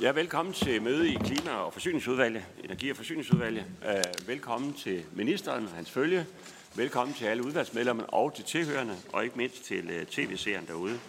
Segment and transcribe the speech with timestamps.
[0.00, 3.64] Ja, velkommen til møde i Klima- og Forsyningsudvalget, Energi- og Forsyningsudvalget.
[3.88, 6.26] Øh, velkommen til ministeren og hans følge.
[6.74, 11.00] Velkommen til alle udvalgsmedlemmer og til tilhørende, og ikke mindst til øh, tv-seeren derude.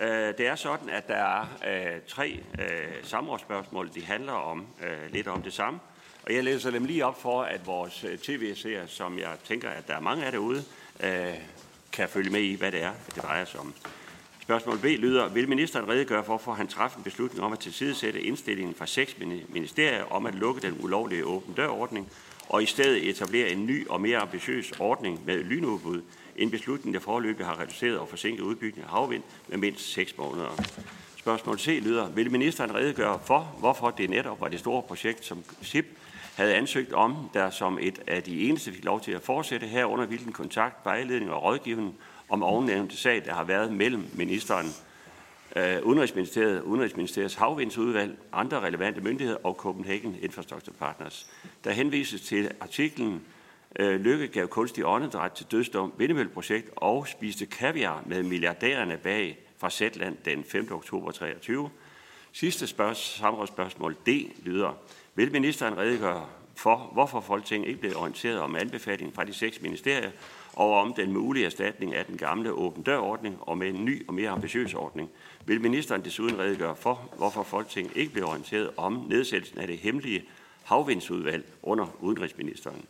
[0.00, 0.08] Øh,
[0.38, 1.46] det er sådan, at der er
[2.08, 2.40] tre
[3.02, 3.90] samrådsspørgsmål.
[3.94, 4.66] De handler om
[5.10, 5.80] lidt om det samme.
[6.22, 9.94] Og jeg læser dem lige op for, at vores tv-seere, som jeg tænker, at der
[9.94, 10.64] er mange af derude,
[11.92, 13.74] kan følge med i, hvad det er, det drejer sig om.
[14.52, 18.22] Spørgsmål B lyder, vil ministeren redegøre for, hvorfor han træffede en beslutning om at tilsidesætte
[18.22, 19.16] indstillingen fra seks
[19.48, 22.12] ministerier om at lukke den ulovlige åben dørordning
[22.48, 26.02] og i stedet etablere en ny og mere ambitiøs ordning med lynudbud,
[26.36, 30.64] en beslutning, der forløbig har reduceret og forsinket udbygningen af havvind med mindst 6 måneder.
[31.16, 35.44] Spørgsmål C lyder, vil ministeren redegøre for, hvorfor det netop var det store projekt, som
[35.62, 35.86] SIP
[36.36, 40.06] havde ansøgt om, der som et af de eneste fik lov til at fortsætte herunder
[40.06, 41.94] hvilken kontakt, vejledning og rådgivning
[42.32, 44.66] om ovennævnte sag, der har været mellem ministeren,
[45.56, 51.26] øh, Udenrigsministeriet, Udenrigsministeriets havvindsudvalg, andre relevante myndigheder og Copenhagen Infrastructure Partners.
[51.64, 53.22] Der henvises til artiklen
[53.78, 59.70] øh, Lykke gav kunstig åndedræt til dødsdom vindemølleprojekt og spiste kaviar med milliardærerne bag fra
[59.70, 60.68] Zetland den 5.
[60.72, 61.70] oktober 23.
[62.32, 64.08] Sidste spørgsmål, samrådsspørgsmål D
[64.42, 64.72] lyder,
[65.14, 70.10] vil ministeren redegøre for, hvorfor Folketinget ikke blev orienteret om anbefalingen fra de seks ministerier
[70.52, 74.14] og om den mulige erstatning af den gamle åben dørordning og med en ny og
[74.14, 75.10] mere ambitiøs ordning.
[75.46, 80.24] Vil ministeren desuden redegøre for, hvorfor Folketinget ikke blev orienteret om nedsættelsen af det hemmelige
[80.64, 82.84] havvindsudvalg under udenrigsministeren?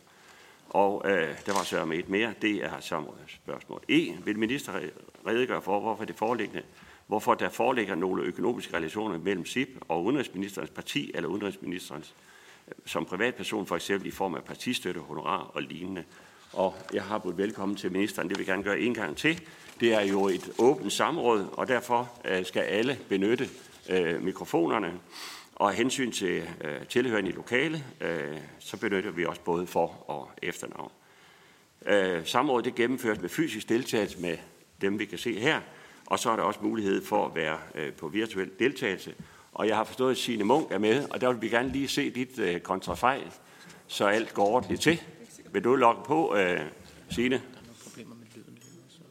[0.69, 3.81] Og øh, der var sørme med et mere, det er samme spørgsmål.
[3.89, 4.13] E.
[4.25, 4.89] Vil ministeren
[5.27, 6.63] redegøre for, hvorfor, det foreliggende
[7.07, 12.15] hvorfor der foreligger nogle økonomiske relationer mellem SIP og udenrigsministerens parti eller udenrigsministerens
[12.67, 16.03] øh, som privatperson, for eksempel i form af partistøtte, honorar og lignende.
[16.53, 18.29] Og jeg har budt velkommen til ministeren.
[18.29, 19.41] Det vil jeg gerne gøre en gang til.
[19.79, 23.49] Det er jo et åbent samråd, og derfor øh, skal alle benytte
[23.89, 24.93] øh, mikrofonerne.
[25.55, 30.03] Og af hensyn til øh, tilhørende i lokale, øh, så benytter vi også både for-
[30.07, 30.91] og efternavn.
[31.85, 34.37] Øh, samrådet det gennemføres med fysisk deltagelse med
[34.81, 35.61] dem, vi kan se her,
[36.05, 39.13] og så er der også mulighed for at være øh, på virtuel deltagelse.
[39.53, 41.87] Og jeg har forstået, at Signe Munk er med, og der vil vi gerne lige
[41.87, 43.31] se dit øh, kontrafejl,
[43.87, 45.01] så alt går ordentligt til.
[45.53, 46.59] Vil du logge på, øh,
[47.09, 47.41] Signe?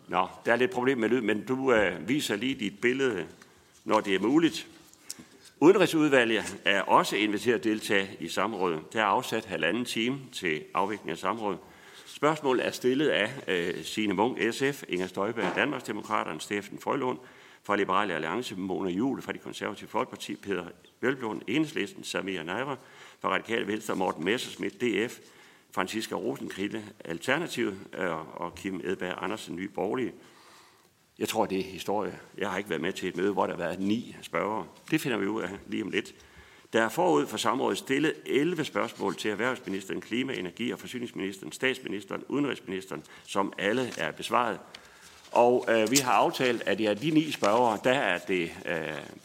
[0.08, 3.26] Nå, der er lidt problem med lyd, men du øh, viser lige dit billede,
[3.84, 4.66] når det er muligt.
[5.60, 8.92] Udenrigsudvalget er også inviteret at deltage i samrådet.
[8.92, 11.58] Der er afsat halvanden time til afvikling af samrådet.
[12.06, 17.19] Spørgsmålet er stillet af øh, Signe Munk, SF, Inger Støjberg, Danmarksdemokraterne, Steffen Frølund
[17.62, 20.64] fra Liberale Alliance, Mona Jule fra de konservative Folkeparti, Peter
[21.00, 22.76] Velblom, Enhedslisten, Samir Naira
[23.20, 25.19] fra Radikale Venstre, Morten Messersmith, DF,
[25.72, 30.12] Franziska Rosenkrille, Alternativet, øh, og Kim Edberg Andersen, Ny Borgerlige.
[31.18, 32.18] Jeg tror, det er historie.
[32.38, 34.66] Jeg har ikke været med til et møde, hvor der har været ni spørgere.
[34.90, 36.14] Det finder vi ud af lige om lidt.
[36.72, 42.24] Der er forud for samrådet stillet 11 spørgsmål til erhvervsministeren, klima-, energi- og forsyningsministeren, statsministeren,
[42.28, 44.58] udenrigsministeren, som alle er besvaret.
[45.32, 48.76] Og øh, vi har aftalt, at af de ni spørgere, der er det øh,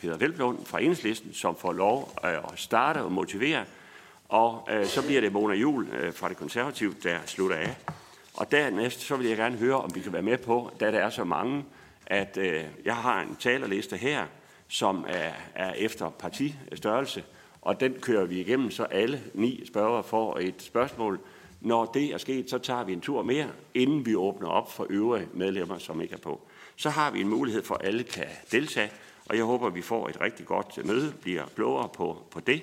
[0.02, 3.66] Peter Velblom fra Enhedslisten, som får lov øh, at starte og motivere
[4.30, 7.76] og øh, så bliver det Mona Jul øh, fra det konservative, der slutter af.
[8.34, 11.00] Og dernæst så vil jeg gerne høre, om vi kan være med på, da der
[11.00, 11.66] er så mange,
[12.06, 14.26] at øh, jeg har en talerliste her,
[14.68, 17.24] som er, er efter partistørrelse,
[17.62, 21.20] og den kører vi igennem, så alle ni spørger får et spørgsmål.
[21.62, 24.88] Når det er sket, så tager vi en tur mere, inden vi åbner op for
[24.90, 26.42] øvrige medlemmer, som ikke er på.
[26.76, 28.92] Så har vi en mulighed for, at alle kan deltage,
[29.26, 32.62] og jeg håber, at vi får et rigtig godt møde, bliver klogere på, på det.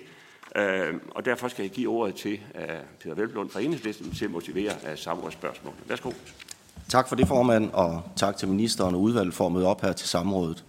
[0.57, 2.61] Øh, og derfor skal jeg give ordet til uh,
[3.03, 5.79] Peter Velblom fra Enhedslisten til at motivere uh, samrådsspørgsmålet.
[5.89, 6.13] Værsgo.
[6.89, 9.93] Tak for det, formand, og tak til ministeren og udvalget for at møde op her
[9.93, 10.65] til samrådet.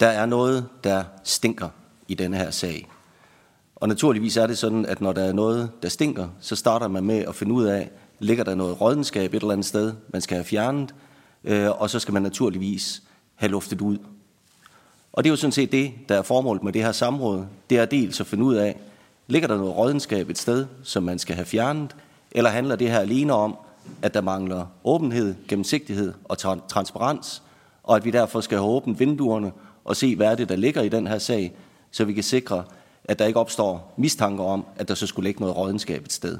[0.00, 1.68] Der er noget, der stinker
[2.08, 2.88] i denne her sag.
[3.76, 7.04] Og naturligvis er det sådan, at når der er noget, der stinker, så starter man
[7.04, 10.34] med at finde ud af, ligger der noget rådenskab et eller andet sted, man skal
[10.36, 10.94] have fjernet,
[11.44, 13.02] øh, og så skal man naturligvis
[13.34, 13.98] have luftet ud.
[15.20, 17.44] Og det er jo sådan set det, der er formålet med det her samråd.
[17.70, 18.76] Det er dels at finde ud af,
[19.26, 21.96] ligger der noget rådenskab et sted, som man skal have fjernet,
[22.30, 23.56] eller handler det her alene om,
[24.02, 27.42] at der mangler åbenhed, gennemsigtighed og tra- transparens,
[27.82, 29.52] og at vi derfor skal have åbent vinduerne
[29.84, 31.52] og se, hvad er det, der ligger i den her sag,
[31.90, 32.64] så vi kan sikre,
[33.04, 36.38] at der ikke opstår mistanker om, at der så skulle ligge noget rådenskab et sted.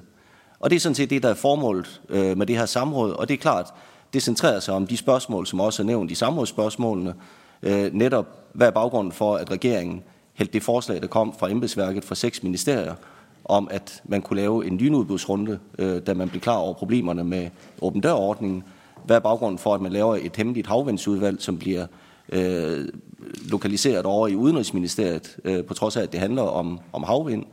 [0.61, 3.29] Og det er sådan set det, der er formålet øh, med det her samråd, og
[3.29, 3.67] det er klart,
[4.12, 7.15] det centrerer sig om de spørgsmål, som også er nævnt i samrådsspørgsmålene,
[7.62, 10.02] øh, netop hvad er baggrunden for, at regeringen
[10.32, 12.94] hældte det forslag, der kom fra embedsværket fra seks ministerier,
[13.44, 17.50] om at man kunne lave en lynudbudsrunde, øh, da man blev klar over problemerne med
[17.80, 18.64] åben dørordningen.
[19.04, 21.86] Hvad er baggrunden for, at man laver et hemmeligt havvindsudvalg, som bliver
[22.28, 22.88] øh,
[23.50, 27.44] lokaliseret over i Udenrigsministeriet, øh, på trods af, at det handler om, om havvind.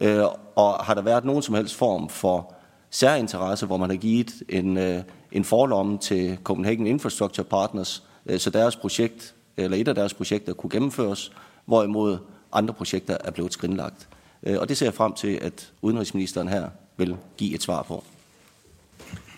[0.00, 0.24] Øh,
[0.54, 2.54] og har der været nogen som helst form for
[2.90, 8.50] særinteresse, hvor man har givet en, øh, en forlomme til Copenhagen Infrastructure Partners, øh, så
[8.50, 11.32] deres projekt, eller et af deres projekter, kunne gennemføres,
[11.64, 12.18] hvorimod
[12.52, 14.08] andre projekter er blevet skrinlagt.
[14.42, 18.04] Øh, og det ser jeg frem til, at udenrigsministeren her vil give et svar på.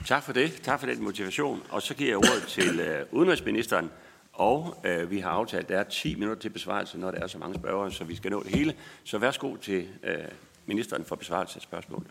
[0.06, 0.52] Tak for det.
[0.62, 1.62] Tak for den motivation.
[1.70, 3.90] Og så giver jeg ordet til øh, udenrigsministeren.
[4.32, 7.26] Og øh, vi har aftalt, at der er 10 minutter til besvarelse, når der er
[7.26, 8.74] så mange spørgere, så vi skal nå det hele.
[9.04, 10.14] Så værsgo til øh,
[10.66, 12.06] ministeren for besvarelse af spørgsmålet.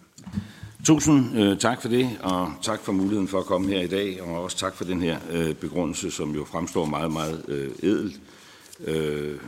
[0.85, 4.21] Tusind øh, tak for det, og tak for muligheden for at komme her i dag,
[4.21, 8.21] og også tak for den her øh, begrundelse, som jo fremstår meget, meget øh, edelt.
[8.85, 9.39] Øh,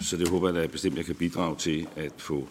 [0.00, 2.48] så det håber jeg da bestemt, jeg kan bidrage til at få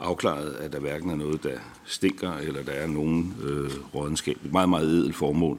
[0.00, 4.36] afklaret, at der hverken er noget, der stinker, eller der er nogen øh, rådenskab.
[4.44, 5.58] Et meget, meget edelt formål,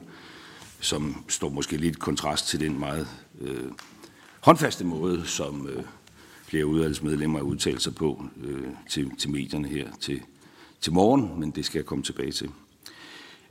[0.80, 3.08] som står måske lidt i kontrast til den meget
[3.40, 3.70] øh,
[4.40, 5.82] håndfaste måde, som øh,
[6.44, 10.20] flere udvalgsmedlemmer har udtalt sig på øh, til, til medierne her til,
[10.80, 12.50] til morgen, men det skal jeg komme tilbage til.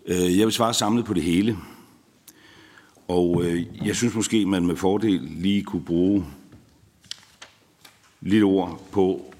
[0.06, 1.58] Øh, jeg vil svare samlet på det hele.
[3.08, 6.26] Og øh, jeg synes måske, man med fordel lige kunne bruge
[8.22, 9.34] lidt ord på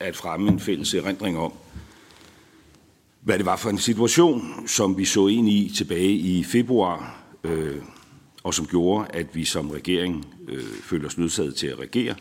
[0.00, 1.52] at fremme en fælles erindring om,
[3.20, 7.82] hvad det var for en situation, som vi så ind i tilbage i februar, øh,
[8.42, 12.14] og som gjorde, at vi som regering øh, følte os nødsaget til at regere.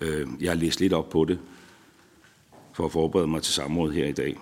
[0.00, 1.38] Øh, jeg har læst lidt op på det,
[2.76, 4.36] for at forberede mig til samrådet her i dag.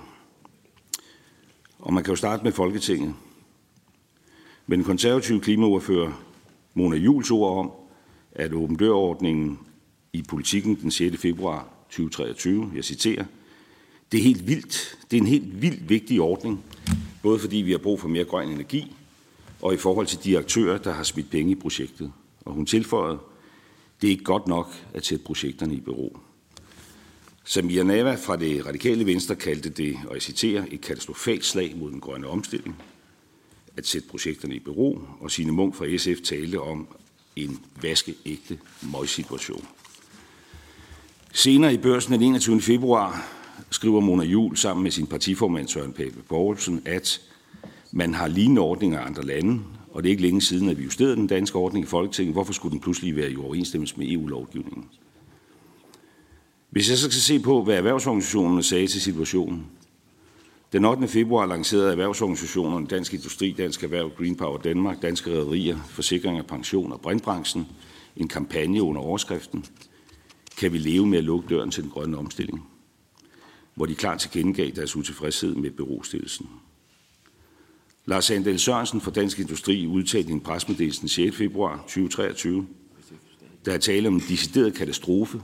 [1.79, 3.15] Og man kan jo starte med Folketinget.
[4.67, 6.13] Men den konservative klimaordfører
[6.75, 7.71] Mona Jules ord om,
[8.33, 9.59] at åben dørordningen
[10.13, 11.17] i politikken den 6.
[11.19, 13.25] februar 2023, jeg citerer,
[14.13, 14.99] det er helt vildt.
[15.11, 16.65] Det er en helt vildt vigtig ordning,
[17.23, 18.97] både fordi vi har brug for mere grøn energi,
[19.63, 22.13] og i forhold til de aktører, der har smidt penge i projektet.
[22.45, 23.19] Og hun tilføjede,
[24.01, 26.19] det er ikke godt nok at sætte projekterne i bero.
[27.47, 31.91] Samir Nava fra det radikale venstre kaldte det, og jeg citerer, et katastrofalt slag mod
[31.91, 32.77] den grønne omstilling,
[33.77, 36.87] at sætte projekterne i bero, og sine Munk fra SF talte om
[37.37, 38.59] en vaskeægte
[38.93, 39.67] møgsituation.
[41.33, 42.61] Senere i børsen den 21.
[42.61, 43.27] februar
[43.71, 47.21] skriver Mona Jul sammen med sin partiformand Søren Pape Poulsen, at
[47.93, 50.85] man har lignende ordninger af andre lande, og det er ikke længe siden, at vi
[50.85, 52.35] justerede den danske ordning i Folketinget.
[52.35, 54.89] Hvorfor skulle den pludselig være i overensstemmelse med EU-lovgivningen?
[56.75, 59.67] Hvis jeg så skal se på, hvad erhvervsorganisationerne sagde til situationen.
[60.73, 61.09] Den 8.
[61.09, 66.93] februar lancerede erhvervsorganisationerne Dansk Industri, Dansk Erhverv, Green Power Danmark, Danske Rederier, Forsikring og Pension
[66.93, 67.67] og Brintbranchen
[68.17, 69.65] en kampagne under overskriften
[70.59, 72.69] Kan vi leve med at lukke døren til den grønne omstilling?
[73.75, 76.49] Hvor de klart tilkendegav deres utilfredshed med berostillelsen.
[78.07, 81.37] Lars Andel Sørensen fra Dansk Industri udtalte i en presmeddelelse den 6.
[81.37, 82.67] februar 2023,
[83.65, 85.41] der er tale om en decideret katastrofe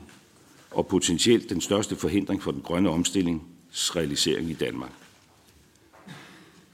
[0.70, 4.92] og potentielt den største forhindring for den grønne omstillings realisering i Danmark.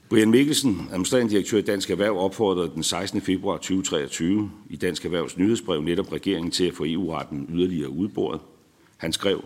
[0.09, 3.21] Brian Mikkelsen, administrerende direktør i Dansk Erhverv, opfordrede den 16.
[3.21, 8.41] februar 2023 i Dansk Erhvervs nyhedsbrev netop regeringen til at få EU-retten yderligere udbordet.
[8.97, 9.43] Han skrev,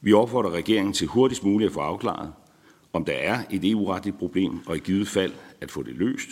[0.00, 2.32] vi opfordrer regeringen til hurtigst muligt at få afklaret,
[2.92, 6.28] om der er et EU-retligt problem, og i givet fald at få det løst.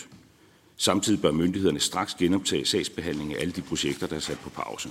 [0.77, 4.89] Samtidig bør myndighederne straks genoptage sagsbehandling af alle de projekter, der er sat på pause.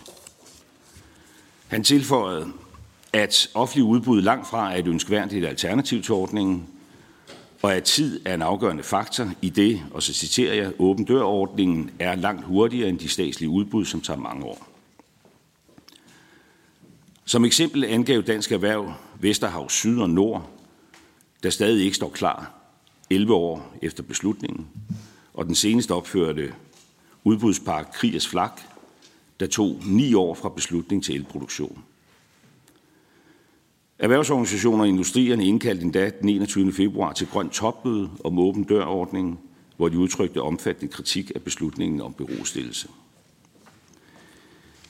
[1.75, 2.53] Han tilføjede,
[3.13, 6.67] at offentlig udbud langt fra er et ønskværdigt alternativ til ordningen,
[7.63, 11.91] og at tid er en afgørende faktor i det, og så citerer jeg, åben dørordningen
[11.99, 14.69] er langt hurtigere end de statslige udbud, som tager mange år.
[17.25, 20.51] Som eksempel angav Dansk Erhverv Vesterhav Syd og Nord,
[21.43, 22.53] der stadig ikke står klar
[23.11, 24.67] 11 år efter beslutningen,
[25.35, 26.55] og den seneste opførte
[27.25, 28.61] udbudspark Kriers Flak
[29.41, 31.85] der tog ni år fra beslutning til elproduktion.
[33.99, 36.73] Erhvervsorganisationer og industrierne indkaldte endda den 21.
[36.73, 39.39] februar til grønt topmøde om åben dørordningen,
[39.77, 42.89] hvor de udtrykte omfattende kritik af beslutningen om berostillelse.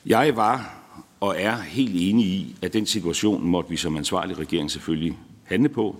[0.06, 0.80] Jeg var
[1.20, 5.68] og er helt enig i, at den situation måtte vi som ansvarlig regering selvfølgelig handle
[5.68, 5.96] på,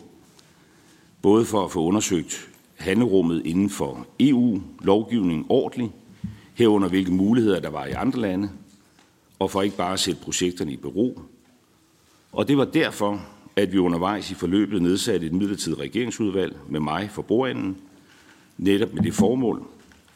[1.23, 5.93] både for at få undersøgt handlerummet inden for EU-lovgivning ordentligt,
[6.54, 8.50] herunder hvilke muligheder der var i andre lande,
[9.38, 11.20] og for ikke bare at sætte projekterne i bero.
[12.32, 17.11] Og det var derfor, at vi undervejs i forløbet nedsatte et midlertidigt regeringsudvalg med mig
[17.11, 17.76] for bordenden,
[18.58, 19.62] netop med det formål.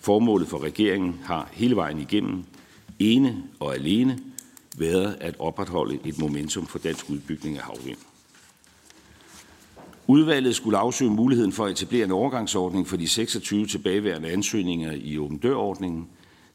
[0.00, 2.44] Formålet for regeringen har hele vejen igennem,
[2.98, 4.18] ene og alene,
[4.78, 7.98] været at opretholde et momentum for dansk udbygning af havvind.
[10.06, 15.18] Udvalget skulle afsøge muligheden for at etablere en overgangsordning for de 26 tilbageværende ansøgninger i
[15.18, 16.08] åben dørordningen,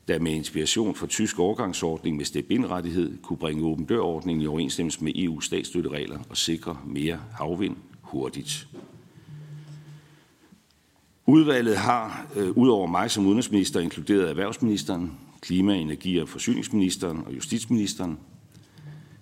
[0.08, 5.14] der med inspiration fra tysk overgangsordning med step-in-rettighed kunne bringe åben dørordningen i overensstemmelse med
[5.16, 8.68] EU's statsstøtteregler og sikre mere havvind hurtigt.
[11.26, 18.20] Udvalget har øh, udover mig som udenrigsminister inkluderet erhvervsministeren, klima-, energi- og forsyningsministeren og justitsministeren.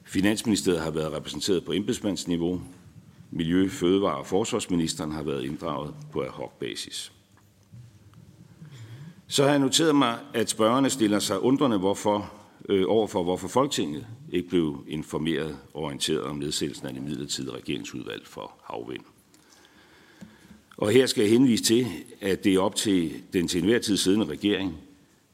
[0.04, 2.62] Finansministeriet har været repræsenteret på embedsmandsniveau.
[3.32, 7.12] Miljø-, Fødevare- og Forsvarsministeren har været inddraget på ad hoc basis.
[9.32, 12.34] Så har jeg noteret mig, at spørgerne stiller sig undrende hvorfor,
[12.70, 18.28] øh, overfor, hvorfor Folketinget ikke blev informeret og orienteret om nedsættelsen af det midlertidige regeringsudvalg
[18.28, 19.04] for havvind.
[20.78, 21.88] Og her skal jeg henvise til,
[22.22, 24.78] at det er op til den til enhver tid siddende regering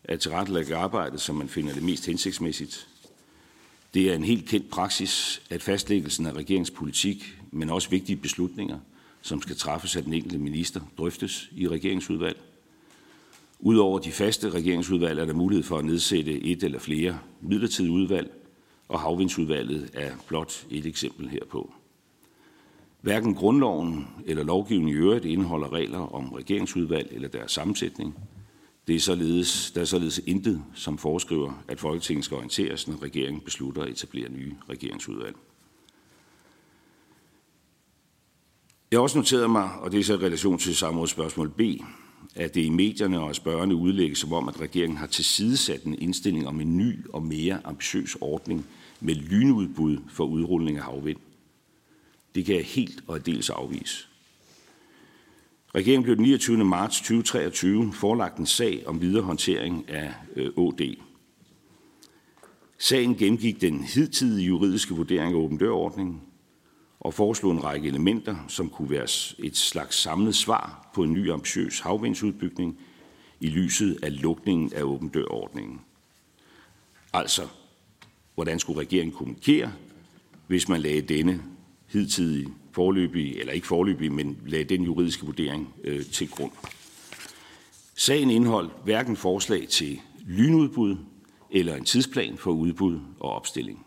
[0.03, 2.87] at tilrettelægge arbejdet, som man finder det mest hensigtsmæssigt.
[3.93, 8.79] Det er en helt kendt praksis, at fastlæggelsen af regeringspolitik, men også vigtige beslutninger,
[9.21, 12.37] som skal træffes af den enkelte minister, drøftes i regeringsudvalg.
[13.59, 18.31] Udover de faste regeringsudvalg er der mulighed for at nedsætte et eller flere midlertidige udvalg,
[18.87, 21.73] og havvindsudvalget er blot et eksempel herpå.
[23.01, 28.15] Hverken grundloven eller lovgivningen i øvrigt indeholder regler om regeringsudvalg eller deres sammensætning.
[28.87, 33.41] Det er således, der er således intet, som foreskriver, at Folketinget skal orienteres, når regeringen
[33.41, 35.35] beslutter at etablere nye regeringsudvalg.
[38.91, 41.61] Jeg har også noteret mig, og det er så i relation til samrådsspørgsmål B,
[42.37, 46.47] at det i medierne og spørgerne udlægges som om, at regeringen har tilsidesat en indstilling
[46.47, 48.65] om en ny og mere ambitiøs ordning
[48.99, 51.17] med lynudbud for udrulning af havvind.
[52.35, 54.07] Det kan jeg helt og dels afvise.
[55.75, 56.65] Regeringen blev den 29.
[56.65, 60.95] marts 2023 forelagt en sag om videre håndtering af øh, OD.
[62.77, 66.21] Sagen gennemgik den hidtidige juridiske vurdering af åben dørordningen
[67.07, 69.07] og foreslog en række elementer, som kunne være
[69.39, 72.79] et slags samlet svar på en ny ambitiøs havvindsudbygning
[73.39, 75.81] i lyset af lukningen af åben dørordningen.
[77.13, 77.47] Altså,
[78.35, 79.73] hvordan skulle regeringen kommunikere,
[80.47, 81.43] hvis man lagde denne
[81.87, 86.51] hidtidige forløbige, eller ikke forløbige, men lagde den juridiske vurdering øh, til grund.
[87.95, 90.97] Sagen indeholdt hverken forslag til lynudbud
[91.51, 93.86] eller en tidsplan for udbud og opstilling.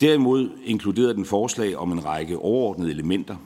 [0.00, 3.36] Derimod inkluderede den forslag om en række overordnede elementer.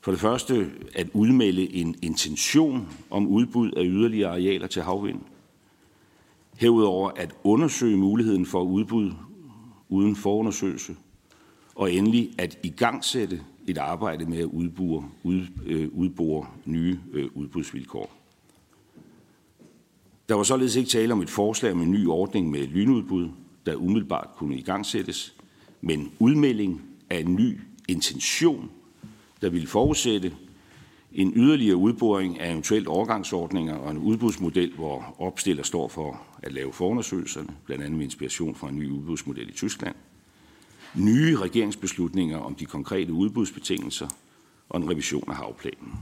[0.00, 5.20] For det første at udmelde en intention om udbud af yderligere arealer til havvind.
[6.56, 9.12] Herudover at undersøge muligheden for udbud
[9.88, 10.96] uden forundersøgelse–
[11.80, 18.12] og endelig at igangsætte et arbejde med at udbore, ud, øh, udbore nye øh, udbudsvilkår.
[20.28, 23.28] Der var således ikke tale om et forslag om en ny ordning med lynudbud,
[23.66, 25.36] der umiddelbart kunne igangsættes,
[25.80, 28.70] men udmelding af en ny intention,
[29.42, 30.32] der ville forudsætte
[31.12, 36.72] en yderligere udboring af eventuelt overgangsordninger og en udbudsmodel, hvor opstiller står for at lave
[36.72, 39.94] forundersøgelserne, blandt andet med inspiration fra en ny udbudsmodel i Tyskland–
[40.94, 44.08] nye regeringsbeslutninger om de konkrete udbudsbetingelser
[44.68, 45.94] og en revision af havplanen.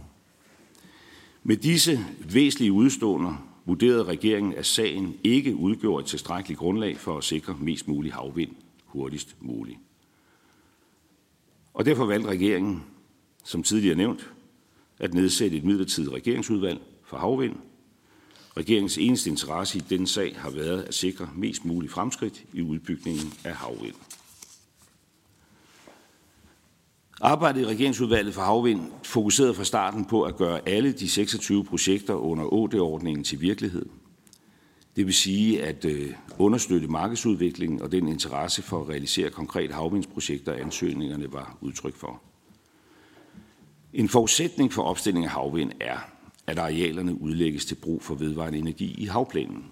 [1.43, 2.01] Med disse
[2.33, 7.89] væsentlige udstående vurderede regeringen, at sagen ikke udgjorde et tilstrækkeligt grundlag for at sikre mest
[7.89, 8.51] mulig havvind
[8.89, 9.79] hurtigst muligt.
[11.75, 12.85] Og derfor valgte regeringen,
[13.45, 14.33] som tidligere nævnt,
[14.99, 17.57] at nedsætte et midlertidigt regeringsudvalg for havvind.
[18.57, 23.33] Regeringens eneste interesse i denne sag har været at sikre mest mulig fremskridt i udbygningen
[23.45, 23.95] af havvind.
[27.21, 32.15] Arbejdet i regeringsudvalget for havvind fokuserede fra starten på at gøre alle de 26 projekter
[32.15, 33.87] under 8 ordningen til virkelighed.
[34.99, 40.53] Det vil sige at øh, understøtte markedsudviklingen og den interesse for at realisere konkrete havvindsprojekter,
[40.53, 42.23] ansøgningerne var udtryk for.
[43.93, 45.99] En forudsætning for opstilling af havvind er,
[46.47, 49.65] at arealerne udlægges til brug for vedvarende energi i havplanen.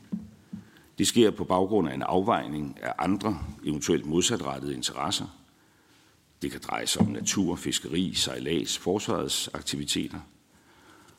[0.98, 5.26] Det sker på baggrund af en afvejning af andre, eventuelt modsatrettede interesser–
[6.42, 10.18] det kan dreje sig om natur, fiskeri, sejlads, forsvarets aktiviteter.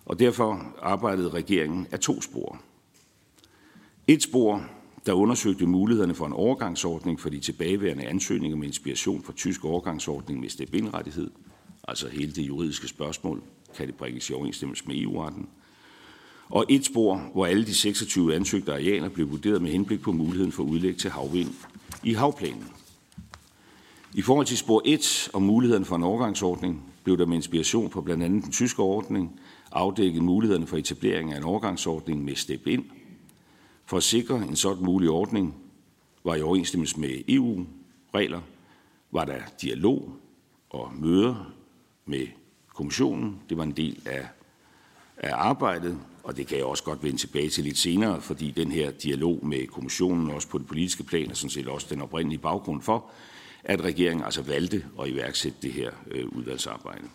[0.06, 2.62] Og derfor arbejdede regeringen af to spor.
[4.10, 4.66] Et spor,
[5.06, 10.40] der undersøgte mulighederne for en overgangsordning for de tilbageværende ansøgninger med inspiration fra tysk overgangsordning
[10.40, 11.30] med step-in-rettighed,
[11.88, 13.44] altså hele det juridiske spørgsmål,
[13.78, 15.48] kan det bringes i overensstemmelse med EU-retten.
[16.50, 20.52] Og et spor, hvor alle de 26 ansøgte arealer blev vurderet med henblik på muligheden
[20.52, 21.50] for udlæg til havvind
[22.04, 22.68] i havplanen.
[24.14, 28.02] I forhold til spor 1 og muligheden for en overgangsordning blev der med inspiration fra
[28.02, 29.40] blandt andet den tyske ordning
[29.72, 32.86] afdækket mulighederne for etablering af en overgangsordning med step ind.
[33.88, 35.56] For at sikre en sådan mulig ordning
[36.24, 38.42] var i overensstemmelse med EU-regler,
[39.12, 40.14] var der dialog
[40.70, 41.54] og møder
[42.06, 42.28] med
[42.76, 43.42] kommissionen.
[43.50, 44.28] Det var en del af,
[45.18, 48.72] af arbejdet, og det kan jeg også godt vende tilbage til lidt senere, fordi den
[48.72, 52.40] her dialog med kommissionen, også på det politiske plan, er sådan set også den oprindelige
[52.40, 53.06] baggrund for,
[53.64, 57.08] at regeringen altså valgte at iværksætte det her øh, udvalgsarbejde.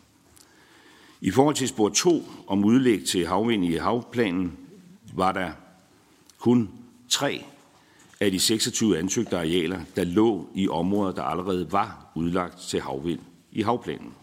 [1.21, 4.59] I forhold til spor 2 om udlæg til havvind i havplanen,
[5.15, 5.53] var der
[6.43, 6.71] kun
[7.09, 7.45] tre
[8.21, 13.21] af de 26 ansøgte arealer, der lå i områder, der allerede var udlagt til havvind
[13.53, 14.15] i havplanen.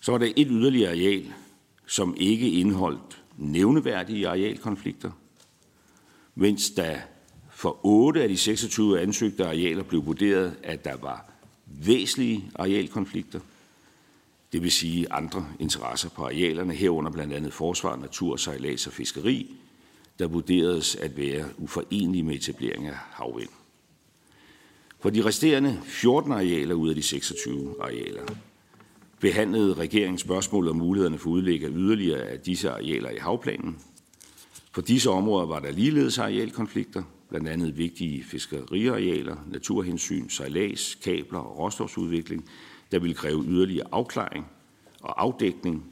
[0.00, 1.32] Så var der et yderligere areal,
[1.86, 5.10] som ikke indeholdt nævneværdige arealkonflikter,
[6.34, 6.98] mens der
[7.50, 11.30] for otte af de 26 ansøgte arealer blev vurderet, at der var
[11.66, 13.40] væsentlige arealkonflikter,
[14.52, 19.56] det vil sige andre interesser på arealerne, herunder blandt andet forsvar, natur, sejlads og fiskeri,
[20.18, 23.48] der vurderedes at være uforenelige med etablering af havvind.
[25.00, 28.22] For de resterende 14 arealer ud af de 26 arealer
[29.20, 33.78] behandlede regeringen spørgsmålet om mulighederne for udlæg af yderligere af disse arealer i havplanen.
[34.72, 41.58] For disse områder var der ligeledes arealkonflikter, blandt andet vigtige fiskeriarealer, naturhensyn, sejlads, kabler og
[41.58, 42.50] råstofsudvikling,
[42.92, 44.46] der ville kræve yderligere afklaring
[45.00, 45.84] og afdækning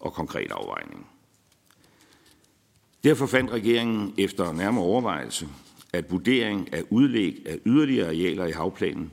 [0.00, 1.09] og konkret afvejning.
[3.04, 5.48] Derfor fandt regeringen efter nærmere overvejelse,
[5.92, 9.12] at vurdering af udlæg af yderligere arealer i havplanen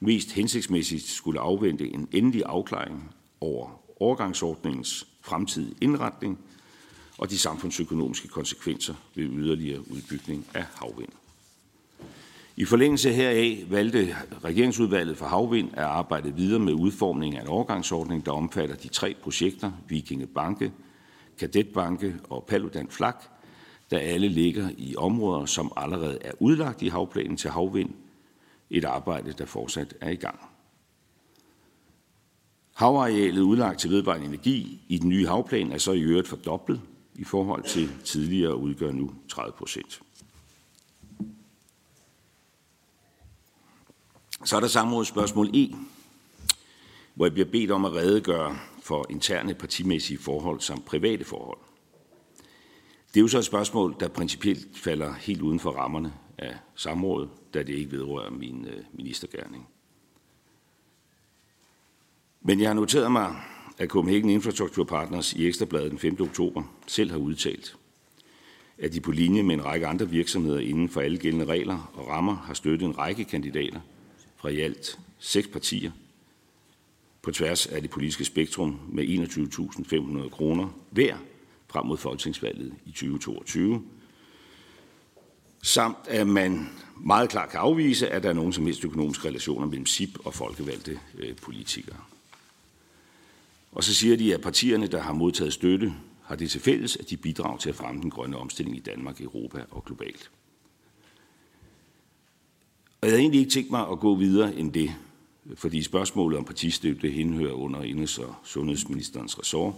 [0.00, 6.38] mest hensigtsmæssigt skulle afvente en endelig afklaring over overgangsordningens fremtidige indretning
[7.18, 11.12] og de samfundsøkonomiske konsekvenser ved yderligere udbygning af havvind.
[12.56, 18.26] I forlængelse heraf valgte regeringsudvalget for havvind at arbejde videre med udformningen af en overgangsordning,
[18.26, 20.72] der omfatter de tre projekter, Vikinge Banke,
[21.38, 23.24] Kadetbanke og Paludan Flak,
[23.90, 27.90] der alle ligger i områder, som allerede er udlagt i havplanen til havvind,
[28.70, 30.38] et arbejde, der fortsat er i gang.
[32.74, 36.80] Havarealet udlagt til vedvarende energi i den nye havplan er så i øvrigt fordoblet
[37.14, 40.00] i forhold til tidligere og udgør nu 30 procent.
[44.44, 45.74] Så er der samrådsspørgsmål E,
[47.14, 51.58] hvor jeg bliver bedt om at redegøre for interne partimæssige forhold samt private forhold.
[53.08, 57.30] Det er jo så et spørgsmål, der principielt falder helt uden for rammerne af samrådet,
[57.54, 59.68] da det ikke vedrører min øh, ministergærning.
[62.40, 63.36] Men jeg har noteret mig,
[63.78, 66.16] at Copenhagen Infrastructure Partners i Ekstrabladet den 5.
[66.20, 67.76] oktober selv har udtalt,
[68.78, 72.08] at de på linje med en række andre virksomheder inden for alle gældende regler og
[72.08, 73.80] rammer har støttet en række kandidater
[74.36, 75.90] fra i alt seks partier
[77.22, 79.04] på tværs af det politiske spektrum med
[80.24, 81.16] 21.500 kroner hver
[81.68, 83.82] frem mod folketingsvalget i 2022,
[85.62, 89.66] samt at man meget klart kan afvise, at der er nogen som helst økonomiske relationer
[89.66, 91.96] mellem SIP og folkevalgte øh, politikere.
[93.72, 97.10] Og så siger de, at partierne, der har modtaget støtte, har det til fælles, at
[97.10, 100.30] de bidrager til at fremme den grønne omstilling i Danmark, Europa og globalt.
[103.00, 104.94] Og jeg havde egentlig ikke tænkt mig at gå videre end det,
[105.54, 109.74] fordi spørgsmålet om partistøtte henhører under Indes- og Sundhedsministerens ressort,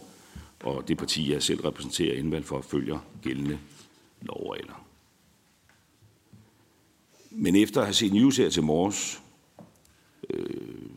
[0.61, 3.59] og det parti, jeg selv repræsenterer indvalg for, følger gældende
[4.22, 4.87] lovregler.
[7.30, 9.22] Men efter at have set news her til morges,
[10.30, 10.90] øh,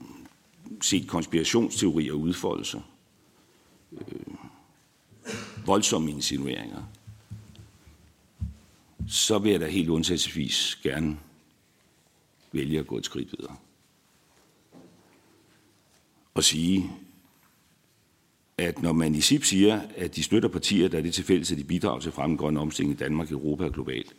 [0.81, 2.81] set konspirationsteorier udfolde sig,
[3.91, 4.35] øh,
[5.65, 6.83] voldsomme insinueringer,
[9.07, 11.19] så vil jeg da helt undtagelsesvis gerne
[12.51, 13.55] vælge at gå et skridt videre.
[16.33, 16.91] Og sige,
[18.57, 21.51] at når man i SIP siger, at de støtter partier, der er det til fælles,
[21.51, 24.15] at de bidrager til fremme grøn omstilling i Danmark, Europa og globalt,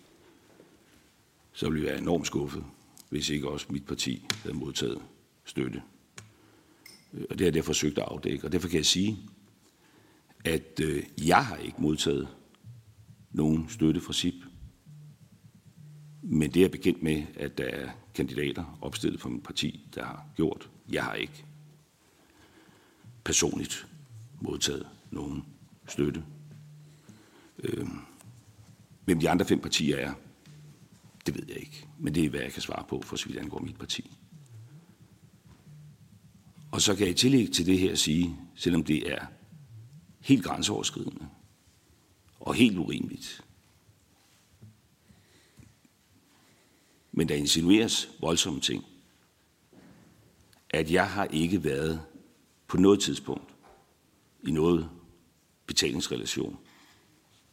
[1.52, 2.64] så ville jeg være enormt skuffet,
[3.08, 5.02] hvis ikke også mit parti havde modtaget
[5.44, 5.82] støtte.
[7.12, 8.44] Øh, og det har jeg forsøgt at afdække.
[8.44, 9.18] Og derfor kan jeg sige,
[10.44, 12.28] at øh, jeg har ikke modtaget
[13.32, 14.34] nogen støtte fra SIP.
[16.22, 20.26] Men det er bekendt med, at der er kandidater opstillet fra mit parti, der har
[20.36, 20.70] gjort.
[20.92, 21.44] Jeg har ikke
[23.24, 23.86] personligt
[24.40, 25.44] modtaget nogen
[25.88, 26.24] støtte.
[27.58, 27.86] Øh,
[29.04, 30.14] hvem de andre fem partier er,
[31.26, 31.86] det ved jeg ikke.
[31.98, 34.10] Men det er, hvad jeg kan svare på, for så vidt angår mit parti.
[36.72, 39.26] Og så kan jeg i tillæg til det her sige, selvom det er
[40.20, 41.28] helt grænseoverskridende
[42.40, 43.44] og helt urimeligt,
[47.12, 48.84] men der insinueres voldsomme ting,
[50.70, 52.02] at jeg har ikke været
[52.74, 53.54] på noget tidspunkt
[54.42, 54.90] i noget
[55.66, 56.58] betalingsrelation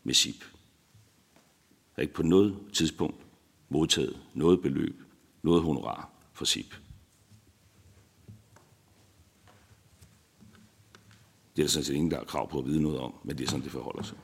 [0.04, 0.42] med SIP.
[0.42, 3.26] Jeg har ikke på noget tidspunkt
[3.70, 5.04] modtaget noget beløb,
[5.44, 6.76] noget honorar for SIP.
[11.56, 13.38] Det er der sådan set ingen, der har krav på at vide noget om, men
[13.38, 14.18] det er sådan, det forholder sig.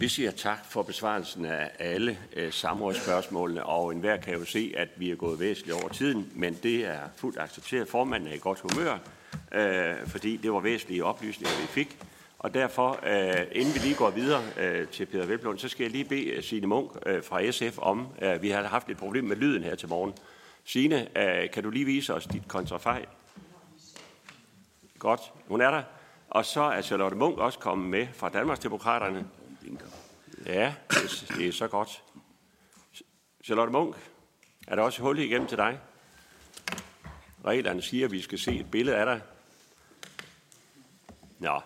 [0.00, 4.88] Vi siger tak for besvarelsen af alle øh, samrådsspørgsmålene, og enhver kan jo se, at
[4.96, 7.88] vi er gået væsentligt over tiden, men det er fuldt accepteret.
[7.88, 8.98] Formanden er i godt humør,
[9.52, 11.98] øh, fordi det var væsentlige oplysninger, vi fik.
[12.38, 15.92] Og derfor, øh, inden vi lige går videre øh, til Peter Velblom, så skal jeg
[15.92, 19.24] lige bede øh, Signe Munk øh, fra SF om, øh, vi har haft et problem
[19.24, 20.14] med lyden her til morgen.
[20.64, 23.04] Signe, øh, kan du lige vise os dit kontrafej?
[24.98, 25.82] Godt, hun er der.
[26.30, 29.24] Og så er Charlotte Munk også kommet med fra Danmarksdemokraterne.
[30.46, 32.02] Ja, det, det er så godt.
[33.44, 33.96] Charlotte Munk,
[34.68, 35.78] er der også hul igennem til dig?
[37.44, 39.20] Reglerne siger, at vi skal se et billede af dig.
[41.38, 41.60] Nå,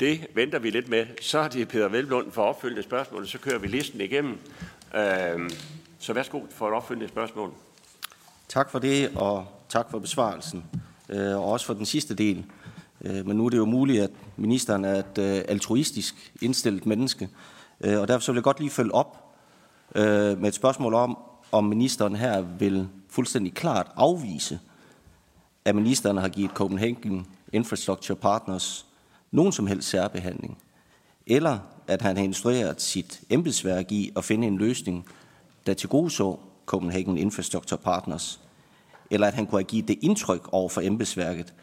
[0.00, 1.06] det venter vi lidt med.
[1.20, 4.38] Så er det Peter Velblund for opfølgende spørgsmål, så kører vi listen igennem.
[4.94, 5.50] Øh,
[5.98, 7.54] så værsgo for et opfølgende spørgsmål.
[8.48, 10.64] Tak for det, og tak for besvarelsen.
[11.08, 12.44] Øh, og også for den sidste del.
[13.04, 17.28] Øh, men nu er det jo muligt, at ministeren er et øh, altruistisk indstillet menneske.
[17.80, 19.20] Øh, og derfor så vil jeg godt lige følge op
[19.94, 21.18] med et spørgsmål om,
[21.52, 24.60] om ministeren her vil fuldstændig klart afvise,
[25.64, 28.86] at ministeren har givet Copenhagen Infrastructure Partners
[29.30, 30.58] nogen som helst særbehandling,
[31.26, 35.06] eller at han har instrueret sit embedsværk i at finde en løsning,
[35.66, 38.40] der til gode så Copenhagen Infrastructure Partners,
[39.10, 41.54] eller at han kunne have givet det indtryk over for embedsværket,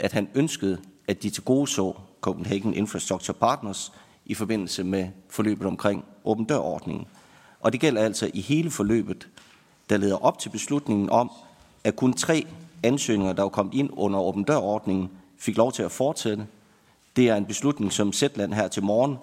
[0.00, 3.92] at han ønskede, at de til gode så Copenhagen Infrastructure Partners
[4.26, 7.06] i forbindelse med forløbet omkring åben dørordningen.
[7.60, 9.28] Og det gælder altså i hele forløbet,
[9.90, 11.30] der leder op til beslutningen om,
[11.84, 12.46] at kun tre
[12.82, 16.46] ansøgninger, der var kommet ind under åben dørordningen, fik lov til at fortsætte,
[17.16, 19.16] det er en beslutning, som Sætland her til morgen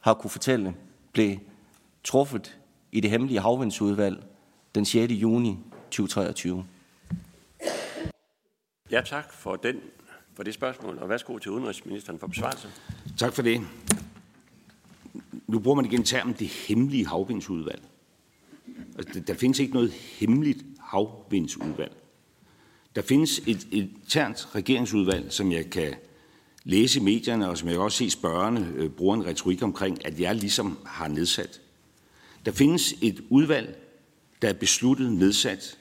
[0.00, 0.74] har kunne fortælle,
[1.12, 1.36] blev
[2.04, 2.58] truffet
[2.92, 4.22] i det hemmelige havvindsudvalg
[4.74, 5.12] den 6.
[5.12, 5.58] juni
[5.90, 6.64] 2023.
[8.90, 9.76] Ja, tak for, den,
[10.34, 12.68] for det spørgsmål, og værsgo til udenrigsministeren for besvarelse.
[13.16, 13.60] Tak for det.
[15.46, 17.82] Nu bruger man igen termen det hemmelige havvindsudvalg.
[18.98, 21.96] Altså, der findes ikke noget hemmeligt havvindsudvalg.
[22.96, 25.94] Der findes et internt regeringsudvalg, som jeg kan
[26.64, 30.20] læse i medierne, og som jeg også se spørgerne øh, bruger en retorik omkring, at
[30.20, 31.60] jeg ligesom har nedsat.
[32.46, 33.78] Der findes et udvalg,
[34.42, 35.78] der er besluttet nedsat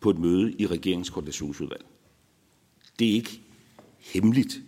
[0.00, 1.84] på et møde i regeringskoordinationsudvalg.
[2.98, 3.40] Det er ikke
[3.98, 4.60] hemmeligt.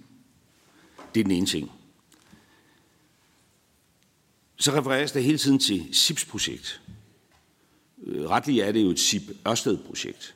[1.14, 1.70] Det er den ene ting.
[4.56, 6.80] Så refereres der hele tiden til SIPS-projekt.
[8.02, 10.34] Øh, retligt er det jo et SIP Ørsted-projekt.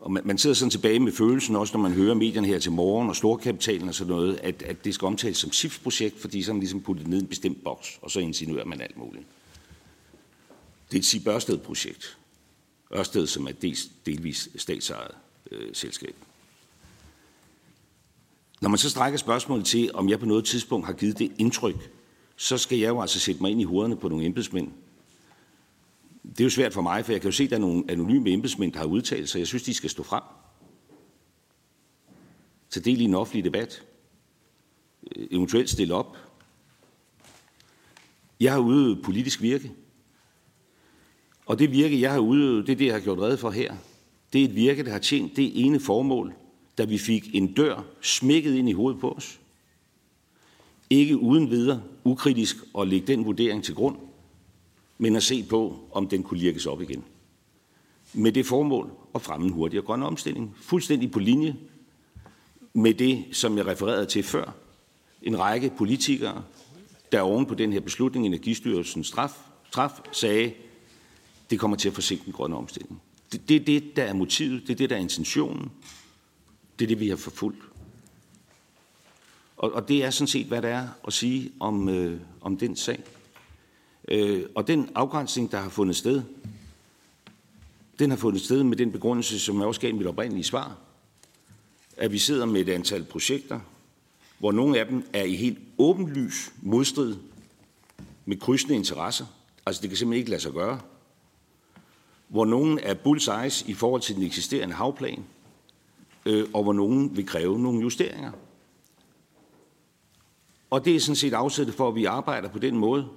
[0.00, 2.72] Og man, man sidder sådan tilbage med følelsen, også når man hører medierne her til
[2.72, 6.42] morgen, og storkapitalen og sådan noget, at, at det skal omtales som SIPs projekt, fordi
[6.42, 8.96] så er man ligesom puttet ned i en bestemt boks, og så insinuerer man alt
[8.96, 9.24] muligt.
[10.90, 12.18] Det er et SIP Ørsted-projekt.
[12.94, 15.14] Ørsted, som er dels, delvis statsejet
[15.50, 16.14] øh, selskab.
[18.64, 21.90] Når man så strækker spørgsmålet til, om jeg på noget tidspunkt har givet det indtryk,
[22.36, 24.72] så skal jeg jo altså sætte mig ind i hovederne på nogle embedsmænd,
[26.22, 27.84] det er jo svært for mig, for jeg kan jo se, at der er nogle
[27.88, 29.38] anonyme embedsmænd, der har udtalt sig.
[29.38, 30.22] Jeg synes, de skal stå frem.
[32.70, 33.82] Tag del i en offentlig debat.
[35.16, 36.16] Eventuelt stille op.
[38.40, 39.72] Jeg har udøvet politisk virke.
[41.46, 43.76] Og det virke, jeg har udøvet, det er det, jeg har gjort red for her.
[44.32, 46.34] Det er et virke, der har tjent det ene formål,
[46.78, 49.40] da vi fik en dør smækket ind i hovedet på os.
[50.90, 53.96] Ikke uden videre, ukritisk at lægge den vurdering til grund–
[54.98, 57.04] men at se på, om den kunne lirkes op igen.
[58.12, 60.56] Med det formål at fremme en hurtigere grøn omstilling.
[60.60, 61.56] Fuldstændig på linje
[62.72, 64.54] med det, som jeg refererede til før.
[65.22, 66.44] En række politikere,
[67.12, 69.32] der oven på den her beslutning, Energistyrelsens straf,
[69.70, 70.52] straf sagde,
[71.50, 73.02] det kommer til at forsinke den grønne omstilling.
[73.32, 75.70] Det, det er det, der er motivet, det er det, der er intentionen.
[76.78, 77.58] Det er det, vi har forfulgt.
[79.56, 82.76] Og, og det er sådan set, hvad der er at sige om, øh, om den
[82.76, 83.04] sag.
[84.08, 86.22] Øh, og den afgrænsning, der har fundet sted,
[87.98, 90.76] den har fundet sted med den begrundelse, som jeg også gav mit oprindelige svar,
[91.96, 93.60] at vi sidder med et antal projekter,
[94.38, 97.16] hvor nogle af dem er i helt åbenlys modstrid
[98.24, 99.26] med krydsende interesser.
[99.66, 100.80] Altså det kan simpelthen ikke lade sig gøre.
[102.28, 105.24] Hvor nogle er bullseyes i forhold til den eksisterende havplan,
[106.26, 108.32] øh, og hvor nogen vil kræve nogle justeringer.
[110.70, 113.08] Og det er sådan set afsættet for, at vi arbejder på den måde,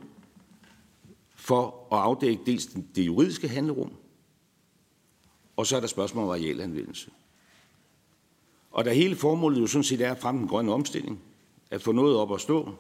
[1.36, 2.66] for at afdække dels
[2.96, 3.92] det juridiske handlerum,
[5.58, 7.12] og så er der spørgsmål om arealanvendelse.
[8.72, 11.20] Og da hele formålet jo sådan set er at fremme den grønne omstilling,
[11.72, 12.76] at få noget op at stå,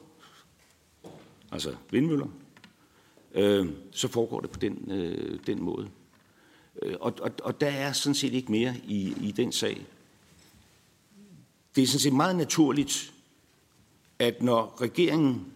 [1.51, 2.27] altså vindmøller,
[3.33, 5.89] øh, så foregår det på den, øh, den måde.
[6.81, 9.85] Øh, og, og, og der er sådan set ikke mere i, i den sag.
[11.77, 13.13] Det er sådan set meget naturligt,
[14.19, 15.53] at når regeringen,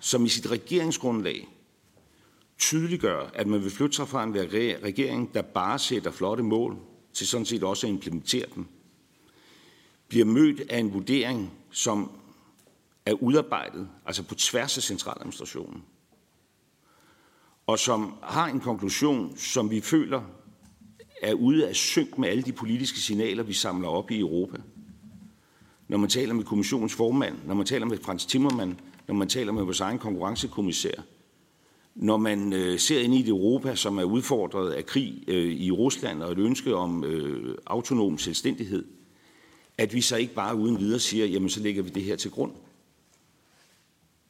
[0.00, 1.48] som i sit regeringsgrundlag,
[2.58, 6.76] tydeliggør, at man vil flytte sig fra en regering, der bare sætter flotte mål,
[7.12, 8.66] til sådan set også at implementere dem,
[10.08, 12.10] bliver mødt af en vurdering, som
[13.06, 15.84] er udarbejdet, altså på tværs af centraladministrationen,
[17.66, 20.22] og som har en konklusion, som vi føler
[21.22, 24.58] er ude af synk med alle de politiske signaler, vi samler op i Europa.
[25.88, 29.52] Når man taler med kommissionens formand, når man taler med Frans Timmermann, når man taler
[29.52, 31.02] med vores egen konkurrencekommissær,
[31.94, 35.70] når man øh, ser ind i et Europa, som er udfordret af krig øh, i
[35.70, 38.84] Rusland og et ønske om øh, autonom selvstændighed,
[39.78, 42.30] at vi så ikke bare uden videre siger, jamen så lægger vi det her til
[42.30, 42.52] grund.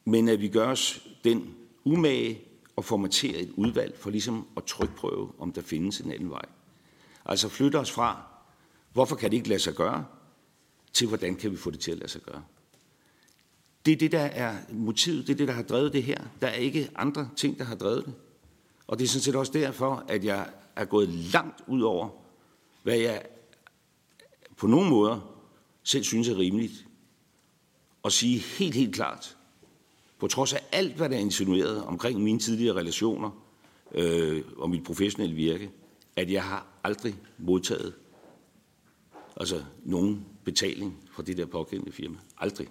[0.05, 2.41] Men at vi gør os den umage
[2.75, 6.45] og formatere et udvalg for ligesom at trykprøve, om der findes en anden vej.
[7.25, 8.21] Altså flytte os fra,
[8.93, 10.05] hvorfor kan det ikke lade sig gøre,
[10.93, 12.43] til hvordan kan vi få det til at lade sig gøre.
[13.85, 16.23] Det er det, der er motivet, det er det, der har drevet det her.
[16.41, 18.13] Der er ikke andre ting, der har drevet det.
[18.87, 22.09] Og det er sådan set også derfor, at jeg er gået langt ud over,
[22.83, 23.25] hvad jeg
[24.57, 25.35] på nogle måder
[25.83, 26.85] selv synes er rimeligt.
[28.05, 29.37] At sige helt, helt klart,
[30.19, 33.31] på trods af alt, hvad der er insinueret omkring mine tidligere relationer
[33.91, 35.71] øh, og mit professionelle virke,
[36.15, 37.93] at jeg har aldrig modtaget
[39.37, 42.17] altså nogen betaling fra det der pågældende firma.
[42.37, 42.67] Aldrig.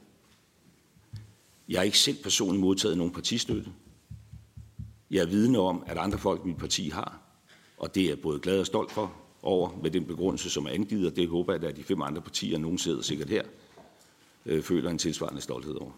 [1.68, 3.70] Jeg har ikke selv personligt modtaget nogen partistøtte.
[5.10, 7.20] Jeg er vidne om, at andre folk i mit parti har,
[7.78, 9.12] og det er jeg både glad og stolt for
[9.42, 12.20] over med den begrundelse, som er angivet, og det håber jeg, at de fem andre
[12.22, 13.42] partier, nogen sidder sikkert her,
[14.46, 15.90] øh, føler en tilsvarende stolthed over.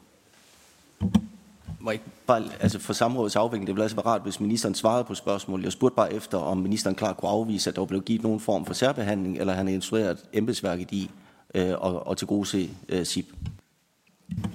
[1.81, 5.05] Må ikke bare, altså for samrådets afvikling, det ville altså være rart, hvis ministeren svarede
[5.05, 5.65] på spørgsmålet.
[5.65, 8.65] Jeg spurgte bare efter, om ministeren klart kunne afvise, at der blev givet nogen form
[8.65, 11.11] for særbehandling, eller han har instrueret embedsværket i
[11.55, 13.27] øh, og, og til gode se øh, SIP.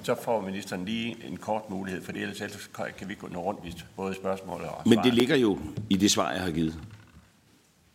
[0.02, 4.14] Så får ministeren lige en kort mulighed, for ellers kan vi gå rundt i både
[4.14, 4.82] spørgsmål og svar.
[4.86, 5.58] Men det ligger jo
[5.90, 6.80] i det svar, jeg har givet.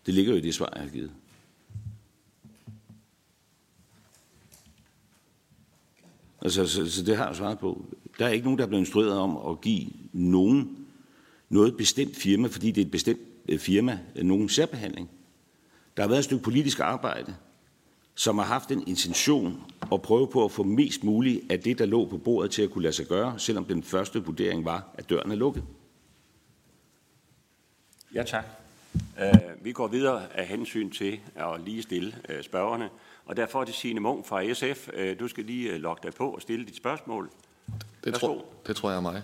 [0.05, 1.11] Det ligger jo i det svar, jeg har givet.
[6.41, 7.85] Altså, så, så det har jeg svaret på.
[8.19, 10.77] Der er ikke nogen, der er blevet instrueret om at give nogen
[11.49, 15.09] noget bestemt firma, fordi det er et bestemt øh, firma, nogen særbehandling.
[15.97, 17.35] Der har været et stykke politisk arbejde,
[18.15, 21.85] som har haft en intention at prøve på at få mest muligt af det, der
[21.85, 25.09] lå på bordet til at kunne lade sig gøre, selvom den første vurdering var, at
[25.09, 25.63] døren er lukket.
[28.13, 28.45] Ja, tak.
[28.93, 32.89] Uh, vi går videre af hensyn til at lige stille uh, spørgerne.
[33.25, 34.87] Og derfor er det Signe Munk fra SF.
[34.87, 37.29] Uh, du skal lige uh, logge dig på og stille dit spørgsmål.
[38.03, 39.23] Det, tror, det tror jeg er mig.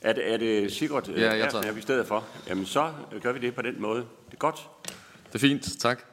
[0.00, 1.64] Er det, er det Sigurd, ja, jeg tager.
[1.64, 2.24] er vi i stedet for?
[2.48, 2.92] Jamen, så
[3.22, 4.00] gør vi det på den måde.
[4.00, 4.68] Det er godt.
[5.26, 6.04] Det er fint, tak.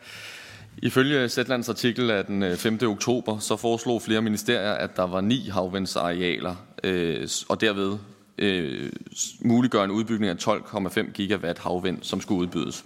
[0.78, 2.80] Ifølge Zetlands artikel af den øh, 5.
[2.84, 7.98] oktober, så foreslog flere ministerier, at der var ni havvindsarealer, øh, og derved
[8.38, 8.92] øh,
[9.40, 12.86] muliggør en udbygning af 12,5 gigawatt havvind, som skulle udbydes.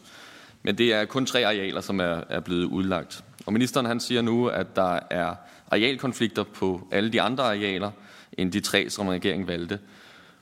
[0.64, 3.24] Men det er kun tre arealer, som er, er blevet udlagt.
[3.46, 5.36] Og ministeren han siger nu, at der er
[5.72, 7.92] arealkonflikter på alle de andre arealer,
[8.38, 9.80] end de tre, som regeringen valgte.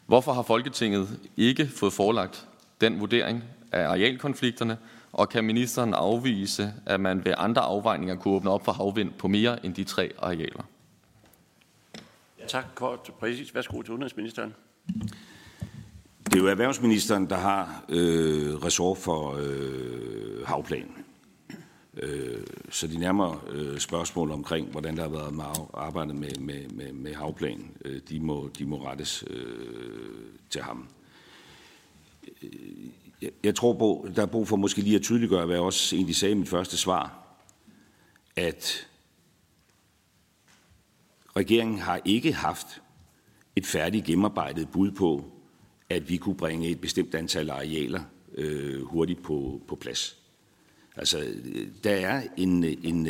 [0.05, 2.45] Hvorfor har Folketinget ikke fået forelagt
[2.81, 4.77] den vurdering af arealkonflikterne,
[5.13, 9.27] og kan ministeren afvise, at man ved andre afvejninger kunne åbne op for havvind på
[9.27, 10.63] mere end de tre arealer?
[12.39, 12.65] Ja, tak.
[12.75, 13.55] Kort præcis.
[13.55, 14.53] Værsgo til udenrigsministeren.
[16.25, 21.05] Det er jo erhvervsministeren, der har øh, ressort for øh, havplanen.
[21.97, 26.69] Øh, så de nærmere øh, spørgsmål omkring, hvordan der har været med arbejdet med, med,
[26.69, 29.57] med, med havplanen, øh, de, må, de må rettes øh,
[30.49, 30.87] til ham.
[33.43, 36.15] Jeg, tror på, der er brug for måske lige at tydeliggøre, hvad jeg også egentlig
[36.15, 37.19] sagde i mit første svar,
[38.35, 38.87] at
[41.35, 42.81] regeringen har ikke haft
[43.55, 45.25] et færdigt gennemarbejdet bud på,
[45.89, 48.01] at vi kunne bringe et bestemt antal arealer
[48.35, 50.17] øh, hurtigt på, på plads.
[50.95, 51.33] Altså,
[51.83, 53.07] der er en, en,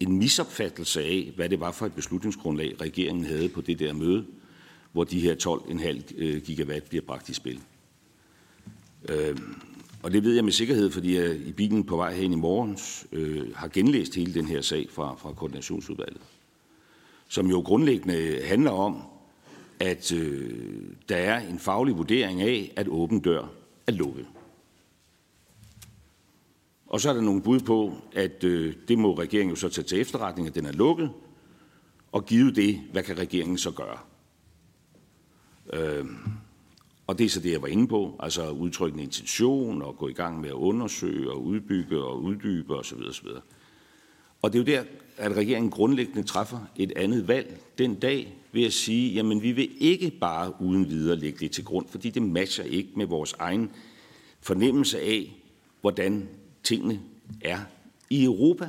[0.00, 4.26] en misopfattelse af, hvad det var for et beslutningsgrundlag, regeringen havde på det der møde,
[4.92, 7.60] hvor de her 12,5 øh, gigawatt bliver bragt i spil.
[9.08, 9.36] Øh,
[10.02, 12.78] og det ved jeg med sikkerhed, fordi jeg i bilen på vej hen i morgen
[13.12, 16.20] øh, har genlæst hele den her sag fra, fra koordinationsudvalget,
[17.28, 19.02] som jo grundlæggende handler om,
[19.80, 23.46] at øh, der er en faglig vurdering af, at åben dør
[23.86, 24.26] er lukket.
[26.86, 29.84] Og så er der nogle bud på, at øh, det må regeringen jo så tage
[29.84, 31.10] til efterretning, at den er lukket,
[32.12, 33.98] og givet det, hvad kan regeringen så gøre?
[35.72, 36.06] Øh,
[37.12, 40.08] og det er så det, jeg var inde på, altså udtrykke en intention og gå
[40.08, 42.98] i gang med at undersøge og udbygge og uddybe osv.
[43.08, 43.26] osv.
[44.42, 48.64] Og det er jo der, at regeringen grundlæggende træffer et andet valg den dag ved
[48.64, 52.22] at sige, jamen vi vil ikke bare uden videre lægge det til grund, fordi det
[52.22, 53.70] matcher ikke med vores egen
[54.40, 55.36] fornemmelse af,
[55.80, 56.28] hvordan
[56.62, 57.00] tingene
[57.40, 57.58] er
[58.10, 58.68] i Europa.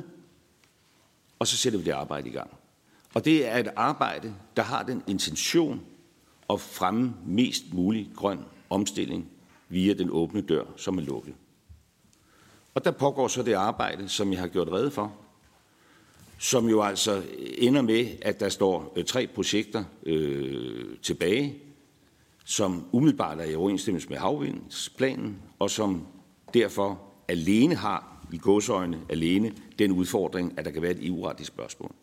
[1.38, 2.50] Og så sætter vi det arbejde i gang.
[3.14, 5.80] Og det er et arbejde, der har den intention
[6.54, 8.38] at fremme mest mulig grøn
[8.70, 9.28] omstilling
[9.68, 11.34] via den åbne dør, som er lukket.
[12.74, 15.12] Og der pågår så det arbejde, som jeg har gjort rede for,
[16.38, 17.22] som jo altså
[17.58, 21.58] ender med, at der står øh, tre projekter øh, tilbage,
[22.44, 26.06] som umiddelbart er i overensstemmelse med havvindsplanen, og som
[26.54, 31.94] derfor alene har, i godsøjne alene, den udfordring, at der kan være et EU-retligt spørgsmål.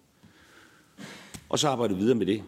[1.49, 2.43] Og så arbejder vi videre med det,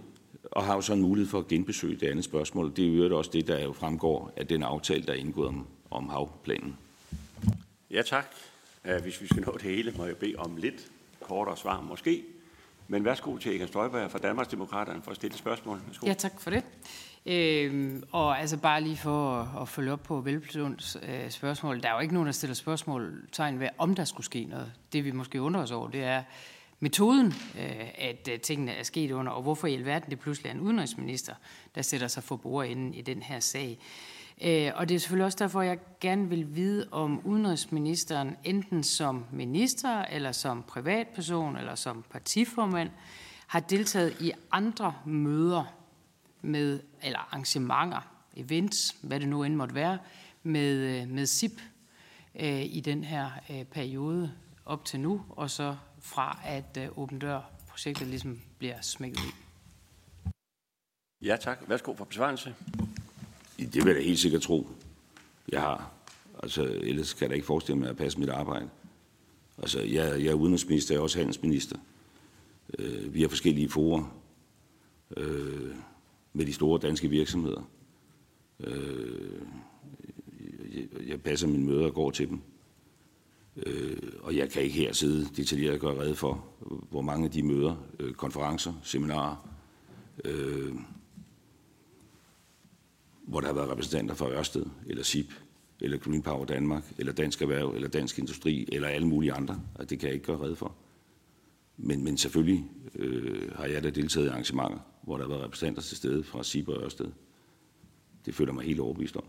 [0.53, 2.75] og har jo så en mulighed for at genbesøge det andet spørgsmål.
[2.75, 5.67] Det er jo også det, der jo fremgår af den aftale, der er indgået om,
[5.91, 6.77] om havplanen.
[7.91, 8.25] Ja, tak.
[9.01, 12.23] Hvis vi skal nå det hele, må jeg bede om lidt kortere svar måske.
[12.87, 15.81] Men værsgo til Inger Støjberg fra Danmarksdemokraterne for at stille spørgsmål.
[15.87, 16.07] Værsgo.
[16.07, 16.63] Ja, tak for det.
[17.25, 21.81] Øhm, og altså bare lige for at, at følge op på Velplunds øh, spørgsmål.
[21.83, 24.71] Der er jo ikke nogen, der stiller spørgsmålstegn ved, om der skulle ske noget.
[24.93, 26.23] Det vi måske undrer os over, det er
[26.83, 30.53] metoden, øh, at øh, tingene er sket under, og hvorfor i alverden det pludselig er
[30.53, 31.33] en udenrigsminister,
[31.75, 33.79] der sætter sig for bordenden i den her sag.
[34.41, 39.25] Øh, og det er selvfølgelig også derfor, jeg gerne vil vide, om udenrigsministeren enten som
[39.31, 42.89] minister, eller som privatperson, eller som partiformand,
[43.47, 45.63] har deltaget i andre møder
[46.41, 49.97] med, eller arrangementer, events, hvad det nu end måtte være,
[50.43, 51.61] med, med SIP
[52.63, 53.29] i den her
[53.71, 54.31] periode
[54.65, 59.33] op til nu, og så fra at øh, Åben Dør-projektet ligesom bliver smækket i.
[61.21, 61.59] Ja tak.
[61.67, 62.55] Værsgo for besvarelse.
[63.57, 64.67] Det vil jeg da helt sikkert tro,
[65.51, 65.91] jeg har.
[66.43, 68.69] Altså, ellers kan jeg da ikke forestille mig at passe mit arbejde.
[69.57, 71.77] Altså, jeg, jeg er udenrigsminister, jeg er også handelsminister.
[72.79, 74.17] Øh, vi har forskellige forer
[75.17, 75.75] øh,
[76.33, 77.69] med de store danske virksomheder.
[78.59, 79.41] Øh,
[80.73, 82.41] jeg, jeg passer mine møder og går til dem.
[83.57, 86.45] Øh, og jeg kan ikke her sidde detaljeret og gøre redde for,
[86.89, 89.49] hvor mange af de møder, øh, konferencer, seminarer,
[90.25, 90.73] øh,
[93.27, 95.33] hvor der har været repræsentanter fra Ørsted, eller SIP,
[95.81, 99.61] eller Green Power Danmark, eller Dansk Erhverv, eller Dansk Industri, eller alle mulige andre.
[99.75, 100.75] Og det kan jeg ikke gøre redde for.
[101.77, 105.81] Men, men selvfølgelig øh, har jeg da deltaget i arrangementer, hvor der har været repræsentanter
[105.81, 107.11] til stede fra SIP og Ørsted.
[108.25, 109.23] Det føler mig helt overbevist om.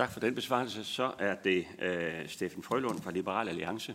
[0.00, 0.84] Tak for den besvarelse.
[0.84, 3.94] Så er det øh, Steffen Frølund fra Liberal Alliance.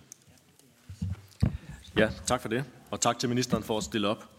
[1.97, 2.63] Ja, tak for det.
[2.91, 4.29] Og tak til ministeren for at stille op.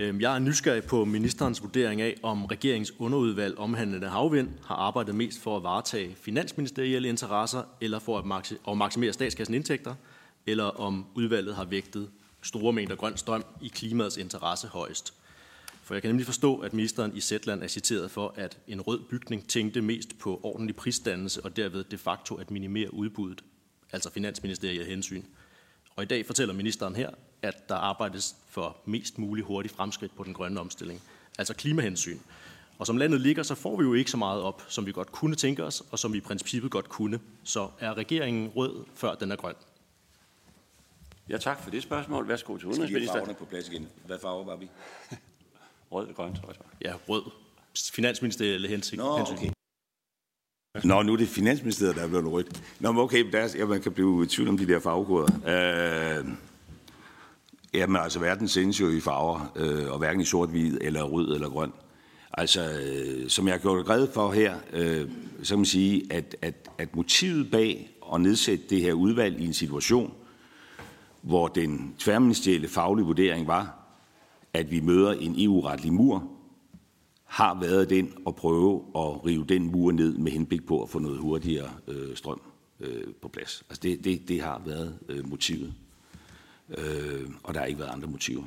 [0.00, 5.14] Øhm, jeg er nysgerrig på ministerens vurdering af, om regeringens underudvalg omhandlende havvind har arbejdet
[5.14, 8.18] mest for at varetage finansministerielle interesser eller for
[8.70, 9.94] at maksimere statskassen indtægter,
[10.46, 12.10] eller om udvalget har vægtet
[12.42, 15.14] store mængder grøn strøm i klimaets interesse højst.
[15.88, 19.00] For jeg kan nemlig forstå, at ministeren i Zetland er citeret for, at en rød
[19.10, 23.44] bygning tænkte mest på ordentlig prisdannelse og derved de facto at minimere udbuddet,
[23.92, 25.22] altså finansministeriet hensyn.
[25.96, 27.10] Og i dag fortæller ministeren her,
[27.42, 31.02] at der arbejdes for mest muligt hurtigt fremskridt på den grønne omstilling,
[31.38, 32.18] altså klimahensyn.
[32.78, 35.12] Og som landet ligger, så får vi jo ikke så meget op, som vi godt
[35.12, 37.20] kunne tænke os, og som vi i princippet godt kunne.
[37.44, 39.54] Så er regeringen rød, før den er grøn?
[41.28, 42.28] Ja, tak for det spørgsmål.
[42.28, 43.24] Værsgo til udenrigsministeren.
[43.24, 43.88] Skal på plads igen?
[44.06, 44.68] Hvad farve var vi?
[45.92, 46.56] rød grøn, tror jeg.
[46.84, 47.22] Ja, rød.
[47.92, 48.96] Finansministeriet hensyn.
[48.96, 49.50] Nå, okay.
[50.84, 52.62] Nå, nu er det Finansministeriet, der er blevet rødt.
[52.80, 55.28] Nå, men okay, der er, ja, man kan blive i tvivl om de der farvekoder.
[55.46, 56.28] Øh,
[57.74, 61.48] jamen altså, verden sendes jo i farver, øh, og hverken i sort-hvid, eller rød eller
[61.48, 61.72] grøn.
[62.32, 65.08] Altså, øh, som jeg har gjort red for her, øh,
[65.42, 69.46] så kan man sige, at, at, at motivet bag at nedsætte det her udvalg i
[69.46, 70.14] en situation,
[71.22, 73.87] hvor den tværministerielle faglige vurdering var,
[74.58, 76.30] at vi møder en EU-retlig mur,
[77.24, 80.98] har været den at prøve at rive den mur ned med henblik på at få
[80.98, 82.40] noget hurtigere øh, strøm
[82.80, 83.64] øh, på plads.
[83.68, 85.74] Altså det, det, det har været øh, motivet.
[86.68, 88.44] Øh, og der har ikke været andre motiver.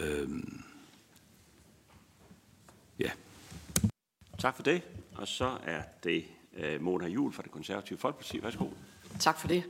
[0.00, 0.28] Øh,
[2.98, 3.10] ja.
[4.38, 4.82] Tak for det.
[5.14, 6.24] Og så er det
[6.56, 8.42] øh, Mona Jul fra det konservative Folkeparti.
[8.42, 8.66] Værsgo.
[9.18, 9.64] Tak for det.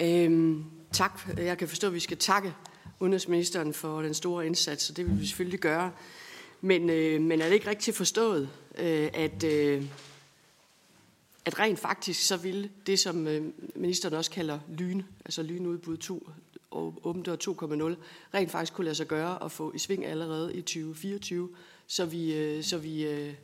[0.00, 1.20] Øhm, tak.
[1.36, 2.54] Jeg kan forstå, at vi skal takke
[3.00, 5.92] udenrigsministeren for den store indsats, og det vil vi selvfølgelig gøre.
[6.60, 8.48] Men, øh, men er det ikke rigtigt forstået,
[8.78, 9.84] øh, at, øh,
[11.44, 13.44] at rent faktisk så ville det, som øh,
[13.74, 16.28] ministeren også kalder lyn, altså lynudbud 2,
[16.70, 17.34] og åbent 2.0
[18.34, 21.48] rent faktisk kunne lade sig gøre at få i sving allerede i 2024,
[21.86, 23.34] så vi, øh, så vi øh,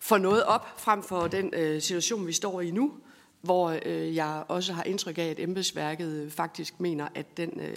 [0.00, 2.92] får noget op frem for den øh, situation, vi står i nu,
[3.40, 7.76] hvor øh, jeg også har indtryk af, at embedsværket faktisk mener, at den, øh,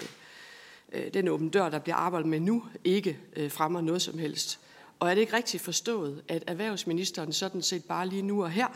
[0.94, 4.60] øh, den åben dør, der bliver arbejdet med nu, ikke øh, fremmer noget som helst.
[5.00, 8.68] Og er det ikke rigtigt forstået, at erhvervsministeren sådan set bare lige nu og her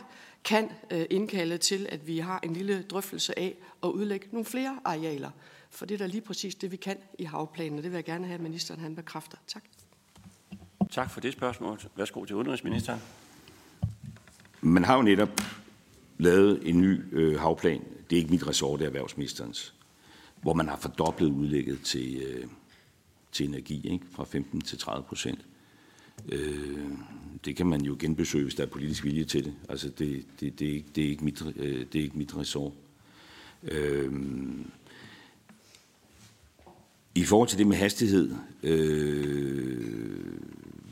[0.44, 4.78] kan øh, indkalde til, at vi har en lille drøftelse af at udlægge nogle flere
[4.84, 5.30] arealer?
[5.70, 8.04] For det er da lige præcis det, vi kan i havplanen, og det vil jeg
[8.04, 9.38] gerne have, at ministeren han bekræfter.
[9.46, 9.62] Tak.
[10.90, 11.80] Tak for det spørgsmål.
[11.96, 13.00] Værsgo til udenrigsministeren.
[14.60, 15.40] Man har jo netop
[16.18, 17.84] lavet en ny øh, havplan.
[18.10, 19.74] Det er ikke mit ressort, det er erhvervsministerens.
[20.42, 22.46] Hvor man har fordoblet udlægget til, øh,
[23.32, 24.06] til energi ikke?
[24.10, 25.46] fra 15 til 30 procent.
[26.28, 26.90] Øh,
[27.44, 29.54] det kan man jo genbesøge, hvis der er politisk vilje til det.
[29.68, 32.36] Altså, det, det, det, er, ikke, det, er, ikke mit, øh, det er ikke mit
[32.36, 32.72] ressort.
[33.62, 34.12] Øh,
[37.14, 40.02] I forhold til det med hastighed, øh,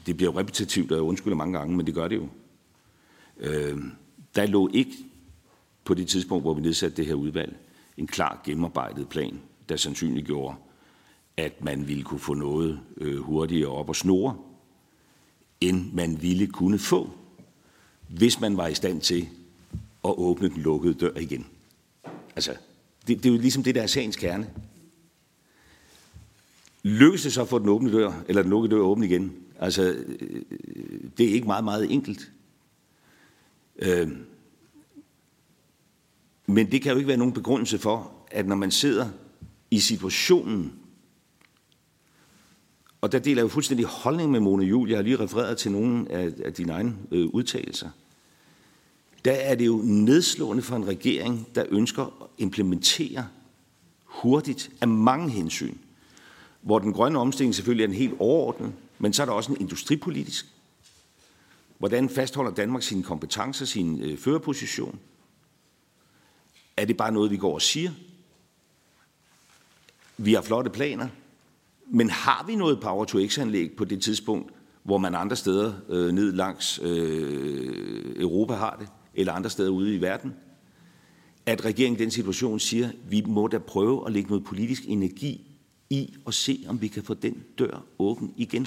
[0.06, 2.28] det bliver jo repetitivt, og jeg undskylder mange gange, men det gør det jo.
[3.40, 3.78] Øh,
[4.34, 4.92] der lå ikke
[5.84, 7.56] på det tidspunkt, hvor vi nedsatte det her udvalg,
[7.96, 10.56] en klar gennemarbejdet plan, der sandsynliggjorde,
[11.36, 14.36] at man ville kunne få noget øh, hurtigere op og snore,
[15.60, 17.10] end man ville kunne få,
[18.08, 19.28] hvis man var i stand til
[20.04, 21.46] at åbne den lukkede dør igen.
[22.36, 22.52] Altså,
[23.06, 24.50] det, det er jo ligesom det, der er sagens kerne.
[26.82, 29.32] Lykkes det så at få den åbne dør, eller den lukkede dør åbne igen?
[29.58, 32.32] Altså, øh, øh, det er ikke meget, meget enkelt.
[33.78, 34.10] Øh,
[36.50, 39.08] men det kan jo ikke være nogen begrundelse for, at når man sidder
[39.70, 40.72] i situationen,
[43.00, 45.72] og der deler jeg jo fuldstændig holdning med Mona Juhl, jeg har lige refereret til
[45.72, 47.88] nogle af, af dine egne øh, udtalelser,
[49.24, 53.26] der er det jo nedslående for en regering, der ønsker at implementere
[54.04, 55.74] hurtigt af mange hensyn,
[56.60, 59.60] hvor den grønne omstilling selvfølgelig er en helt overordnet, men så er der også en
[59.60, 60.46] industripolitisk.
[61.78, 64.98] Hvordan fastholder Danmark sine kompetencer, sin øh, førerposition?
[66.80, 67.90] Er det bare noget, vi går og siger?
[70.16, 71.08] Vi har flotte planer,
[71.86, 74.52] men har vi noget Power-to-X-anlæg på det tidspunkt,
[74.82, 79.94] hvor man andre steder øh, ned langs øh, Europa har det, eller andre steder ude
[79.94, 80.34] i verden?
[81.46, 85.46] At regeringen i den situation siger, vi må da prøve at lægge noget politisk energi
[85.90, 88.66] i og se, om vi kan få den dør åben igen.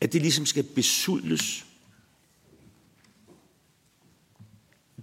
[0.00, 1.66] At det ligesom skal besudles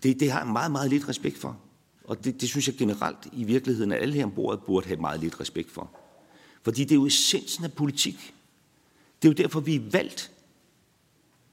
[0.04, 1.58] det, det har jeg meget, meget lidt respekt for.
[2.04, 5.20] Og det, det synes jeg generelt i virkeligheden, at alle her ombord burde have meget
[5.20, 5.90] lidt respekt for.
[6.64, 8.34] Fordi det er jo essensen af politik.
[9.22, 10.32] Det er jo derfor, vi er valgt.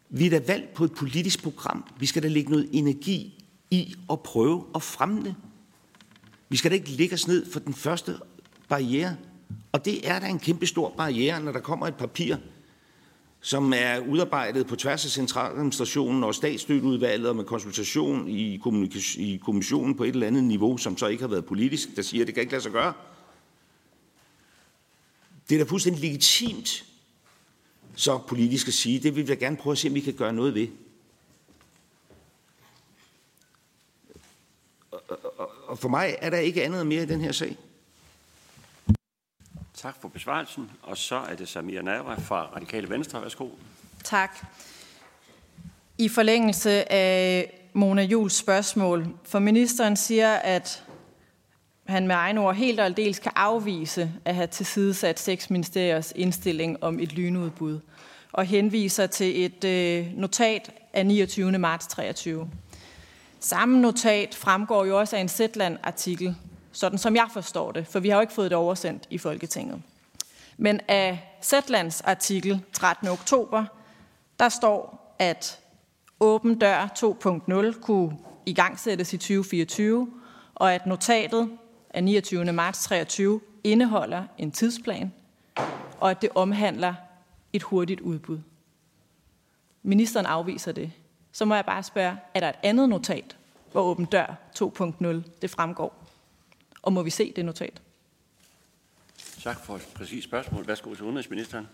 [0.09, 1.85] Vi er da valgt på et politisk program.
[1.99, 5.35] Vi skal da lægge noget energi i at prøve at fremme det.
[6.49, 8.19] Vi skal da ikke lægge os ned for den første
[8.69, 9.17] barriere.
[9.73, 12.37] Og det er da en kæmpe stor barriere, når der kommer et papir,
[13.45, 18.61] som er udarbejdet på tværs af centraladministrationen og statsstøtteudvalget og med konsultation i,
[19.17, 22.23] i kommissionen på et eller andet niveau, som så ikke har været politisk, der siger,
[22.23, 22.93] at det kan ikke lade sig gøre.
[25.49, 26.85] Det er da fuldstændig legitimt
[27.97, 30.33] så politisk at sige, det vil vi gerne prøve at se, om vi kan gøre
[30.33, 30.69] noget ved.
[35.67, 37.57] Og for mig er der ikke andet mere i den her sag.
[39.85, 40.71] Tak for besvarelsen.
[40.83, 43.23] Og så er det Samir Navra fra Radikale Venstre.
[43.23, 43.49] Værsgo.
[44.05, 44.47] Tak.
[45.99, 50.85] I forlængelse af Mona Jules spørgsmål, for ministeren siger, at
[51.87, 56.85] han med egne ord helt og aldeles kan afvise at have tilsidesat seks ministeriers indstilling
[56.85, 57.81] om et lynudbud,
[58.33, 61.59] og henviser til et øh, notat af 29.
[61.59, 62.51] marts 23.
[63.41, 66.37] Samme notat fremgår jo også af en Zetland-artikel,
[66.75, 69.83] sådan som jeg forstår det, for vi har jo ikke fået det oversendt i Folketinget.
[70.57, 73.09] Men af Zetlands artikel 13.
[73.09, 73.65] oktober,
[74.39, 75.61] der står, at
[76.21, 76.89] Åben Dør
[77.75, 80.09] 2.0 kunne igangsættes i 2024,
[80.55, 81.51] og at notatet
[81.91, 82.53] af 29.
[82.53, 85.13] marts 23 indeholder en tidsplan,
[86.01, 86.95] og at det omhandler
[87.53, 88.39] et hurtigt udbud.
[89.83, 90.93] Ministeren afviser det.
[91.33, 93.37] Så må jeg bare spørge, er der et andet notat,
[93.73, 95.07] hvor Åben Dør 2.0
[95.43, 96.04] det fremgår?
[96.85, 97.83] Og må vi se det notat?
[99.43, 100.67] Tak for et præcist spørgsmål.
[100.67, 101.67] Værsgo til udenrigsministeren.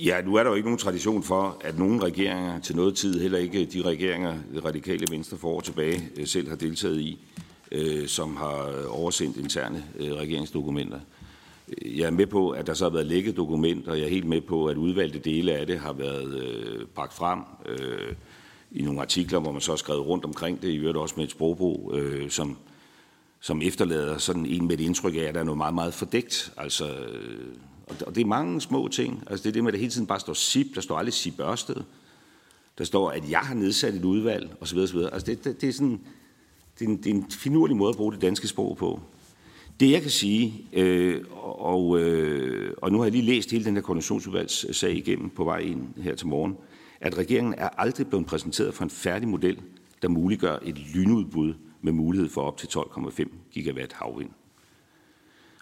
[0.00, 3.20] Ja, nu er der jo ikke nogen tradition for, at nogen regeringer til noget tid,
[3.20, 7.18] heller ikke de regeringer, det radikale venstre for år tilbage, øh, selv har deltaget i,
[7.72, 11.00] øh, som har oversendt interne øh, regeringsdokumenter.
[11.82, 14.26] Jeg er med på, at der så har været lækket dokumenter, og jeg er helt
[14.26, 18.14] med på, at udvalgte dele af det har været øh, bragt frem øh,
[18.70, 21.24] i nogle artikler, hvor man så har skrevet rundt omkring det, i øvrigt også med
[21.24, 22.56] et sprogbrug, øh, som
[23.40, 26.52] som efterlader sådan en med et indtryk af, at der er noget meget, meget fordækt.
[26.56, 27.46] Altså, øh,
[28.06, 29.22] og det er mange små ting.
[29.26, 31.12] Altså det er det med, at der hele tiden bare står SIP, der står aldrig
[31.12, 31.76] SIP Ørsted.
[32.78, 34.78] Der står, at jeg har nedsat et udvalg, osv.
[34.78, 34.98] osv.
[34.98, 36.00] Altså det, det, det, er sådan,
[36.78, 39.00] det, er en, det er en finurlig måde at bruge det danske sprog på.
[39.80, 43.74] Det jeg kan sige, øh, og, øh, og nu har jeg lige læst hele den
[43.74, 46.56] her koordinationsudvalgssag igennem på vej ind her til morgen,
[47.00, 49.58] at regeringen er aldrig blevet præsenteret for en færdig model,
[50.02, 54.30] der muliggør et lynudbud med mulighed for op til 12,5 gigawatt havvind.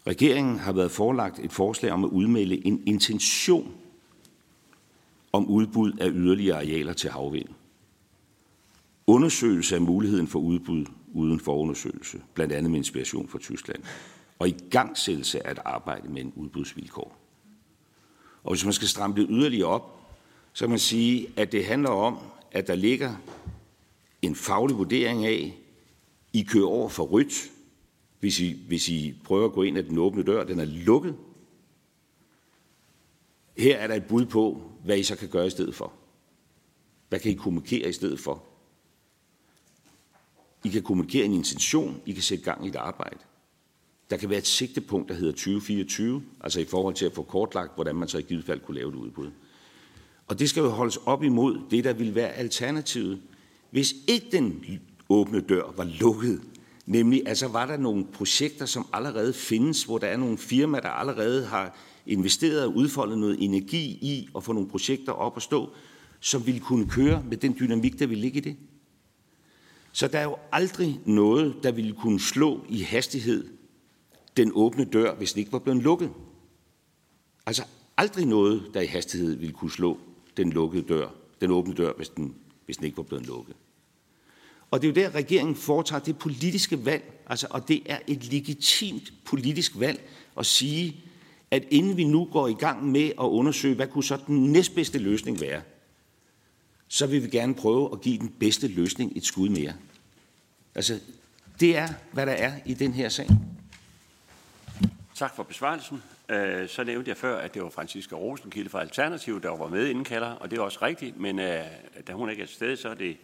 [0.07, 3.75] Regeringen har været forelagt et forslag om at udmelde en intention
[5.33, 7.49] om udbud af yderligere arealer til havvind.
[9.07, 13.83] Undersøgelse af muligheden for udbud uden forundersøgelse, blandt andet med inspiration fra Tyskland,
[14.39, 17.17] og i gangsættelse af et arbejde med en udbudsvilkår.
[18.45, 20.01] Og hvis man skal stramme det yderligere op,
[20.53, 22.19] så kan man sige, at det handler om,
[22.53, 23.17] at der ligger
[24.23, 25.59] en faglig vurdering af,
[26.37, 27.53] i kører over for rødt,
[28.21, 31.17] hvis I, hvis I prøver at gå ind ad den åbne dør, den er lukket.
[33.57, 35.93] Her er der et bud på, hvad I så kan gøre i stedet for.
[37.09, 38.45] Hvad kan I kommunikere i stedet for?
[40.65, 43.19] I kan kommunikere en intention, I kan sætte gang i et arbejde.
[44.11, 47.75] Der kan være et sigtepunkt, der hedder 2024, altså i forhold til at få kortlagt,
[47.75, 49.31] hvordan man så i givet fald kunne lave et udbud.
[50.27, 53.23] Og det skal jo holdes op imod det, der vil være alternativet.
[53.71, 54.65] Hvis ikke den
[55.09, 56.41] åbne dør var lukket,
[56.87, 60.89] nemlig altså var der nogle projekter, som allerede findes, hvor der er nogle firmaer, der
[60.89, 65.71] allerede har investeret og udfoldet noget energi i at få nogle projekter op at stå,
[66.21, 68.57] som ville kunne køre med den dynamik, der ville ligge i det.
[69.93, 73.49] Så der er jo aldrig noget, der ville kunne slå i hastighed
[74.37, 76.11] den åbne dør, hvis den ikke var blevet lukket.
[77.47, 77.65] Altså
[77.97, 79.99] aldrig noget, der i hastighed ville kunne slå
[80.37, 81.09] den lukkede dør,
[81.41, 82.35] den åbne dør, hvis den,
[82.65, 83.57] hvis den ikke var blevet lukket.
[84.71, 88.33] Og det er jo der, regeringen foretager det politiske valg, altså, og det er et
[88.33, 90.09] legitimt politisk valg
[90.39, 90.97] at sige,
[91.51, 94.99] at inden vi nu går i gang med at undersøge, hvad kunne så den næstbedste
[94.99, 95.63] løsning være,
[96.89, 99.73] så vil vi gerne prøve at give den bedste løsning et skud mere.
[100.75, 101.01] Altså,
[101.61, 103.29] det er, hvad der er i den her sag.
[105.15, 106.03] Tak for besvarelsen.
[106.29, 109.89] Øh, så nævnte jeg før, at det var Franziska Rosenkilde fra Alternativ, der var med
[109.89, 111.65] indkalder, og det er også rigtigt, men øh,
[112.07, 113.17] da hun ikke er til stede, så, er det,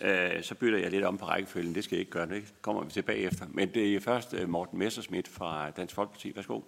[0.00, 1.74] øh, så bytter jeg lidt om på rækkefølgen.
[1.74, 3.46] Det skal jeg ikke gøre, det kommer vi tilbage efter.
[3.48, 6.32] Men det er først øh, Morten Messerschmidt fra Dansk Folkeparti.
[6.36, 6.60] Værsgo.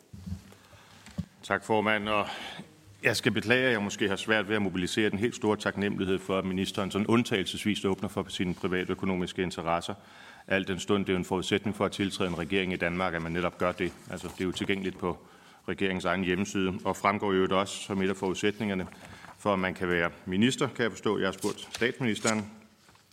[1.42, 2.26] Tak formand, og
[3.02, 6.18] jeg skal beklage, at jeg måske har svært ved at mobilisere den helt store taknemmelighed
[6.18, 9.94] for, at ministeren sådan undtagelsesvis åbner for sine private økonomiske interesser.
[10.46, 13.14] Alt den stund, det er jo en forudsætning for at tiltræde en regering i Danmark,
[13.14, 13.92] at man netop gør det.
[14.10, 15.18] Altså, det er jo tilgængeligt på
[15.68, 18.86] regeringens egen hjemmeside, og fremgår jo også som et af forudsætningerne
[19.38, 21.18] for, at man kan være minister, kan jeg forstå.
[21.18, 22.50] Jeg har spurgt statsministeren,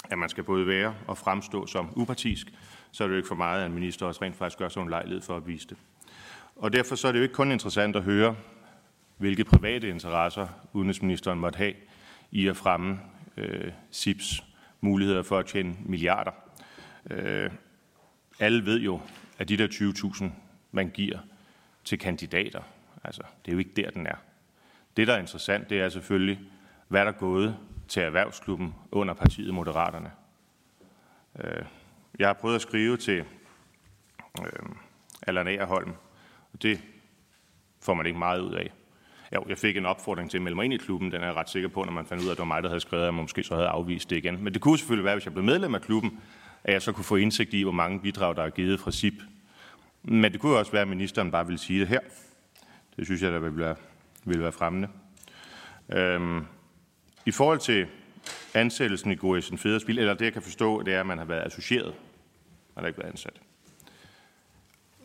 [0.09, 2.53] at man skal både være og fremstå som upartisk,
[2.91, 4.83] så er det jo ikke for meget, at en minister også rent faktisk gør sådan
[4.83, 5.77] en lejlighed for at vise det.
[6.55, 8.35] Og derfor så er det jo ikke kun interessant at høre,
[9.17, 11.73] hvilke private interesser udenrigsministeren måtte have
[12.31, 12.99] i at fremme
[13.37, 14.43] øh, SIPs
[14.81, 16.31] muligheder for at tjene milliarder.
[17.11, 17.49] Øh,
[18.39, 19.01] alle ved jo,
[19.39, 20.25] at de der 20.000,
[20.71, 21.19] man giver
[21.83, 22.61] til kandidater,
[23.03, 24.15] altså det er jo ikke der, den er.
[24.97, 26.39] Det, der er interessant, det er selvfølgelig,
[26.87, 27.57] hvad der er gået
[27.87, 30.11] til erhvervsklubben under partiet Moderaterne.
[31.39, 31.65] Øh,
[32.19, 33.23] jeg har prøvet at skrive til
[34.41, 34.69] øh,
[35.27, 35.93] Allan Agerholm,
[36.53, 36.81] og det
[37.81, 38.71] får man ikke meget ud af.
[39.35, 41.11] Jo, jeg fik en opfordring til at melde mig ind i klubben.
[41.11, 42.63] Den er jeg ret sikker på, når man fandt ud af, at det var mig,
[42.63, 44.43] der havde skrevet, at man måske så havde afvist det igen.
[44.43, 46.19] Men det kunne selvfølgelig være, hvis jeg blev medlem af klubben,
[46.63, 49.13] at jeg så kunne få indsigt i, hvor mange bidrag, der er givet fra SIP.
[50.03, 51.99] Men det kunne også være, at ministeren bare ville sige det her.
[52.97, 53.75] Det synes jeg, der vil være,
[54.25, 54.87] vil være fremmende.
[55.89, 56.45] Øhm,
[57.25, 57.87] i forhold til
[58.53, 61.45] ansættelsen i Gorisen Federspil, eller det jeg kan forstå, det er, at man har været
[61.45, 61.95] associeret.
[62.75, 63.41] Man har ikke været ansat.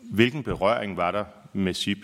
[0.01, 1.97] Hvilken berøring var der med SIP?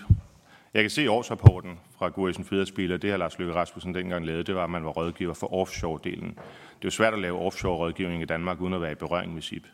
[0.74, 4.26] Jeg kan se i årsrapporten fra Gorisen Federspil, og det har Lars Løkke Rasmussen dengang
[4.26, 6.28] lavet, det var, at man var rådgiver for offshore-delen.
[6.30, 9.42] Det er jo svært at lave offshore-rådgivning i Danmark, uden at være i berøring med
[9.42, 9.68] SIP.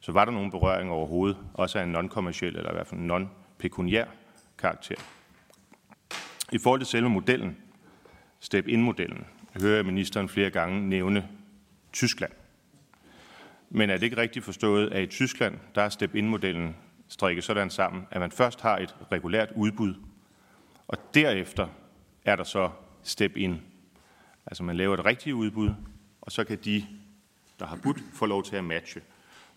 [0.00, 4.04] Så var der nogen berøring overhovedet, også af en non-kommersiel eller i hvert fald non-pekuniær
[4.58, 4.94] karakter.
[6.52, 7.56] I forhold til selve modellen,
[8.40, 9.26] step-in-modellen,
[9.60, 11.28] hører jeg ministeren flere gange nævne
[11.92, 12.32] Tyskland.
[13.70, 16.76] Men er det ikke rigtigt forstået, at i Tyskland, der er step-in-modellen
[17.08, 19.94] strikket sådan sammen, at man først har et regulært udbud,
[20.88, 21.68] og derefter
[22.24, 22.70] er der så
[23.02, 23.62] step-in.
[24.46, 25.70] Altså man laver et rigtigt udbud,
[26.20, 26.86] og så kan de,
[27.58, 29.00] der har budt, få lov til at matche.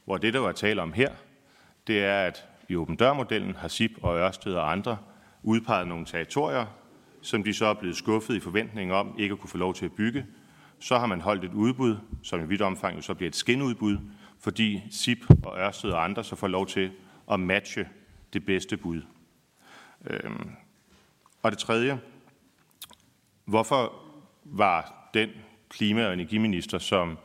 [0.05, 1.11] Hvor det, der var tale om her,
[1.87, 4.97] det er, at i åben dørmodellen har SIP og Ørsted og andre
[5.43, 6.65] udpeget nogle territorier,
[7.21, 9.85] som de så er blevet skuffet i forventning om ikke at kunne få lov til
[9.85, 10.25] at bygge.
[10.79, 13.97] Så har man holdt et udbud, som i vidt omfang jo så bliver et skinudbud,
[14.39, 16.91] fordi SIP og Ørsted og andre så får lov til
[17.31, 17.87] at matche
[18.33, 19.01] det bedste bud.
[20.09, 20.49] Øhm,
[21.43, 21.99] og det tredje,
[23.45, 23.93] hvorfor
[24.43, 25.29] var den
[25.69, 27.17] klima- og energiminister, som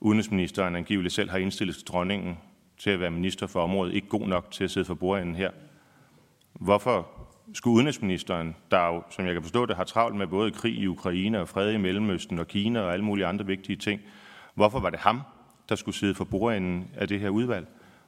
[0.00, 2.38] udenrigsministeren angiveligt selv har indstillet til dronningen
[2.78, 5.50] til at være minister for området, ikke god nok til at sidde for bordenden her?
[6.52, 10.74] Hvorfor skulle udenrigsministeren, der jo, som jeg kan forstå det, har travlt med både krig
[10.74, 14.00] i Ukraine og fred i Mellemøsten og Kina og alle mulige andre vigtige ting,
[14.54, 15.20] hvorfor var det ham,
[15.68, 17.66] der skulle sidde for bordenden af det her udvalg?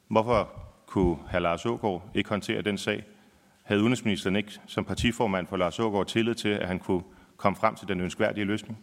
[0.08, 0.50] Hvorfor
[0.86, 1.38] kunne hr.
[1.38, 3.04] Lars Ågaard ikke håndtere den sag?
[3.62, 7.02] Havde udenrigsministeren ikke som partiformand for Lars Ågaard tillid til, at han kunne
[7.36, 8.78] komme frem til den ønskværdige løsning?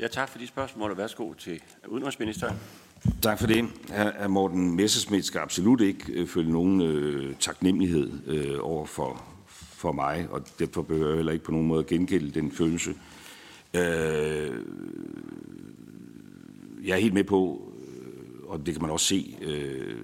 [0.00, 2.56] Ja, tak for de spørgsmål, og værsgo til udenrigsministeren.
[3.22, 3.64] Tak for det.
[3.88, 4.28] Hr.
[4.28, 10.26] Morten Messerschmidt skal absolut ikke øh, følge nogen øh, taknemmelighed øh, over for, for mig,
[10.30, 12.90] og derfor behøver jeg heller ikke på nogen måde gengælde den følelse.
[13.74, 14.64] Øh,
[16.84, 19.96] jeg er helt med på, øh, og det kan man også se, øh,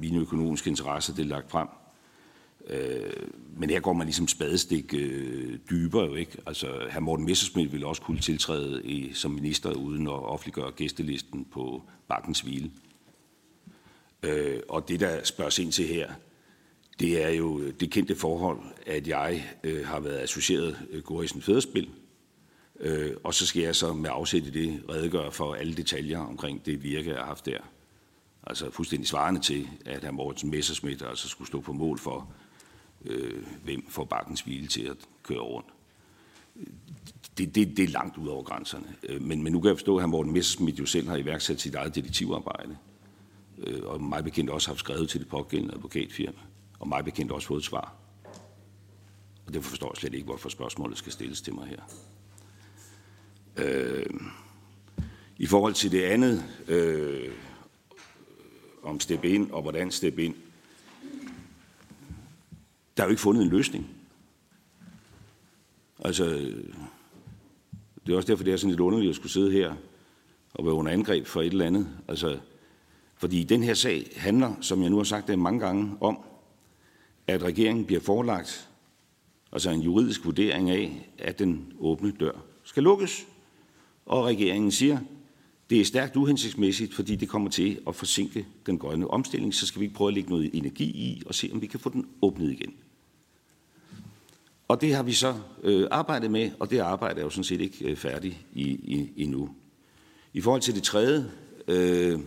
[0.00, 1.68] mine økonomiske interesser, det er lagt frem.
[2.66, 3.12] Øh,
[3.56, 6.38] men her går man ligesom spadestik øh, dybere jo ikke.
[6.46, 7.00] Altså, hr.
[7.00, 12.40] Morten Messersmith ville også kunne tiltræde i, som minister uden at offentliggøre gæstelisten på Bakkens
[12.40, 12.70] Hvile.
[14.22, 16.10] Øh, og det, der spørges ind til her,
[17.00, 21.88] det er jo det kendte forhold, at jeg øh, har været associeret øh, Gorisen Fæderspil,
[22.80, 26.66] øh, og så skal jeg så med afsæt i det redegøre for alle detaljer omkring
[26.66, 27.58] det virke, jeg har haft der.
[28.46, 30.10] Altså fuldstændig svarende til, at hr.
[30.10, 32.32] Morten Messersmith altså skulle stå på mål for,
[33.04, 35.66] øh, hvem får bakkens hvile til at køre rundt.
[37.38, 38.94] Det, det, det er langt ud over grænserne.
[39.02, 40.06] Øh, men, men nu kan jeg forstå, at hr.
[40.06, 42.76] Morten Messerschmidt jo selv har iværksat sit eget detektivarbejde.
[43.58, 46.38] Øh, og mig bekendt også har skrevet til det pågældende advokatfirma.
[46.78, 47.94] Og mig bekendt også fået et svar.
[49.46, 51.82] Og derfor forstår jeg slet ikke, hvorfor spørgsmålet skal stilles til mig her.
[53.56, 54.06] Øh,
[55.38, 57.32] I forhold til det andet, øh,
[58.82, 60.34] om step ind og hvordan step ind,
[62.96, 63.86] der er jo ikke fundet en løsning.
[66.04, 66.24] Altså,
[68.06, 69.74] det er også derfor, det er sådan lidt underligt at skulle sidde her
[70.54, 71.88] og være under angreb for et eller andet.
[72.08, 72.38] Altså,
[73.16, 76.18] fordi den her sag handler, som jeg nu har sagt det mange gange, om,
[77.26, 78.68] at regeringen bliver forelagt
[79.52, 83.26] altså en juridisk vurdering af, at den åbne dør skal lukkes.
[84.06, 84.98] Og regeringen siger,
[85.70, 89.80] det er stærkt uhensigtsmæssigt, fordi det kommer til at forsinke den grønne omstilling, så skal
[89.80, 92.52] vi prøve at lægge noget energi i og se, om vi kan få den åbnet
[92.52, 92.74] igen.
[94.68, 97.60] Og det har vi så øh, arbejdet med, og det arbejde er jo sådan set
[97.60, 99.54] ikke øh, færdigt i, i, endnu.
[100.32, 101.30] I forhold til det tredje,
[101.68, 102.20] øh,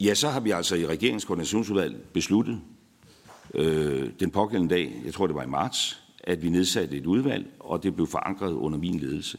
[0.00, 2.60] ja, så har vi altså i regeringskoordinationsudvalget besluttet
[3.54, 7.46] øh, den pågældende dag, jeg tror det var i marts, at vi nedsatte et udvalg,
[7.60, 9.38] og det blev forankret under min ledelse.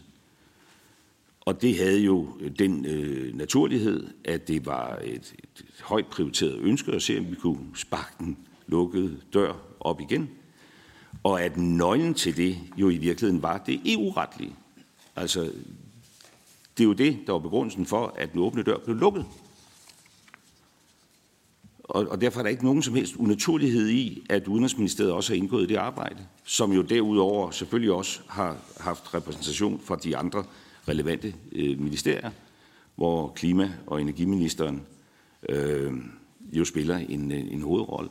[1.45, 2.27] Og det havde jo
[2.59, 7.35] den øh, naturlighed, at det var et, et højt prioriteret ønske at se, om vi
[7.35, 8.37] kunne sparke den
[8.67, 10.29] lukkede dør op igen.
[11.23, 14.55] Og at nøglen til det jo i virkeligheden var det EU-retlige.
[15.15, 15.51] Altså,
[16.77, 19.25] det er jo det, der var begrundelsen for, at den åbne dør blev lukket.
[21.83, 25.37] Og, og derfor er der ikke nogen som helst unaturlighed i, at Udenrigsministeriet også har
[25.37, 30.43] indgået i det arbejde, som jo derudover selvfølgelig også har haft repræsentation fra de andre
[30.87, 32.31] relevante øh, ministerier,
[32.95, 34.81] hvor klima- og energiministeren
[35.49, 35.93] øh,
[36.51, 38.09] jo spiller en, en hovedrolle.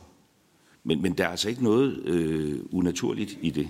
[0.83, 3.69] Men, men der er altså ikke noget øh, unaturligt i det.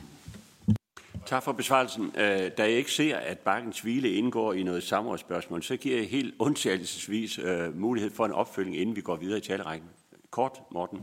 [1.25, 2.11] Tak for besvarelsen.
[2.15, 6.09] Øh, da jeg ikke ser, at Bakkens Hvile indgår i noget samrådsspørgsmål, så giver jeg
[6.09, 9.89] helt undtagelsesvis øh, mulighed for en opfølging, inden vi går videre i talerækken.
[10.29, 10.99] Kort, Morten.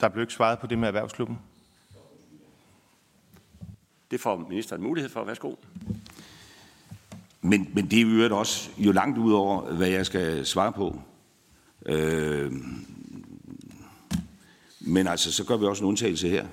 [0.00, 1.38] Der blev ikke svaret på det med erhvervsklubben.
[4.14, 5.24] Det får ministeren mulighed for.
[5.24, 5.54] Værsgo.
[7.42, 11.00] Men, men det er jo også jo langt ud over, hvad jeg skal svare på.
[11.86, 12.52] Øh,
[14.80, 16.46] men altså, så gør vi også en undtagelse her.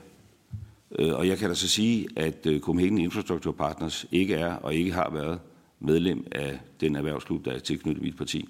[0.99, 4.75] Øh, og jeg kan da så sige, at øh, Copenhagen Infrastructure Partners ikke er og
[4.75, 5.39] ikke har været
[5.79, 8.49] medlem af den erhvervsklub, der er tilknyttet mit parti.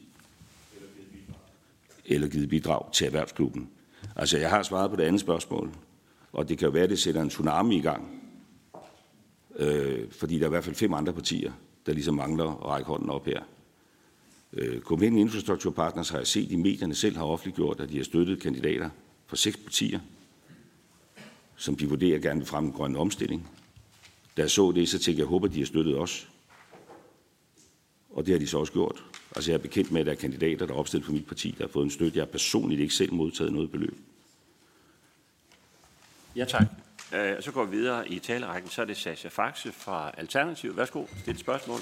[2.06, 3.70] Eller givet bidrag til erhvervsklubben.
[4.16, 5.72] Altså, jeg har svaret på det andet spørgsmål,
[6.34, 8.21] og det kan jo være, at det sætter en tsunami i gang.
[9.62, 11.52] Øh, fordi der er i hvert fald fem andre partier,
[11.86, 13.42] der ligesom mangler at række hånden op her.
[14.54, 18.04] Øh, Copenhagen Infrastructure Partners har jeg set i medierne selv har offentliggjort, at de har
[18.04, 18.90] støttet kandidater
[19.28, 20.00] fra seks partier,
[21.56, 23.50] som de vurderer gerne vil fremme en grøn omstilling.
[24.38, 26.30] Da jeg så det, så tænkte jeg, jeg håber, de har støttet os.
[28.10, 29.04] Og det har de så også gjort.
[29.36, 31.56] Altså jeg er bekendt med, at der er kandidater, der er opstillet på mit parti,
[31.58, 32.18] der har fået en støtte.
[32.18, 33.98] Jeg har personligt ikke selv modtaget noget beløb.
[36.36, 36.66] Ja, tak.
[37.14, 38.72] Øh, så går vi videre i talerækken.
[38.72, 40.78] Så er det Sasha Faxe fra Alternativ.
[40.78, 41.80] Værsgo, stil spørgsmål.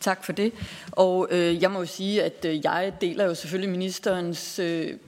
[0.00, 0.52] Tak for det.
[0.92, 4.98] Og øh, jeg må jo sige, at øh, jeg deler jo selvfølgelig ministerens øh,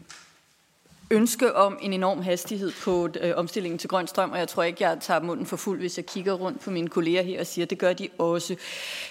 [1.11, 4.89] ønske om en enorm hastighed på øh, omstillingen til grøn strøm, og jeg tror ikke,
[4.89, 7.65] jeg tager munden for fuld, hvis jeg kigger rundt på mine kolleger her og siger,
[7.65, 8.57] at det gør de også.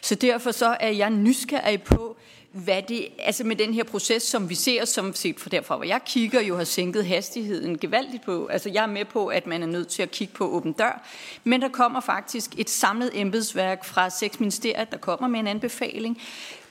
[0.02, 2.18] Så derfor så er jeg nysgerrig på,
[2.54, 5.86] hvad det, altså med den her proces, som vi ser, som set for derfra, hvor
[5.86, 8.46] jeg kigger, jo har sænket hastigheden gevaldigt på.
[8.46, 11.02] Altså jeg er med på, at man er nødt til at kigge på åben dør,
[11.44, 16.22] men der kommer faktisk et samlet embedsværk fra seks ministerier, der kommer med en anbefaling.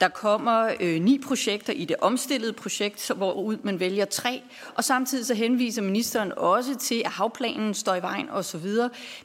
[0.02, 4.42] Der kommer øh, ni projekter i det omstillede projekt, hvor ud man vælger tre,
[4.74, 8.66] og samtidig så henviser ministeren også til, at havplanen står i vejen osv.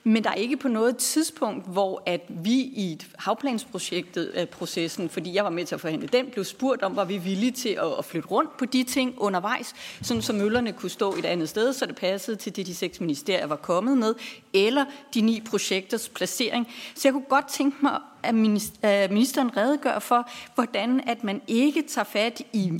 [0.03, 5.33] Men der er ikke på noget tidspunkt, hvor at vi i havplansprojektet øh, processen, fordi
[5.33, 7.97] jeg var med til at forhandle den, blev spurgt om, var vi villige til at,
[7.97, 11.73] at flytte rundt på de ting undervejs, sådan så møllerne kunne stå et andet sted,
[11.73, 14.15] så det passede til det, de seks ministerier var kommet med,
[14.53, 16.67] eller de ni projekters placering.
[16.95, 22.05] Så jeg kunne godt tænke mig at ministeren redegør for, hvordan at man ikke tager
[22.05, 22.71] fat i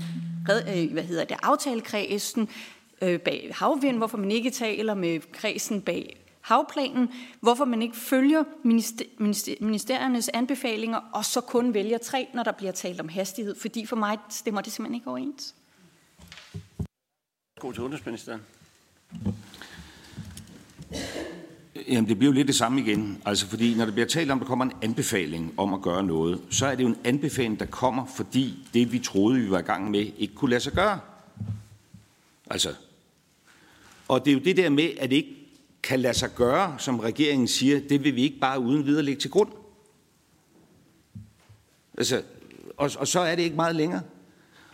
[0.52, 2.50] øh, hvad hedder det, aftalekredsen
[3.02, 8.44] øh, bag havvind, hvorfor man ikke taler med kredsen bag havplanen, hvorfor man ikke følger
[9.64, 13.96] ministeriernes anbefalinger, og så kun vælger tre, når der bliver talt om hastighed, fordi for
[13.96, 15.56] mig stemmer det simpelthen ikke overens.
[17.60, 18.42] God til udenrigsministeren.
[21.88, 23.22] Jamen, det bliver jo lidt det samme igen.
[23.26, 26.04] Altså, fordi når der bliver talt om, at der kommer en anbefaling om at gøre
[26.04, 29.60] noget, så er det jo en anbefaling, der kommer, fordi det, vi troede, vi var
[29.60, 31.00] i gang med, ikke kunne lade sig gøre.
[32.50, 32.74] Altså,
[34.08, 35.36] og det er jo det der med, at det ikke
[35.84, 39.22] kan lade sig gøre, som regeringen siger, det vil vi ikke bare uden videre lægge
[39.22, 39.50] til grund.
[41.98, 42.22] Altså,
[42.78, 44.02] og, og så er det ikke meget længere.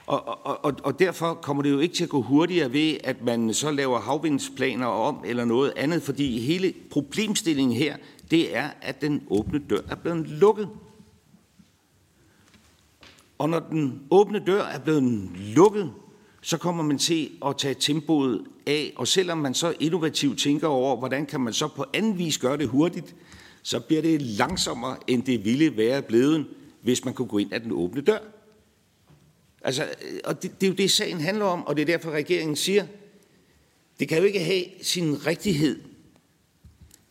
[0.07, 3.23] Og, og, og og derfor kommer det jo ikke til at gå hurtigere ved, at
[3.23, 7.97] man så laver havvindsplaner om eller noget andet, fordi hele problemstillingen her,
[8.31, 10.69] det er, at den åbne dør er blevet lukket.
[13.37, 15.91] Og når den åbne dør er blevet lukket,
[16.41, 20.97] så kommer man til at tage tempoet af, og selvom man så innovativt tænker over,
[20.97, 23.15] hvordan kan man så på anden vis gøre det hurtigt,
[23.61, 26.45] så bliver det langsommere, end det ville være blevet,
[26.81, 28.19] hvis man kunne gå ind ad den åbne dør.
[29.63, 32.11] Altså, øh, og det, det er jo det, sagen handler om, og det er derfor,
[32.11, 32.85] regeringen siger,
[33.99, 35.79] det kan jo ikke have sin rigtighed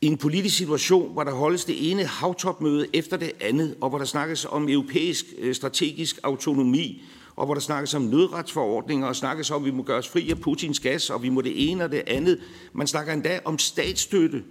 [0.00, 3.98] i en politisk situation, hvor der holdes det ene havtopmøde efter det andet, og hvor
[3.98, 7.02] der snakkes om europæisk øh, strategisk autonomi,
[7.36, 10.30] og hvor der snakkes om nødretsforordninger, og snakkes om, at vi må gøre os fri
[10.30, 12.40] af Putins gas, og vi må det ene og det andet.
[12.72, 14.42] Man snakker endda om statsstøtte.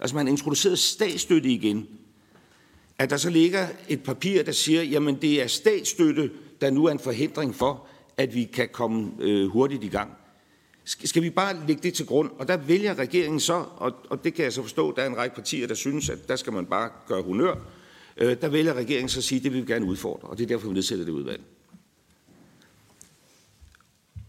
[0.00, 1.88] Altså man introducerer statsstøtte igen.
[2.98, 6.30] At der så ligger et papir, der siger, jamen det er statsstøtte,
[6.64, 7.86] der nu er en forhindring for,
[8.16, 10.10] at vi kan komme øh, hurtigt i gang.
[10.84, 12.30] Skal vi bare lægge det til grund?
[12.38, 15.16] Og der vælger regeringen så, og, og det kan jeg så forstå, der er en
[15.16, 17.54] række partier, der synes, at der skal man bare gøre honør.
[18.16, 20.44] Øh, der vælger regeringen så at sige, at det vil vi gerne udfordre, og det
[20.44, 21.42] er derfor, vi nedsætter det udvalg.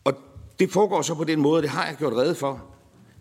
[0.03, 0.13] Og
[0.59, 2.65] det foregår så på den måde, det har jeg gjort redde for,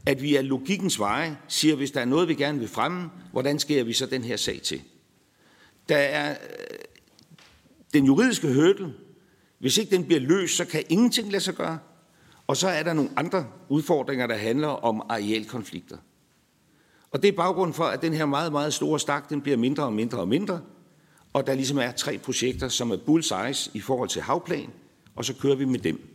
[0.07, 3.59] at vi af logikkens veje siger, hvis der er noget, vi gerne vil fremme, hvordan
[3.59, 4.83] sker vi så den her sag til?
[5.89, 6.79] Der er øh,
[7.95, 8.95] den juridiske hurdle,
[9.59, 11.78] hvis ikke den bliver løst, så kan ingenting lade sig gøre.
[12.46, 15.96] Og så er der nogle andre udfordringer, der handler om arealkonflikter.
[17.11, 19.82] Og det er baggrund for, at den her meget, meget store stak, den bliver mindre
[19.82, 20.61] og mindre og mindre.
[21.32, 24.70] Og der ligesom er tre projekter, som er bullseye i forhold til havplan,
[25.16, 26.09] og så kører vi med dem.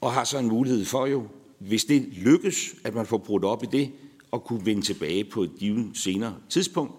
[0.00, 1.26] Og har så en mulighed for jo,
[1.58, 3.92] hvis det lykkes, at man får brudt op i det,
[4.30, 6.92] og kunne vende tilbage på et givet senere tidspunkt,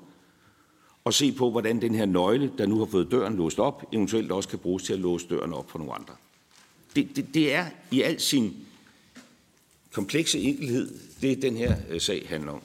[1.04, 4.32] og se på, hvordan den her nøgle, der nu har fået døren låst op, eventuelt
[4.32, 6.14] også kan bruges til at låse døren op for nogle andre.
[6.96, 8.68] Det, det, det er i al sin
[9.92, 12.62] komplekse enkelhed, det den her øh, sag handler om.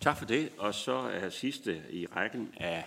[0.00, 0.48] Tak for det.
[0.58, 2.84] Og så er sidste i rækken af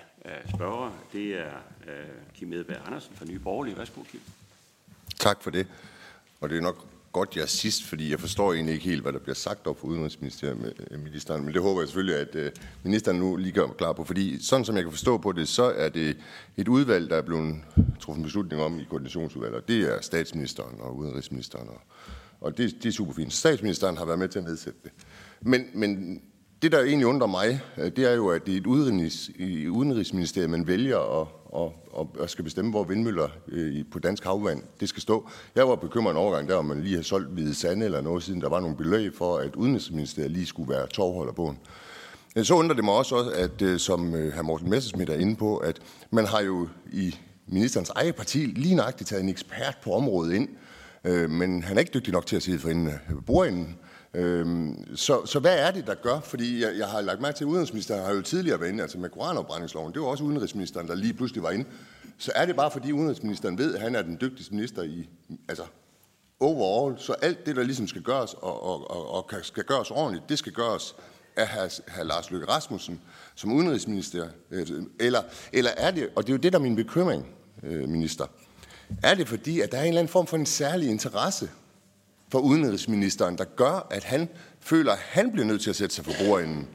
[0.55, 1.51] spørgere, det er
[1.82, 3.78] uh, Kim Edberg Andersen fra Nye Borgerlige.
[3.78, 4.19] Værsgo, Kim.
[5.19, 5.67] Tak for det.
[6.41, 9.13] Og det er nok godt, jeg er sidst, fordi jeg forstår egentlig ikke helt, hvad
[9.13, 10.99] der bliver sagt op for Udenrigsministeren, øh,
[11.43, 12.51] men det håber jeg selvfølgelig, at øh,
[12.84, 15.63] ministeren nu lige gør klar på, fordi sådan som jeg kan forstå på det, så
[15.63, 16.18] er det
[16.57, 17.55] et udvalg, der er blevet
[17.99, 21.82] truffet en beslutning om i koordinationsudvalget, og det er statsministeren og udenrigsministeren, og,
[22.41, 23.34] og det, det er super fint.
[23.34, 24.91] Statsministeren har været med til at nedsætte det.
[25.41, 26.22] Men, men
[26.62, 29.68] det, der egentlig undrer mig, øh, det er jo, at det er et udenrigs, i
[29.68, 34.64] udenrigsministeriet, man vælger at, og, og, og skal bestemme, hvor vindmøller øh, på dansk havvand
[34.80, 35.30] det skal stå.
[35.56, 38.24] Jeg var bekymret en overgang der, om man lige har solgt Hvide Sande eller noget,
[38.24, 41.53] siden der var nogle beløb for, at udenrigsministeriet lige skulle være tovholder på
[42.36, 42.45] den.
[42.45, 44.41] Så undrer det mig også, at øh, som øh, hr.
[44.41, 45.80] Morten Messersmith er inde på, at
[46.12, 47.16] man har jo i
[47.47, 50.49] ministerens eget parti lige nøjagtigt taget en ekspert på området ind,
[51.03, 53.78] øh, men han er ikke dygtig nok til at sidde for inden af bordenden.
[54.16, 56.20] Øhm, så, så hvad er det, der gør?
[56.20, 58.97] Fordi jeg, jeg har lagt mærke til, at udenrigsministeren har jo tidligere været inde, altså
[58.97, 61.66] med koranopbrændingsloven, det var også udenrigsministeren, der lige pludselig var inde.
[62.18, 65.09] Så er det bare, fordi udenrigsministeren ved, at han er den dygtigste minister i,
[65.49, 65.63] altså
[66.39, 70.30] overall, så alt det, der ligesom skal gøres, og, og, og, og skal gøres ordentligt,
[70.30, 70.95] det skal gøres
[71.36, 71.47] af
[71.88, 72.03] hr.
[72.03, 73.01] Lars Løkke Rasmussen
[73.36, 74.28] som udenrigsminister?
[74.51, 74.68] Øh,
[74.99, 75.22] eller,
[75.53, 77.28] eller er det, og det er jo det, der er min bekymring,
[77.63, 78.26] øh, minister,
[79.03, 81.49] er det fordi, at der er en eller anden form for en særlig interesse
[82.36, 84.29] for udenrigsministeren, der gør, at han
[84.59, 86.67] føler, at han bliver nødt til at sætte sig for bordenden,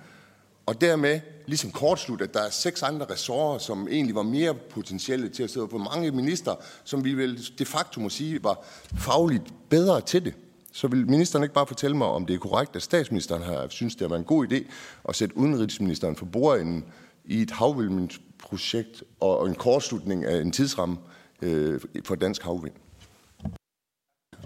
[0.66, 5.28] og dermed ligesom kortslut, at der er seks andre ressourcer, som egentlig var mere potentielle
[5.28, 6.54] til at sidde på mange minister,
[6.84, 8.64] som vi vel de facto må sige var
[8.96, 10.34] fagligt bedre til det.
[10.72, 13.96] Så vil ministeren ikke bare fortælle mig, om det er korrekt, at statsministeren har synes,
[13.96, 14.70] det er en god idé
[15.08, 16.84] at sætte udenrigsministeren for bordenden
[17.24, 20.96] i et havvindprojekt og en kortslutning af en tidsramme
[21.42, 22.74] øh, for dansk havvind?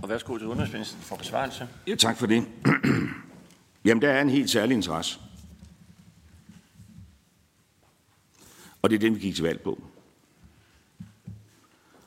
[0.04, 1.68] Og værsgo til udenrigsministeren for besvarelse.
[1.86, 2.44] Ja, tak for det.
[3.84, 5.20] Jamen, der er en helt særlig interesse.
[8.82, 9.82] Og det er den, vi gik til valg på.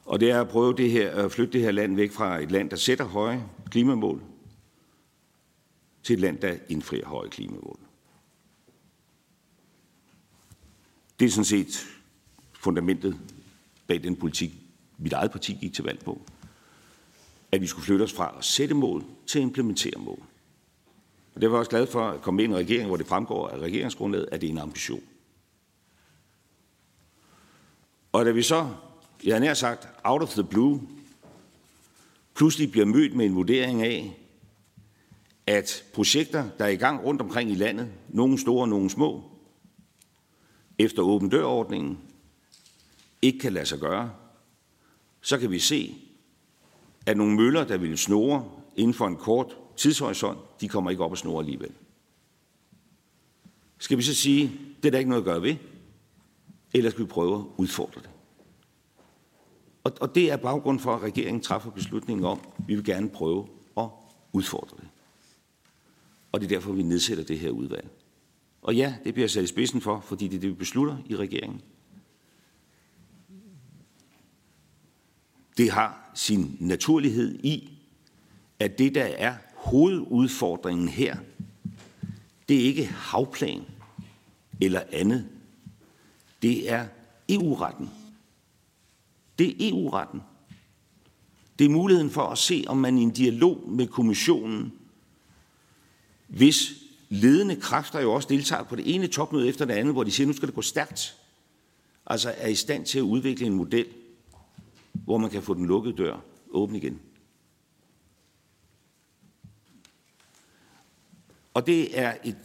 [0.06, 2.52] Og det er at prøve det her, at flytte det her land væk fra et
[2.52, 4.22] land, der sætter høje klimamål,
[6.04, 7.80] til et land, der indfrier høje klimamål.
[11.20, 11.88] Det er sådan set
[12.54, 13.20] fundamentet
[13.88, 14.52] bag den politik,
[14.98, 16.22] mit eget parti gik til valg på.
[17.58, 20.24] At vi skulle flytte os fra at sætte mål til at implementere mål.
[21.36, 23.08] Og det var jeg også glad for at komme ind i en regering, hvor det
[23.08, 25.01] fremgår af regeringsgrundlaget, at det er en ambition.
[28.12, 28.70] Og da vi så,
[29.24, 30.82] jeg har nær sagt, out of the blue,
[32.36, 34.18] pludselig bliver mødt med en vurdering af,
[35.47, 39.24] at projekter, der er i gang rundt omkring i landet, nogle store, nogle små,
[40.80, 41.99] efter åben dørordningen,
[43.22, 44.12] ikke kan lade sig gøre,
[45.22, 46.07] så kan vi se,
[47.08, 51.12] at nogle møller, der ville snore inden for en kort tidshorisont, de kommer ikke op
[51.12, 51.72] og snore alligevel.
[53.78, 55.55] Skal vi så sige, det er der ikke noget at gøre ved,
[56.74, 58.10] eller skal vi prøve at udfordre det?
[59.84, 63.10] Og, og det er baggrund for, at regeringen træffer beslutningen om, at vi vil gerne
[63.10, 63.47] prøve
[63.78, 63.88] at
[64.34, 64.88] udfordre det.
[66.32, 67.89] Og det er derfor, vi nedsætter det her udvalg.
[68.62, 71.16] Og ja, det bliver sat i spidsen for, fordi det er det, vi beslutter i
[71.16, 71.62] regeringen.
[75.58, 77.70] Det har sin naturlighed i,
[78.59, 81.18] at det, der er hovedudfordringen her,
[82.49, 83.61] det er ikke havplan
[84.61, 85.28] eller andet.
[86.41, 86.88] Det er
[87.30, 87.89] EU-retten.
[89.39, 90.22] Det er EU-retten.
[91.59, 94.74] Det er muligheden for at se, om man i en dialog med kommissionen,
[96.28, 96.74] hvis
[97.09, 100.28] ledende kræfter jo også deltager på det ene topmøde efter det andet, hvor de siger,
[100.28, 101.18] nu skal det gå stærkt,
[102.05, 103.86] altså er i stand til at udvikle en model,
[105.04, 106.20] hvor man kan få den lukkede dør
[106.52, 107.00] åben igen.
[111.54, 112.38] Og det er et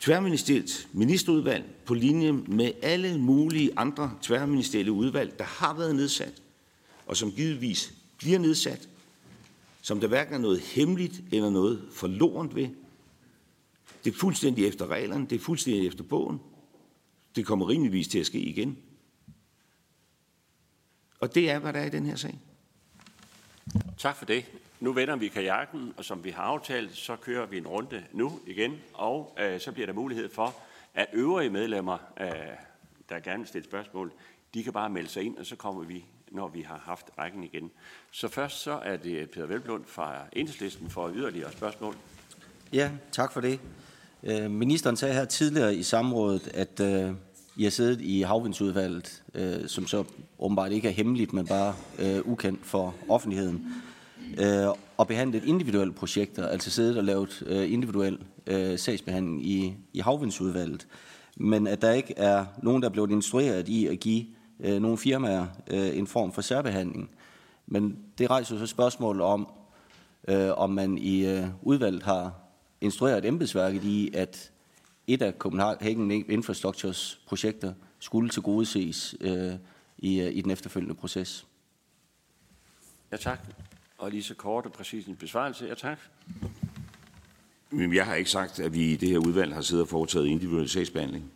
[0.00, 6.42] tværministerielt ministerudvalg på linje med alle mulige andre tværministerielle udvalg, der har været nedsat,
[7.06, 8.88] og som givetvis bliver nedsat,
[9.82, 12.68] som der hverken er noget hemmeligt eller noget forlorent ved.
[14.04, 16.40] Det er fuldstændig efter reglerne, det er fuldstændig efter bogen.
[17.36, 18.76] Det kommer rimeligvis til at ske igen.
[21.20, 22.38] Og det er, hvad der er i den her sag.
[23.98, 24.44] Tak for det.
[24.80, 28.40] Nu vender vi kajakken, og som vi har aftalt, så kører vi en runde nu
[28.46, 30.54] igen, og øh, så bliver der mulighed for,
[30.94, 32.28] at øvrige medlemmer, øh,
[33.08, 34.12] der gerne vil stille spørgsmål,
[34.54, 37.44] de kan bare melde sig ind, og så kommer vi, når vi har haft rækken
[37.44, 37.70] igen.
[38.10, 41.96] Så først så er det Peter Velblund fra Enhedslisten for yderligere spørgsmål.
[42.72, 43.60] Ja, tak for det.
[44.22, 47.12] Øh, ministeren sagde her tidligere i samrådet, at øh,
[47.56, 50.04] i har siddet i havvindsudvalget, øh, som så
[50.38, 53.66] åbenbart ikke er hemmeligt, men bare øh, ukendt for offentligheden,
[54.38, 60.00] øh, og behandlet individuelle projekter, altså siddet og lavet øh, individuel øh, sagsbehandling i, i
[60.00, 60.86] havvindsudvalget,
[61.36, 64.24] men at der ikke er nogen, der er blevet instrueret i at give
[64.60, 67.10] øh, nogle firmaer øh, en form for særbehandling.
[67.66, 69.48] Men det rejser så spørgsmålet om,
[70.28, 72.34] øh, om man i øh, udvalget har
[72.80, 74.50] instrueret embedsværket i, at
[75.06, 79.52] et af Copenhagen Infrastructures projekter skulle tilgodeses øh,
[79.98, 81.46] i, øh, i den efterfølgende proces.
[83.12, 83.38] Ja, tak.
[83.98, 85.66] Og lige så kort og præcis en besvarelse.
[85.66, 85.98] Ja, tak.
[87.70, 90.26] Men jeg har ikke sagt, at vi i det her udvalg har siddet og foretaget
[90.26, 91.32] individuel sagsbehandling.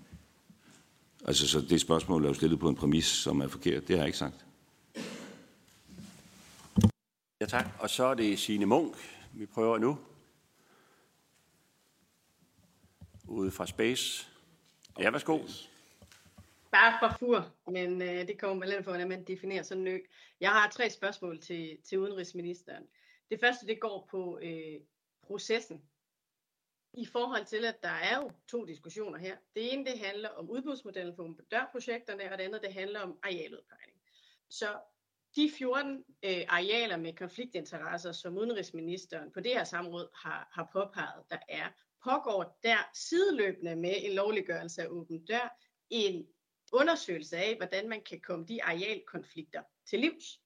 [1.24, 3.88] Altså, så det spørgsmål er jo stillet på en præmis, som er forkert.
[3.88, 4.46] Det har jeg ikke sagt.
[7.40, 7.66] Ja, tak.
[7.78, 8.96] Og så er det Signe Munk.
[9.32, 9.98] Vi prøver nu.
[13.30, 14.30] Ude fra Space.
[14.98, 15.38] Ja, værsgo.
[16.72, 19.98] Bare fra fur, men øh, det kommer lidt for, hvordan man definerer sådan en ø.
[20.40, 22.84] Jeg har tre spørgsmål til, til udenrigsministeren.
[23.30, 24.80] Det første, det går på øh,
[25.22, 25.82] processen.
[26.94, 29.36] I forhold til, at der er jo to diskussioner her.
[29.54, 34.00] Det ene, det handler om udbudsmodellen for dørprojekterne, og det andet, det handler om arealudpegning.
[34.48, 34.78] Så
[35.36, 41.22] de 14 øh, arealer med konfliktinteresser, som udenrigsministeren på det her samråd har, har påpeget,
[41.30, 41.68] der er,
[42.04, 45.58] pågår der sideløbende med en lovliggørelse af åben dør
[45.90, 46.26] en
[46.72, 50.40] undersøgelse af, hvordan man kan komme de arealkonflikter til livs.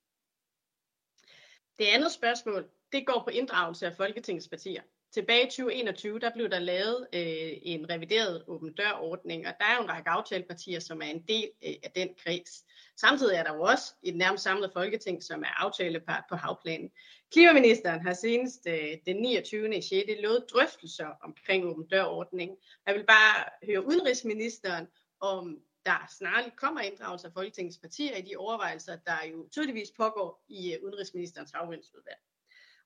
[1.79, 4.83] Det andet spørgsmål, det går på inddragelse af Folketingets partier.
[5.15, 9.77] Tilbage i 2021, der blev der lavet øh, en revideret åben dør-ordning, og der er
[9.77, 12.65] jo en række aftalepartier, som er en del øh, af den kreds.
[12.97, 16.91] Samtidig er der jo også et nærmest samlet folketing, som er aftalepart på havplanen.
[17.33, 19.83] Klimaministeren har senest øh, den 29.
[19.83, 19.93] 6.
[20.23, 22.57] lovet drøftelser omkring åben dør-ordningen.
[22.87, 24.87] Jeg vil bare høre udenrigsministeren,
[25.21, 30.45] om der snarligt kommer inddragelse af Folketingets partier i de overvejelser, der jo tydeligvis pågår
[30.49, 32.19] i øh, udenrigsministerens havvindsudvalg.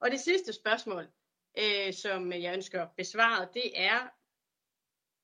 [0.01, 1.07] Og det sidste spørgsmål,
[1.59, 4.09] øh, som jeg ønsker besvaret, det er,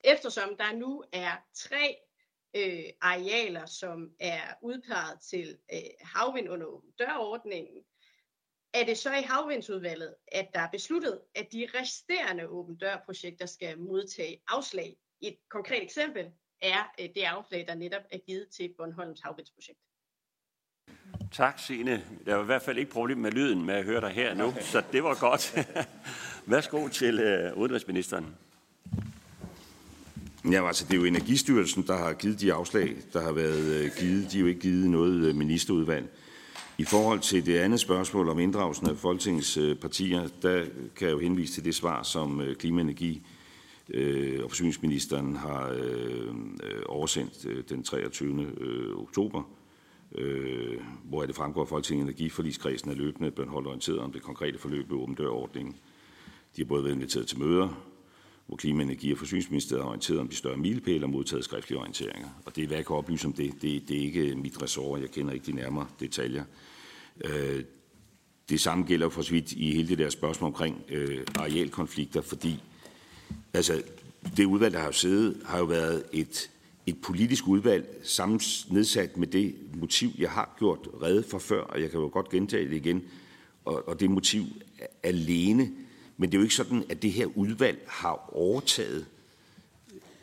[0.04, 1.96] eftersom der nu er tre
[2.56, 7.84] øh, arealer, som er udpeget til øh, havvind under dørordningen,
[8.74, 13.78] er det så i havvindsudvalget, at der er besluttet, at de resterende åben dørprojekter skal
[13.78, 14.96] modtage afslag.
[15.20, 19.80] Et konkret eksempel er øh, det afslag, der netop er givet til Bornholms havvindsprojekt.
[21.36, 22.02] Tak, Signe.
[22.26, 24.54] Der var i hvert fald ikke problem med lyden med at høre dig her nu,
[24.60, 25.68] så det var godt.
[26.46, 28.26] Værsgo til øh, udenrigsministeren.
[30.50, 33.90] Ja, altså det er jo Energistyrelsen, der har givet de afslag, der har været øh,
[33.98, 34.32] givet.
[34.32, 36.08] De har jo ikke givet noget øh, ministerudvalg.
[36.78, 40.64] I forhold til det andet spørgsmål om inddragelsen af Folketingets øh, partier, der
[40.96, 43.26] kan jeg jo henvise til det svar, som Klima- Energi
[44.42, 45.72] og forsyningsministeren har
[46.86, 48.46] oversendt den 23.
[48.96, 49.42] oktober,
[50.14, 54.58] Øh, hvor det fremgår, at Folketinget Energiforligskredsen er løbende blevet holdt orienteret om det konkrete
[54.58, 55.76] forløb ved åben dørordningen.
[56.56, 57.84] De har både været inviteret til møder,
[58.46, 62.28] hvor Klima-, Energi- og Forsyningsministeriet har orienteret om de større milepæle og modtaget skriftlige orienteringer.
[62.44, 63.52] Og det er, hvad jeg kan oplyse om det.
[63.62, 63.88] det.
[63.88, 65.00] Det er ikke mit ressort.
[65.00, 66.44] Jeg kender ikke de nærmere detaljer.
[67.24, 67.64] Øh,
[68.48, 72.62] det samme gælder for så vidt i hele det der spørgsmål omkring øh, arealkonflikter, fordi
[73.54, 73.82] altså,
[74.36, 76.50] det udvalg, der har siddet, har jo været et,
[76.86, 81.80] et politisk udvalg, sammens, nedsat med det motiv, jeg har gjort redde for før, og
[81.80, 83.02] jeg kan jo godt gentage det igen,
[83.64, 84.44] og, og det motiv
[85.02, 85.70] alene
[86.16, 89.06] men det er jo ikke sådan, at det her udvalg har overtaget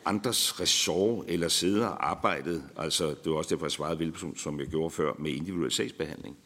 [0.04, 2.64] andres ressort eller sidder og arbejdet.
[2.76, 6.36] Altså, det var også derfor, jeg svarede Velperson, som jeg gjorde før, med individuel sagsbehandling.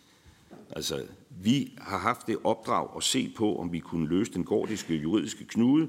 [0.70, 4.94] Altså, vi har haft det opdrag at se på, om vi kunne løse den gordiske
[4.94, 5.88] juridiske knude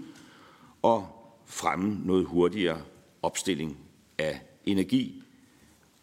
[0.82, 1.08] og
[1.46, 2.82] fremme noget hurtigere
[3.22, 3.78] opstilling
[4.18, 5.24] af energi.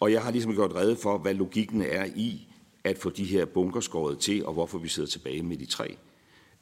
[0.00, 2.48] Og jeg har ligesom gjort redde for, hvad logikken er i
[2.84, 5.96] at få de her bunker skåret til, og hvorfor vi sidder tilbage med de tre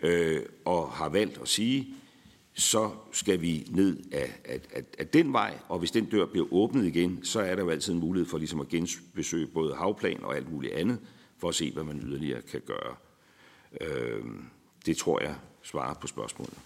[0.02, 1.94] øh, og har valgt at sige,
[2.54, 6.46] så skal vi ned af, af, af, af den vej, og hvis den dør bliver
[6.52, 10.24] åbnet igen, så er der jo altid en mulighed for ligesom at genbesøge både havplan
[10.24, 10.98] og alt muligt andet,
[11.38, 12.94] for at se, hvad man yderligere kan gøre.
[13.80, 14.24] Øh,
[14.86, 16.58] det tror jeg svarer på spørgsmålet.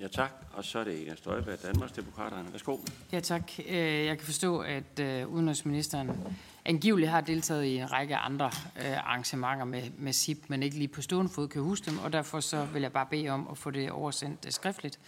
[0.00, 0.30] Ja, tak.
[0.52, 2.52] Og så er det Inger Støjberg, Danmarksdemokraterne.
[2.52, 2.76] Værsgo.
[3.12, 3.52] Ja, tak.
[3.68, 6.10] Øh, jeg kan forstå, at øh, udenrigsministeren
[6.64, 8.46] angiveligt har deltaget i en række andre
[8.76, 12.12] øh, arrangementer med, med SIP, men ikke lige på stående fod kan huske dem, og
[12.12, 14.98] derfor så vil jeg bare bede om at få det oversendt skriftligt,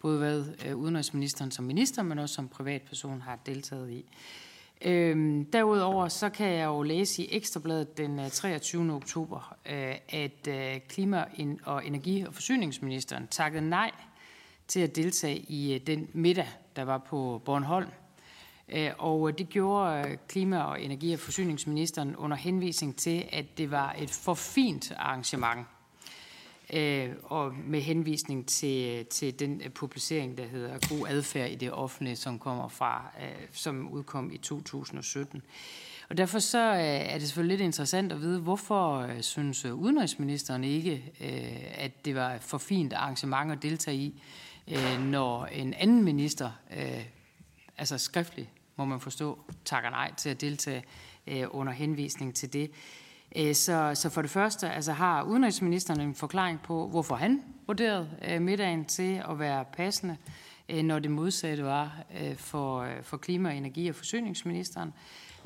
[0.00, 4.04] både hvad udenrigsministeren som minister, men også som privatperson har deltaget i.
[4.84, 8.92] Øhm, derudover så kan jeg jo læse i Ekstrabladet den 23.
[8.92, 11.24] oktober, øh, at øh, klima-
[11.64, 13.90] og energi- og forsyningsministeren takkede nej
[14.68, 17.88] til at deltage i øh, den middag, der var på Bornholm.
[18.68, 23.70] Øh, og øh, det gjorde klima- og energi- og forsyningsministeren under henvisning til, at det
[23.70, 25.66] var et for fint arrangement.
[27.22, 32.38] Og med henvisning til, til den publicering, der hedder God adfærd i det offentlige, som
[32.38, 33.10] kommer fra,
[33.52, 35.42] som udkom i 2017.
[36.08, 41.12] Og derfor så er det selvfølgelig lidt interessant at vide, hvorfor synes udenrigsministeren ikke,
[41.74, 44.22] at det var et for fint arrangement at deltage i,
[44.70, 47.04] øh, når en anden minister, øh,
[47.78, 50.84] altså skriftligt må man forstå, takker nej til at deltage
[51.26, 52.70] øh, under henvisning til det.
[53.36, 58.10] Øh, så, så for det første altså har udenrigsministeren en forklaring på, hvorfor han vurderede
[58.28, 60.16] øh, middagen til at være passende,
[60.68, 64.92] øh, når det modsatte var øh, for, øh, for klima-, energi- og forsyningsministeren.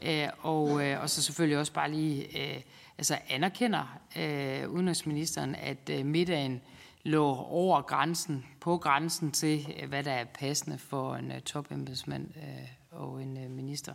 [0.03, 2.63] Øh, og, øh, og så selvfølgelig også bare lige øh,
[2.99, 6.61] altså anerkender øh, udenrigsministeren, at øh, middagen
[7.05, 12.29] lå over grænsen, på grænsen til, øh, hvad der er passende for en uh, topembedsmand
[12.37, 13.95] uh, og en minister.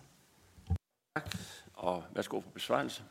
[1.16, 1.38] Tak,
[1.74, 3.04] og værsgo for besvarelse.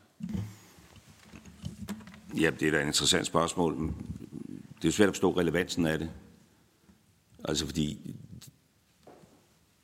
[2.40, 3.94] Ja, det er da et interessant spørgsmål,
[4.82, 6.10] det er svært at forstå relevansen af det.
[7.44, 8.14] Altså fordi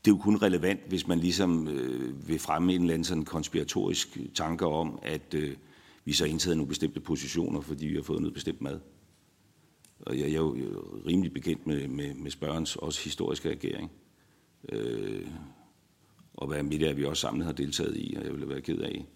[0.05, 3.25] det er jo kun relevant, hvis man ligesom øh, vil fremme en eller anden sådan
[3.25, 5.57] konspiratorisk tanke om, at øh,
[6.05, 8.81] vi så indtaget nogle bestemte positioner, fordi vi har fået noget bestemt mad.
[10.03, 10.57] Og jeg, jeg er jo
[11.07, 13.91] rimelig bekendt med, med, med spørgens også historiske regering.
[14.69, 15.27] Øh,
[16.35, 18.79] og hvad midt er, vi også samlet har deltaget i, og jeg ville være ked
[18.79, 19.07] af,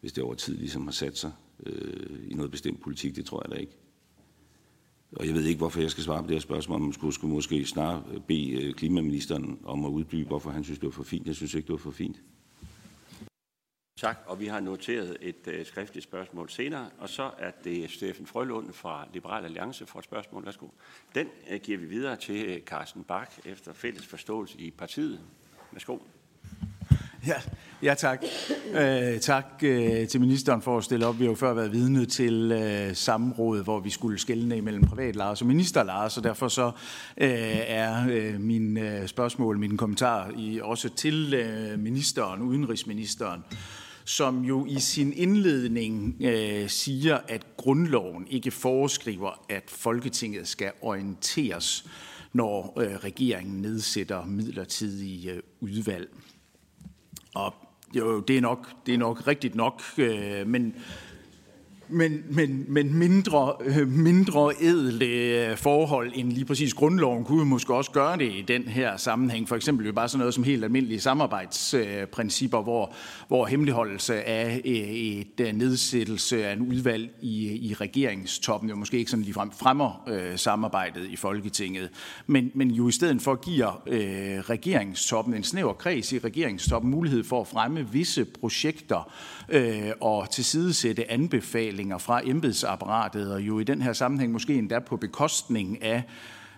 [0.00, 1.32] hvis det over tid ligesom har sat sig
[1.66, 3.16] øh, i noget bestemt politik.
[3.16, 3.76] Det tror jeg da ikke.
[5.12, 6.80] Og jeg ved ikke, hvorfor jeg skal svare på det her spørgsmål.
[6.80, 10.86] Man skulle, skulle måske snart bede øh, klimaministeren om at uddybe, hvorfor han synes, det
[10.86, 11.26] var for fint.
[11.26, 12.22] Jeg synes ikke, det var for fint.
[14.02, 18.26] Tak, og vi har noteret et øh, skriftligt spørgsmål senere, og så er det Steffen
[18.26, 20.44] Frølund fra Liberal Alliance for et spørgsmål.
[20.44, 20.66] Værsgo.
[21.14, 25.20] Den øh, giver vi videre til øh, Carsten Bak efter fælles forståelse i partiet.
[25.72, 25.98] Værsgo.
[27.26, 27.34] Ja,
[27.82, 28.22] ja tak.
[28.74, 31.18] Øh, tak øh, til ministeren for at stille op.
[31.18, 35.36] Vi har jo før været vidne til øh, samråd, hvor vi skulle skælne imellem privatlejere
[35.40, 36.66] og ministerlejer, så derfor så
[37.16, 37.30] øh,
[37.66, 43.44] er øh, min øh, spørgsmål, min kommentar i, også til øh, ministeren, udenrigsministeren,
[44.04, 51.86] som jo i sin indledning øh, siger, at grundloven ikke foreskriver, at Folketinget skal orienteres,
[52.32, 56.10] når øh, regeringen nedsætter midlertidige øh, udvalg.
[57.34, 57.54] Og
[57.94, 60.74] jo, det er nok, det er nok rigtigt nok, øh, men
[61.92, 67.74] men, men, men mindre, øh, mindre edle øh, forhold end lige præcis grundloven kunne måske
[67.74, 69.48] også gøre det i den her sammenhæng.
[69.48, 72.94] For eksempel jo bare sådan noget som helt almindelige samarbejdsprincipper, øh, hvor,
[73.28, 79.24] hvor hemmeligholdelse af et nedsættelse af en udvalg i, i regeringstoppen jo måske ikke sådan
[79.24, 81.90] ligefrem fremmer øh, samarbejdet i Folketinget,
[82.26, 84.00] men, men jo i stedet for giver øh,
[84.40, 89.12] regeringstoppen, en snæver kreds i regeringstoppen, mulighed for at fremme visse projekter
[89.48, 94.96] øh, og tilsidesætte anbefalinger fra embedsapparatet, og jo i den her sammenhæng måske endda på
[94.96, 96.02] bekostning af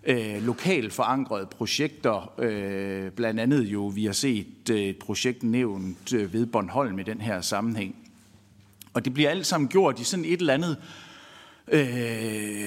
[0.06, 2.32] øh, lokalt forankrede projekter.
[2.38, 7.02] Øh, blandt andet jo, vi har set øh, et projekt nævnt øh, ved Bornholm i
[7.02, 7.96] den her sammenhæng.
[8.94, 11.03] Og det bliver alt sammen gjort i sådan et eller andet øh,
[11.72, 12.64] øh,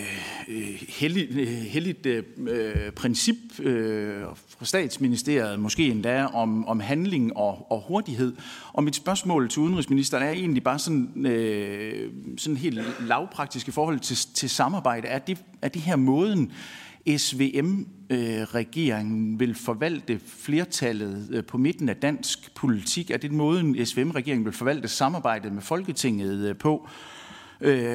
[0.47, 4.21] øh heldigt, øh, heldigt øh, øh, princip øh,
[4.57, 8.35] fra statsministeriet, måske endda om, om handling og, og hurtighed.
[8.73, 13.99] Og mit spørgsmål til udenrigsministeren er egentlig bare sådan, øh, sådan helt lavpraktisk i forhold
[13.99, 15.07] til, til samarbejde.
[15.07, 16.51] Er det, er det her måden,
[17.17, 23.11] SVM-regeringen vil forvalte flertallet på midten af dansk politik?
[23.11, 26.87] Er det måden, SVM-regeringen vil forvalte samarbejdet med Folketinget på?
[26.87, 27.16] Øh,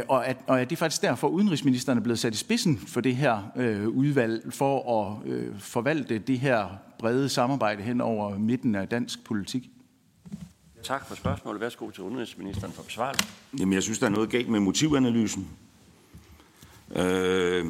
[0.08, 2.78] og, at, og at det er faktisk derfor, at udenrigsministeren er blevet sat i spidsen
[2.78, 6.66] for det her øh, udvalg, for at øh, forvalte det her
[6.98, 9.70] brede samarbejde hen over midten af dansk politik.
[10.82, 11.60] Tak for spørgsmålet.
[11.60, 13.26] Værsgo til udenrigsministeren for besvarelse.
[13.58, 15.48] Jamen, jeg synes, der er noget galt med motivanalysen.
[16.96, 17.66] Øh,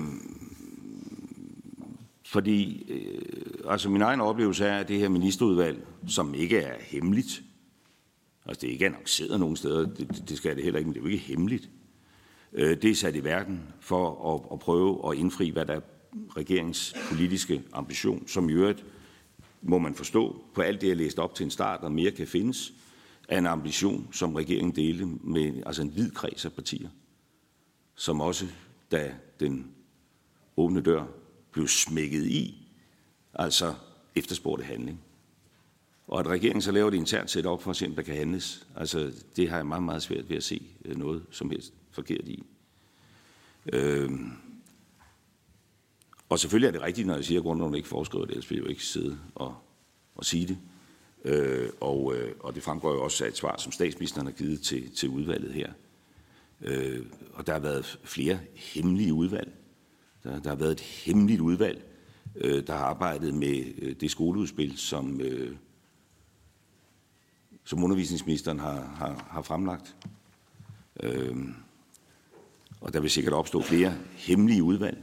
[2.27, 7.43] fordi, øh, altså min egen oplevelse er, at det her ministerudvalg, som ikke er hemmeligt,
[8.47, 11.01] altså det er ikke annonceret nogen steder, det, det skal det heller ikke, men det
[11.01, 11.82] er jo ikke hemmeligt, Øh,
[12.53, 15.81] Øh, det er sat i verden for at, at prøve at indfri, hvad der er
[16.37, 18.85] regeringens politiske ambition, som i øvrigt,
[19.63, 22.27] må man forstå, på alt det, jeg læste op til en start, og mere kan
[22.27, 22.73] findes,
[23.29, 26.89] er en ambition, som regeringen delte med altså en hvid kreds af partier,
[27.95, 28.47] som også,
[28.91, 29.71] da den
[30.57, 31.05] åbne dør
[31.53, 32.69] blev smækket i,
[33.35, 33.75] altså
[34.15, 35.01] efterspurgte handling.
[36.07, 38.17] Og at regeringen så laver det internt set op for at se, om der kan
[38.17, 41.73] handles, altså det har jeg meget, meget svært ved at se øh, noget som helst
[41.93, 42.43] forkert i.
[43.73, 44.11] Øh,
[46.29, 48.51] og selvfølgelig er det rigtigt, når jeg siger, at grundloven ikke foreskriver det, altså, ellers
[48.51, 49.57] vil jeg jo ikke sidde og,
[50.15, 50.59] og sige det.
[51.25, 54.61] Øh, og, øh, og det fremgår jo også af et svar, som statsministeren har givet
[54.61, 55.73] til, til udvalget her.
[56.61, 59.53] Øh, og der har været flere hemmelige udvalg.
[60.25, 61.83] Der, der har været et hemmeligt udvalg,
[62.35, 65.57] øh, der har arbejdet med øh, det skoleudspil, som, øh,
[67.65, 69.97] som undervisningsministeren har, har, har fremlagt.
[71.03, 71.37] Øh,
[72.83, 75.03] og der vil sikkert opstå flere hemmelige udvalg,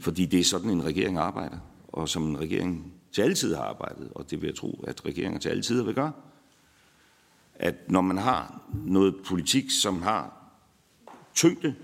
[0.00, 1.58] fordi det er sådan, en regering arbejder,
[1.88, 5.04] og som en regering til alle tider har arbejdet, og det vil jeg tro, at
[5.04, 6.12] regeringer til alle tider vil gøre.
[7.54, 10.52] At når man har noget politik, som har
[11.34, 11.74] tyngde,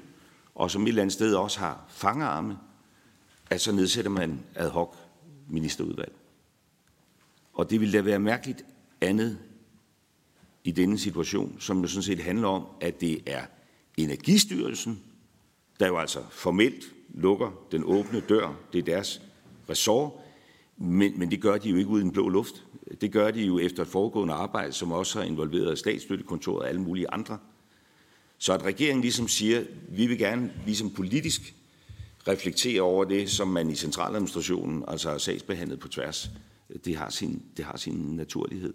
[0.54, 2.58] og som et eller andet sted også har fangearme,
[3.50, 4.96] at så nedsætter man ad hoc
[5.48, 6.12] ministerudvalg.
[7.52, 8.64] Og det vil da være mærkeligt
[9.00, 9.38] andet
[10.64, 13.46] i denne situation, som jo sådan set handler om, at det er
[13.96, 15.02] Energistyrelsen,
[15.80, 16.84] der jo altså formelt
[17.14, 18.58] lukker den åbne dør.
[18.72, 19.22] Det er deres
[19.70, 20.12] ressort,
[20.76, 22.64] men, men det gør de jo ikke uden blå luft.
[23.00, 26.80] Det gør de jo efter et foregående arbejde, som også har involveret statsstøttekontoret og alle
[26.80, 27.38] mulige andre.
[28.38, 31.54] Så at regeringen ligesom siger, vi vil gerne ligesom politisk
[32.28, 36.30] reflektere over det, som man i centraladministrationen altså har sagsbehandlet på tværs.
[36.84, 38.74] Det har sin, det har sin naturlighed.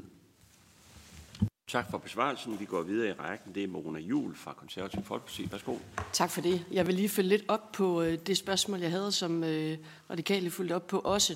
[1.72, 2.60] Tak for besvarelsen.
[2.60, 3.56] Vi går videre i rækken.
[3.56, 5.52] Det er Mona Jul fra Konservativ Folkeparti.
[5.52, 5.78] Værsgo.
[6.14, 6.66] Tak for det.
[6.72, 9.78] Jeg vil lige følge lidt op på øh, det spørgsmål, jeg havde, som øh,
[10.10, 11.36] radikale fulgte op på også.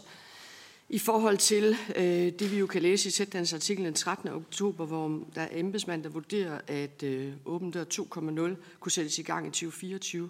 [0.89, 2.03] I forhold til øh,
[2.39, 4.29] det, vi jo kan læse i Sætlands artikel den 13.
[4.29, 9.23] oktober, hvor der er embedsmand, der vurderer, at øh, Åben Dør 2.0 kunne sættes i
[9.23, 10.29] gang i 2024.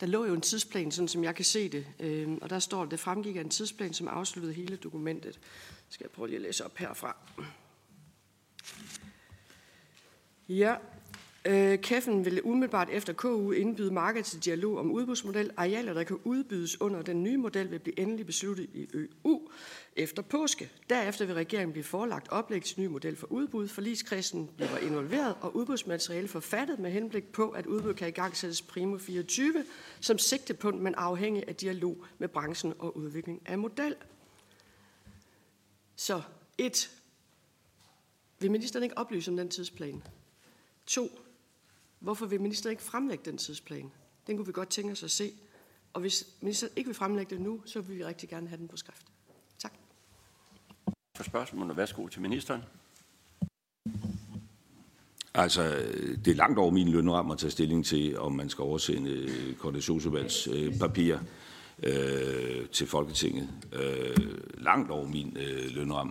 [0.00, 2.82] Der lå jo en tidsplan, sådan som jeg kan se det, øh, og der står,
[2.82, 5.38] at det fremgik af en tidsplan, som afsluttede hele dokumentet.
[5.88, 7.16] Skal jeg prøve lige at læse op herfra.
[10.50, 10.76] Ja,
[11.44, 15.50] Øh, Kæffen vil umiddelbart efter KU indbyde markedet til dialog om udbudsmodel.
[15.56, 19.48] Arealer, der kan udbydes under den nye model, vil blive endelig besluttet i EU
[19.96, 20.70] efter påske.
[20.90, 23.68] Derefter vil regeringen blive forelagt oplæg til ny model for udbud.
[23.68, 28.62] Forligskredsen bliver involveret, og udbudsmateriale forfattet med henblik på, at udbud kan i gang sættes
[28.62, 29.64] primo 24
[30.00, 33.94] som sigtepunkt, men afhængig af dialog med branchen og udvikling af model.
[35.96, 36.22] Så
[36.58, 36.90] et.
[38.38, 40.02] Vil ministeren ikke oplyse om den tidsplan?
[40.90, 41.20] To.
[41.98, 43.90] Hvorfor vil ministeren ikke fremlægge den tidsplan?
[44.26, 45.32] Den kunne vi godt tænke os at se.
[45.92, 48.68] Og hvis ministeren ikke vil fremlægge det nu, så vil vi rigtig gerne have den
[48.68, 49.06] på skrift.
[49.58, 49.72] Tak.
[51.16, 52.62] For spørgsmålet, værsgo til ministeren.
[55.34, 55.62] Altså,
[56.24, 61.18] det er langt over min lønramme at tage stilling til, om man skal oversende koordinationsudvalgspapir
[61.82, 63.48] øh, til Folketinget.
[63.72, 64.16] Øh,
[64.58, 66.09] langt over min øh, lønramme.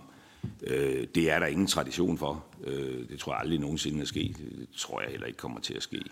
[0.62, 2.44] Øh, det er der ingen tradition for.
[2.64, 4.36] Øh, det tror jeg aldrig nogensinde er sket.
[4.36, 6.02] Det tror jeg heller ikke kommer til at ske.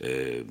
[0.00, 0.44] Øh,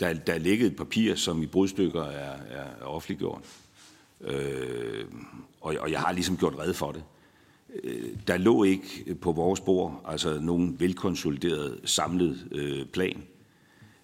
[0.00, 3.44] der, der er ligget et papir, som i brudstykker er, er offentliggjort.
[4.20, 5.04] Øh,
[5.60, 7.04] og, og jeg har ligesom gjort red for det.
[7.82, 13.22] Øh, der lå ikke på vores bord altså nogen velkonsolideret samlet øh, plan.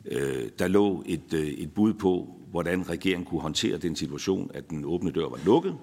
[0.05, 4.71] Øh, der lå et, øh, et bud på, hvordan regeringen kunne håndtere den situation, at
[4.71, 5.77] den åbne dør var lukket,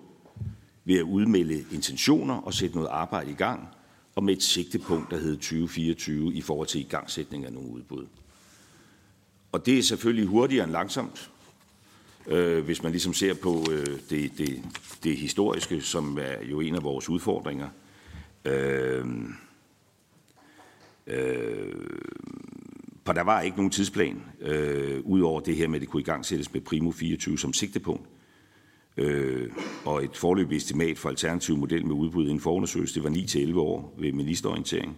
[0.89, 3.67] ved at udmelde intentioner og sætte noget arbejde i gang,
[4.15, 8.05] og med et sigtepunkt, der hed 2024 i forhold til igangsætning af nogle udbud.
[9.51, 11.31] Og det er selvfølgelig hurtigere end langsomt,
[12.27, 14.63] øh, hvis man ligesom ser på øh, det, det,
[15.03, 17.69] det historiske, som er jo en af vores udfordringer.
[18.45, 19.05] Øh,
[21.07, 21.73] øh,
[23.05, 26.01] for der var ikke nogen tidsplan, øh, ud over det her med, at det kunne
[26.01, 28.07] igangsættes med Primo 24 som sigtepunkt
[28.99, 29.49] øh,
[29.85, 33.57] og et forløbigt estimat for alternativ model med udbud inden for undersøgelse, det var 9-11
[33.57, 34.97] år ved ministerorientering.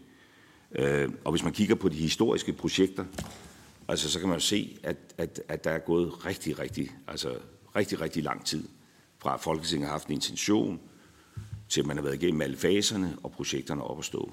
[0.76, 3.06] Øh, og hvis man kigger på de historiske projekter,
[3.88, 7.36] altså, så kan man jo se, at, at, at der er gået rigtig, rigtig, altså,
[7.76, 8.68] rigtig, rigtig lang tid
[9.20, 10.80] fra at Folketinget har haft en intention,
[11.70, 14.32] til at man har været igennem alle faserne, og projekterne op at stå.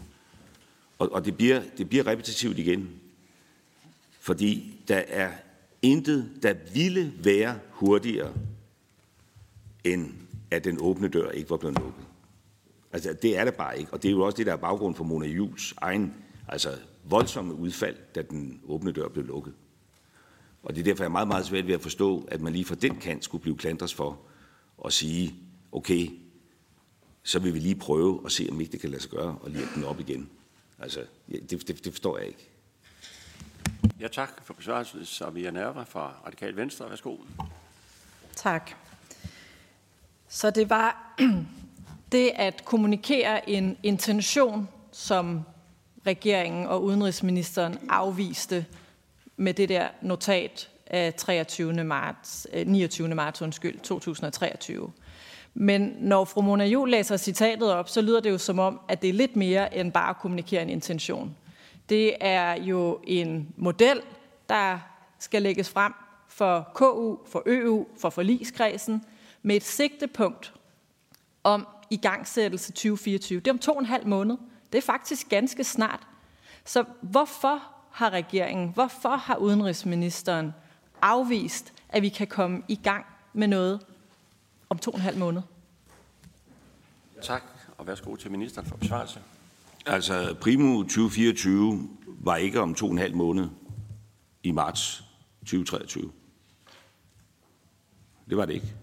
[0.99, 2.90] Og, og det, bliver, det bliver repetitivt igen,
[4.20, 5.32] fordi der er
[5.82, 8.32] intet, der ville være hurtigere
[9.85, 10.15] end
[10.51, 12.05] at den åbne dør ikke var blevet lukket.
[12.93, 13.93] Altså, det er det bare ikke.
[13.93, 16.15] Og det er jo også det, der er baggrund for Mona Jules egen
[16.49, 19.55] altså, voldsomme udfald, da den åbne dør blev lukket.
[20.63, 22.65] Og det er derfor, jeg er meget, meget svært ved at forstå, at man lige
[22.65, 24.21] fra den kant skulle blive klandres for
[24.85, 25.35] at sige,
[25.73, 26.09] okay,
[27.23, 29.51] så vil vi lige prøve at se, om ikke det kan lade sig gøre, og
[29.51, 30.31] lige den op igen.
[30.79, 32.49] Altså, det, det, det forstår jeg ikke.
[34.01, 35.05] Ja, tak for besvarelsen.
[35.05, 36.91] Samia Nerva fra Radikal Venstre.
[36.91, 37.17] Værsgo.
[38.37, 38.88] Tak.
[40.29, 41.15] Så det var
[42.13, 45.45] det at kommunikere en intention, som
[46.07, 48.67] regeringen og udenrigsministeren afviste
[49.37, 51.85] med det der notat af 23.
[51.85, 53.09] marts, øh, 29.
[53.09, 54.93] marts undskyld, 2023.
[55.55, 59.03] Men når fru Mona Juhl læser citatet op, så lyder det jo som om, at
[59.03, 61.37] det er lidt mere end bare at kommunikere en intention.
[61.89, 64.01] Det er jo en model,
[64.49, 64.79] der
[65.19, 65.93] skal lægges frem
[66.29, 69.05] for KU, for ØU, for forligskredsen,
[69.43, 70.55] med et sigtepunkt
[71.44, 73.40] om igangsættelse 2024.
[73.40, 74.36] Det er om to og en halv måned.
[74.73, 76.06] Det er faktisk ganske snart.
[76.65, 80.52] Så hvorfor har regeringen, hvorfor har udenrigsministeren
[81.02, 83.81] afvist, at vi kan komme i gang med noget
[84.70, 85.43] om to og en halv måned?
[87.23, 87.43] Tak,
[87.78, 89.20] og værsgo til ministeren for besvarelse.
[89.86, 93.48] Altså, primo 2024 var ikke om to og en halv måned
[94.43, 95.05] i marts
[95.40, 96.12] 2023.
[98.28, 98.74] Det var det ikke.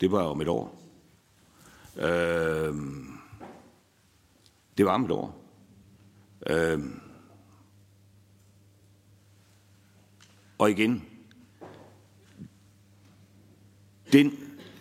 [0.00, 0.80] Det var om et år.
[1.96, 2.74] Øh,
[4.78, 5.40] det var om et år.
[6.46, 6.80] Øh,
[10.58, 11.04] og igen,
[14.12, 14.32] den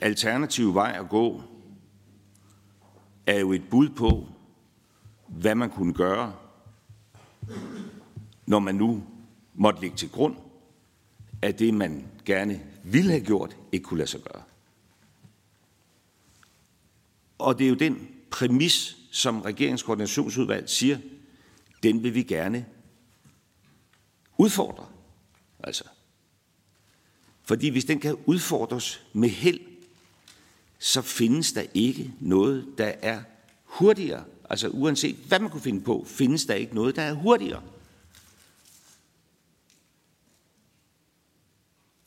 [0.02, 1.42] alternative vej at gå
[3.26, 4.28] er jo et bud på,
[5.28, 6.36] hvad man kunne gøre,
[8.46, 9.04] når man nu
[9.54, 10.36] måtte ligge til grund
[11.44, 14.42] at det, man gerne ville have gjort, ikke kunne lade sig gøre.
[17.44, 20.98] Og det er jo den præmis, som regeringskoordinationsudvalget siger,
[21.84, 22.66] den vil vi gerne
[24.38, 24.86] udfordre.
[25.64, 25.84] Altså.
[27.44, 29.60] Fordi hvis den kan udfordres med held,
[30.80, 33.22] så findes der ikke noget, der er
[33.64, 34.24] hurtigere.
[34.50, 37.62] Altså uanset hvad man kunne finde på, findes der ikke noget, der er hurtigere.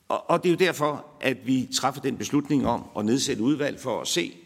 [0.08, 3.80] Og, og det er jo derfor, at vi træffer den beslutning om at nedsætte udvalg
[3.80, 4.36] for at se,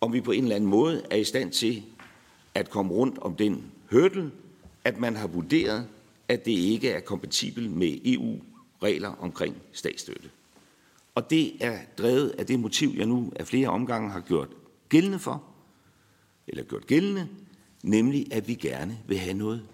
[0.00, 1.82] om vi på en eller anden måde er i stand til
[2.54, 4.30] at komme rundt om den hurdle,
[4.84, 5.86] at man har vurderet,
[6.28, 10.30] at det ikke er kompatibel med EU-regler omkring statsstøtte.
[11.14, 14.48] Og det er drevet af det motiv, jeg nu af flere omgange har gjort
[14.88, 15.42] gældende for,
[16.48, 17.28] eller gjort gældende,
[17.82, 19.66] nemlig at vi gerne vil have noget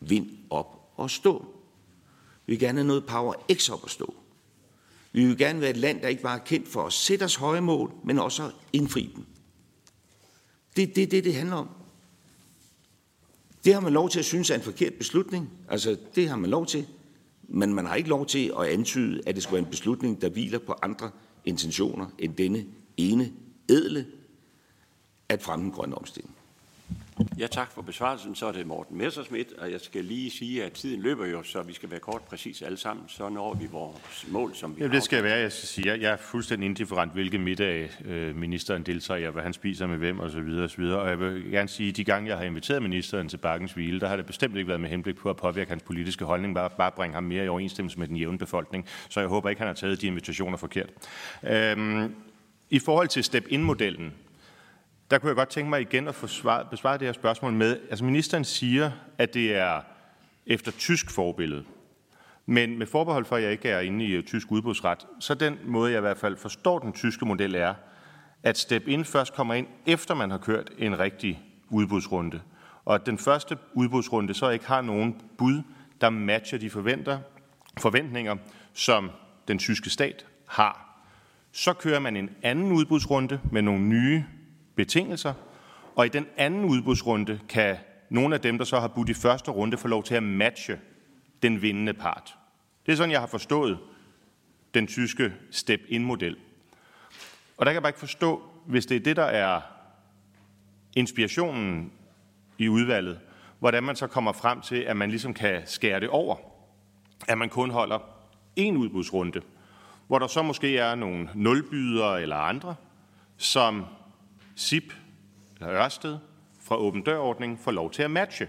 [0.00, 1.44] vind op og stå.
[2.46, 4.14] Vi vil gerne have noget Power X op at stå.
[5.12, 7.34] Vi vil gerne være et land, der ikke bare er kendt for at sætte os
[7.34, 9.24] høje mål, men også at indfri dem.
[10.76, 11.68] Det er det, det, det handler om.
[13.64, 15.50] Det har man lov til at synes er en forkert beslutning.
[15.68, 16.86] Altså, det har man lov til.
[17.42, 20.28] Men man har ikke lov til at antyde, at det skulle være en beslutning, der
[20.28, 21.10] hviler på andre
[21.44, 22.66] intentioner end denne
[22.96, 23.32] ene
[23.68, 24.06] edle
[25.28, 26.36] at fremme den grønne omstilling.
[27.38, 28.34] Ja, tak for besvarelsen.
[28.34, 31.62] Så er det Morten Messersmith, og jeg skal lige sige, at tiden løber jo, så
[31.62, 33.04] vi skal være kort præcis alle sammen.
[33.08, 36.00] Så når vi vores mål, som vi Jamen, det skal være, jeg skal sige.
[36.00, 40.20] Jeg er fuldstændig indifferent, hvilke middag øh, ministeren deltager i, hvad han spiser med hvem
[40.20, 40.58] osv.
[40.64, 40.82] osv.
[40.82, 44.00] Og jeg vil gerne sige, at de gange, jeg har inviteret ministeren til Bakkens Hvile,
[44.00, 46.70] der har det bestemt ikke været med henblik på at påvirke hans politiske holdning, bare,
[46.70, 48.86] bare bringe ham mere i overensstemmelse med den jævne befolkning.
[49.08, 50.90] Så jeg håber ikke, han har taget de invitationer forkert.
[51.42, 52.14] Øhm,
[52.70, 54.12] I forhold til step-in-modellen,
[55.10, 57.80] der kunne jeg godt tænke mig igen at få svaret, besvare det her spørgsmål med,
[57.90, 59.80] altså ministeren siger, at det er
[60.46, 61.64] efter tysk forbillede.
[62.46, 65.58] Men med forbehold for, at jeg ikke er inde i øh, tysk udbudsret, så den
[65.64, 67.74] måde, jeg i hvert fald forstår den tyske model er,
[68.42, 72.40] at step in først kommer ind, efter man har kørt en rigtig udbudsrunde.
[72.84, 75.62] Og at den første udbudsrunde så ikke har nogen bud,
[76.00, 77.18] der matcher de forventer,
[77.78, 78.36] forventninger,
[78.72, 79.10] som
[79.48, 81.02] den tyske stat har.
[81.52, 84.24] Så kører man en anden udbudsrunde med nogle nye
[84.80, 85.34] betingelser,
[85.96, 87.76] og i den anden udbudsrunde kan
[88.10, 90.78] nogle af dem, der så har budt i første runde, få lov til at matche
[91.42, 92.36] den vindende part.
[92.86, 93.78] Det er sådan, jeg har forstået
[94.74, 96.36] den tyske step-in-model.
[97.56, 99.60] Og der kan jeg bare ikke forstå, hvis det er det, der er
[100.96, 101.92] inspirationen
[102.58, 103.20] i udvalget,
[103.58, 106.36] hvordan man så kommer frem til, at man ligesom kan skære det over.
[107.28, 107.98] At man kun holder
[108.60, 109.40] én udbudsrunde,
[110.06, 112.74] hvor der så måske er nogle nulbydere eller andre,
[113.36, 113.86] som
[114.54, 114.92] SIP
[115.60, 116.18] eller Ørsted
[116.60, 118.48] fra åben dørordningen får lov til at matche.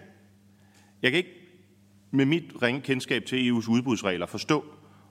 [1.02, 1.42] Jeg kan ikke
[2.12, 4.66] med mit ringe kendskab til EU's udbudsregler forstå,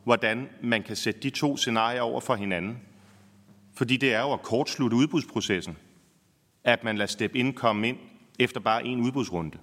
[0.04, 2.78] hvordan man kan sætte de to scenarier over for hinanden.
[3.74, 5.76] Fordi det er jo at kortslutte udbudsprocessen,
[6.64, 7.98] at man lader step in komme ind
[8.38, 9.58] efter bare en udbudsrunde.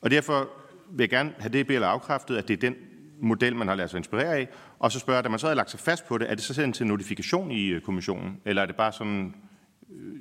[0.00, 0.48] Og derfor
[0.90, 2.74] vil jeg gerne have det billede afkræftet, at det er den
[3.20, 4.48] model, man har lavet sig inspirere af.
[4.78, 6.44] Og så spørger jeg, da man så har lagt sig fast på det, er det
[6.44, 9.34] så sendt til notifikation i øh, kommissionen, eller er det bare sådan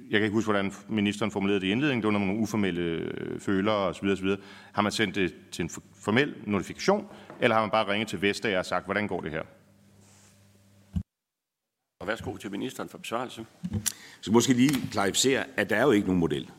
[0.09, 3.39] jeg kan ikke huske, hvordan ministeren formulerede det i indledningen, det var nogle uformelle øh,
[3.39, 4.07] følere osv.
[4.07, 4.27] osv.
[4.73, 7.07] Har man sendt det til en formel notifikation,
[7.41, 9.41] eller har man bare ringet til Vestager og sagt, hvordan går det her?
[11.99, 13.45] Og værsgo til ministeren for besvarelse.
[14.21, 16.49] Så måske lige klarificere, at der er jo ikke nogen model.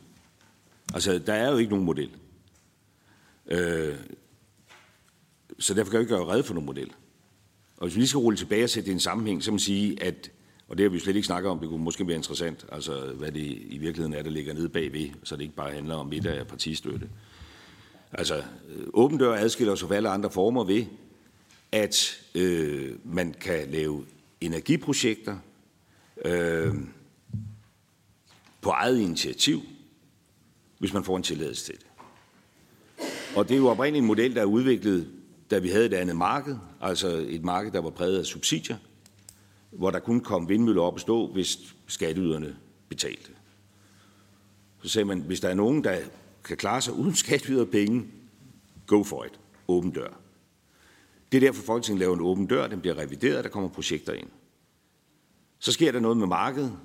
[0.93, 2.09] Altså, der er jo ikke nogen model.
[3.51, 3.95] Øh,
[5.59, 6.91] så derfor kan jeg ikke gøre redde for nogen model.
[7.77, 9.53] Og hvis vi lige skal rulle tilbage og sætte det i en sammenhæng, så må
[9.53, 10.31] man sige, at
[10.71, 11.59] og det har vi slet ikke snakket om.
[11.59, 15.09] Det kunne måske være interessant, altså hvad det i virkeligheden er, der ligger nede bagved,
[15.23, 17.09] så det ikke bare handler om middag af partistøtte.
[18.11, 20.85] Altså, øh, åben dør adskiller sig fra alle andre former ved,
[21.71, 24.05] at øh, man kan lave
[24.41, 25.37] energiprojekter
[26.25, 26.73] øh,
[28.61, 29.61] på eget initiativ,
[30.77, 31.87] hvis man får en tilladelse til det.
[33.35, 35.07] Og det er jo oprindeligt en model, der er udviklet,
[35.51, 38.77] da vi havde et andet marked, altså et marked, der var præget af subsidier–
[39.71, 42.57] hvor der kun kom vindmøller op at stå, hvis skatteyderne
[42.89, 43.31] betalte.
[44.83, 45.99] Så sagde man, hvis der er nogen, der
[46.43, 48.07] kan klare sig uden skatteyder penge,
[48.87, 49.39] go for it.
[49.67, 50.19] Åben dør.
[51.31, 54.27] Det er derfor, Folketinget laver en åben dør, den bliver revideret, der kommer projekter ind.
[55.59, 56.77] Så sker der noget med markedet,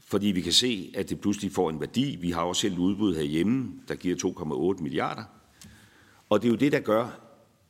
[0.00, 2.16] fordi vi kan se, at det pludselig får en værdi.
[2.20, 5.24] Vi har også selv et udbud herhjemme, der giver 2,8 milliarder.
[6.28, 7.20] Og det er jo det, der gør,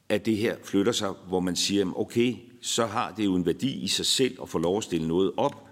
[0.09, 3.83] at det her flytter sig, hvor man siger, okay, så har det jo en værdi
[3.83, 5.69] i sig selv at få lov at stille noget op,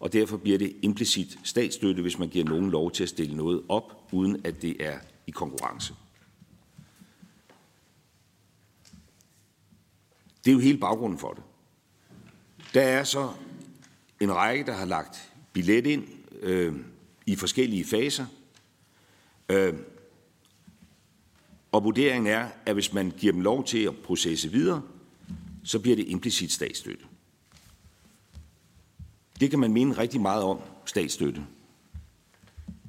[0.00, 3.62] og derfor bliver det implicit statsstøtte, hvis man giver nogen lov til at stille noget
[3.68, 5.94] op, uden at det er i konkurrence.
[10.44, 11.42] Det er jo hele baggrunden for det.
[12.74, 13.30] Der er så
[14.20, 16.04] en række, der har lagt billet ind
[16.40, 16.74] øh,
[17.26, 18.26] i forskellige faser.
[19.48, 19.74] Øh,
[21.72, 24.82] og vurderingen er, at hvis man giver dem lov til at processe videre,
[25.64, 27.04] så bliver det implicit statsstøtte.
[29.40, 31.46] Det kan man mene rigtig meget om, statsstøtte.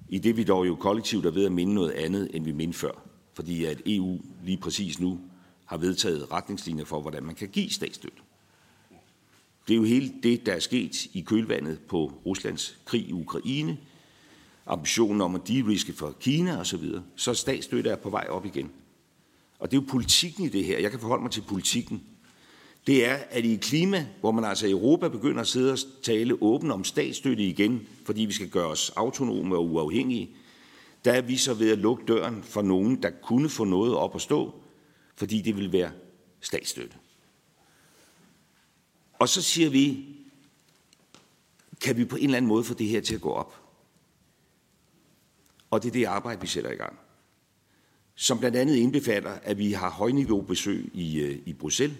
[0.09, 2.79] I det vi dog jo kollektivt er ved at minde noget andet, end vi mindte
[2.79, 2.91] før.
[3.33, 5.19] Fordi at EU lige præcis nu
[5.65, 8.17] har vedtaget retningslinjer for, hvordan man kan give statsstøtte.
[9.67, 13.77] Det er jo hele det, der er sket i kølvandet på Ruslands krig i Ukraine,
[14.65, 18.71] ambitionen om at de-riske for Kina osv., så, så statsstøtte er på vej op igen.
[19.59, 20.79] Og det er jo politikken i det her.
[20.79, 22.03] Jeg kan forholde mig til politikken.
[22.89, 25.77] Det er, at i et klima, hvor man altså i Europa begynder at sidde og
[26.03, 30.29] tale åbent om statsstøtte igen, fordi vi skal gøre os autonome og uafhængige,
[31.05, 34.15] der er vi så ved at lukke døren for nogen, der kunne få noget op
[34.15, 34.53] at stå,
[35.15, 35.91] fordi det vil være
[36.39, 36.95] statsstøtte.
[39.19, 40.05] Og så siger vi,
[41.81, 43.53] kan vi på en eller anden måde få det her til at gå op?
[45.69, 46.99] Og det er det arbejde, vi sætter i gang.
[48.15, 51.97] Som blandt andet indbefatter, at vi har højniveaubesøg i, øh, i Bruxelles,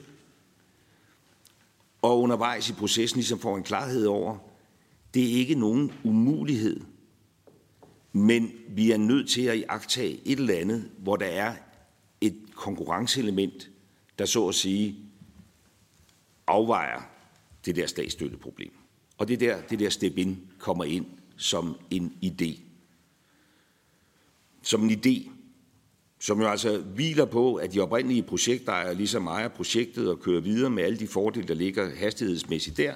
[2.02, 4.38] og undervejs i processen ligesom får en klarhed over,
[5.14, 6.80] det er ikke nogen umulighed,
[8.12, 11.56] men vi er nødt til at iagtage et eller andet, hvor der er
[12.22, 13.70] et konkurrenceelement,
[14.20, 14.96] der så at sige
[16.48, 17.02] afvejer
[17.66, 18.72] det der statsstøtteproblem.
[19.18, 21.06] Og det der, det der step in kommer ind
[21.38, 22.60] som en idé.
[24.62, 25.30] Som en idé,
[26.20, 30.42] som jo altså hviler på, at de oprindelige projekter er ligesom ejer projektet og kører
[30.42, 32.96] videre med alle de fordele, der ligger hastighedsmæssigt der,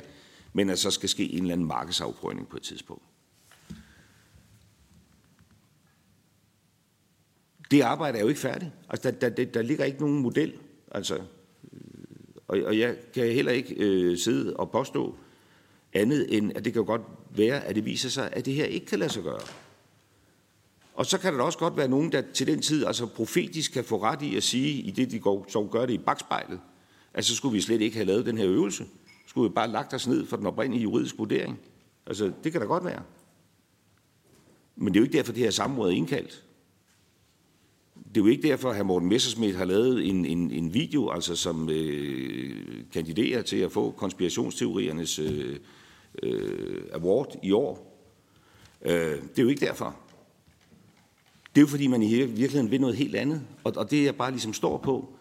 [0.53, 3.03] men at så skal ske en eller anden markedsafprøvning på et tidspunkt.
[7.71, 8.71] Det arbejde er jo ikke færdigt.
[8.89, 10.53] Altså, der, der, der ligger ikke nogen model.
[10.91, 11.21] Altså,
[12.47, 15.17] og, og jeg kan heller ikke øh, sidde og påstå
[15.93, 18.85] andet end, at det kan godt være, at det viser sig, at det her ikke
[18.85, 19.41] kan lade sig gøre.
[20.93, 23.83] Og så kan der også godt være nogen, der til den tid altså profetisk kan
[23.83, 26.59] få ret i at sige, i det de går, så gør det i bagspejlet,
[27.13, 28.83] at så skulle vi slet ikke have lavet den her øvelse.
[29.05, 31.59] Så skulle vi bare lagt os ned for den oprindelige juridiske vurdering.
[32.05, 33.01] Altså, det kan da godt være.
[34.75, 36.43] Men det er jo ikke derfor, det her samråd er indkaldt.
[37.95, 38.83] Det er jo ikke derfor, at hr.
[38.83, 43.91] Morten Messersmith har lavet en, en, en video, altså som øh, kandiderer til at få
[43.91, 45.59] konspirationsteoriernes øh,
[46.23, 47.99] øh, award i år.
[48.81, 50.02] Øh, det er jo ikke derfor.
[51.55, 53.41] Det er jo fordi, man i virkeligheden vil noget helt andet.
[53.63, 55.13] Og, og det, jeg bare ligesom står på,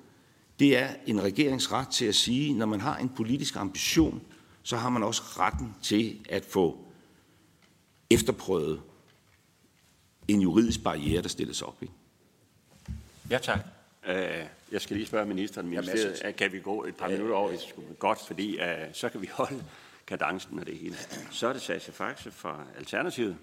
[0.58, 4.22] det er en regeringsret til at sige, når man har en politisk ambition,
[4.62, 6.78] så har man også retten til at få
[8.10, 8.82] efterprøvet
[10.28, 11.82] en juridisk barriere, der stilles op.
[11.82, 11.94] Ikke?
[13.30, 13.58] Ja, tak.
[14.06, 17.60] Øh, jeg skal lige spørge ministeren, ministeriet, kan vi gå et par minutter over, hvis
[17.60, 19.64] det skulle godt, fordi uh, så kan vi holde
[20.06, 20.96] kadencen med det hele.
[21.30, 23.36] Så er det Sascha Faxe fra Alternativet.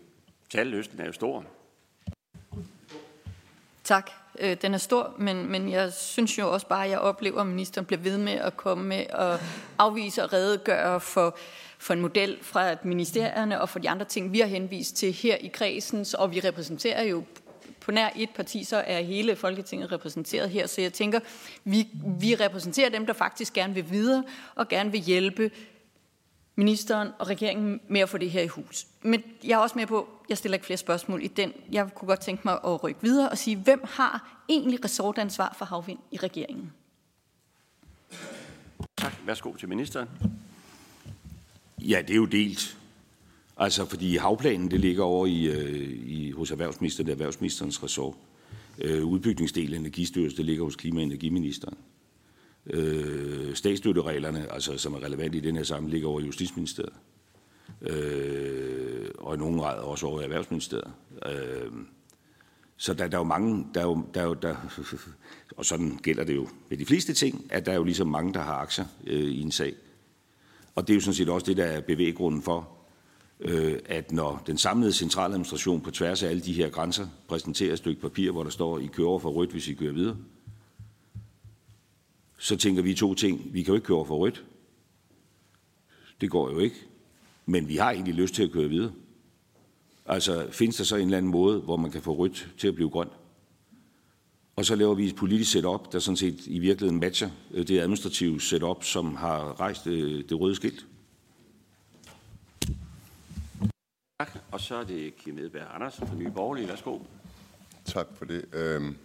[0.50, 1.46] Talløsten er jo stor.
[3.90, 4.12] Tak.
[4.40, 7.48] Øh, den er stor, men, men jeg synes jo også bare, at jeg oplever, at
[7.48, 9.40] ministeren bliver ved med at komme med og
[9.78, 11.38] afvise og redegøre for,
[11.78, 15.36] for en model fra ministerierne og for de andre ting, vi har henvist til her
[15.36, 17.24] i kredsen, og vi repræsenterer jo
[17.80, 20.68] på nær et parti, så er hele Folketinget repræsenteret her.
[20.68, 21.20] Så jeg tænker,
[21.64, 21.88] vi,
[22.20, 24.24] vi repræsenterer dem, der faktisk gerne vil videre
[24.56, 25.52] og gerne vil hjælpe
[26.60, 28.88] ministeren og regeringen med at få det her i hus.
[29.02, 31.54] Men jeg er også med på, jeg stiller ikke flere spørgsmål i den.
[31.72, 35.66] Jeg kunne godt tænke mig at rykke videre og sige, hvem har egentlig resortansvar for
[35.66, 36.72] havvind i regeringen?
[38.98, 39.14] Tak.
[39.26, 40.10] Værsgo til ministeren.
[41.82, 42.78] Ja, det er jo delt.
[43.58, 48.16] Altså, fordi havplanen, det ligger over i, øh, i, hos erhvervsministeren, det er erhvervsministerens ressort.
[48.78, 51.78] Øh, udbygningsdelen af Energistyrelsen, det ligger hos klima- og energiministeren.
[52.70, 56.94] Øh, statsstøttereglerne, altså, som er relevante i den her sammenhæng, ligger over Justitsministeriet.
[57.82, 60.92] Øh, og i nogen grad også over Erhvervsministeriet.
[61.26, 61.72] Øh,
[62.78, 64.56] så der, der er jo mange, der er jo, der er jo, der,
[65.58, 68.34] og sådan gælder det jo med de fleste ting, at der er jo ligesom mange,
[68.34, 69.74] der har aktier øh, i en sag.
[70.76, 72.70] Og det er jo sådan set også det, der er bevæggrunden for,
[73.40, 77.78] øh, at når den samlede centraladministration på tværs af alle de her grænser præsenterer et
[77.78, 80.18] stykke papir, hvor der står, I kører over for rødt, hvis I kører videre,
[82.40, 83.54] så tænker vi to ting.
[83.54, 84.46] Vi kan jo ikke køre over for rødt.
[86.22, 86.76] Det går jo ikke.
[87.46, 88.92] Men vi har egentlig lyst til at køre videre.
[90.06, 92.76] Altså, findes der så en eller anden måde, hvor man kan få rødt til at
[92.76, 93.12] blive grønt?
[94.56, 97.80] Og så laver vi et politisk setup, der sådan set i virkeligheden matcher øh, det
[97.80, 100.86] administrative setup, som har rejst øh, det røde skilt.
[104.20, 104.40] Tak.
[104.52, 106.68] Og så er det Kim Edberg Andersen fra Nye Borgerlige.
[106.68, 107.00] Værsgo.
[107.86, 108.46] Tak for det.
[108.54, 108.98] Øhm,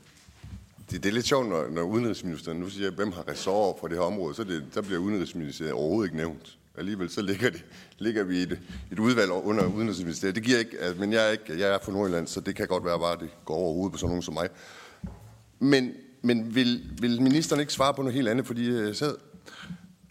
[0.90, 3.96] det, det er lidt sjovt, når, når udenrigsministeren nu siger, hvem har ressort for det
[3.96, 6.58] her område, så det, så bliver udenrigsministeriet overhovedet ikke nævnt.
[6.78, 7.64] Alligevel så ligger, det,
[7.98, 8.60] ligger vi i et,
[8.92, 10.34] et udvalg under udenrigsministeriet.
[10.34, 12.66] Det giver ikke, altså, men jeg er, ikke, jeg er fra Nordjylland, så det kan
[12.66, 14.48] godt være bare, at det går over hovedet på sådan nogen som mig.
[15.58, 15.92] Men,
[16.22, 19.16] men vil, vil ministeren ikke svare på noget helt andet, fordi øh, jeg sad,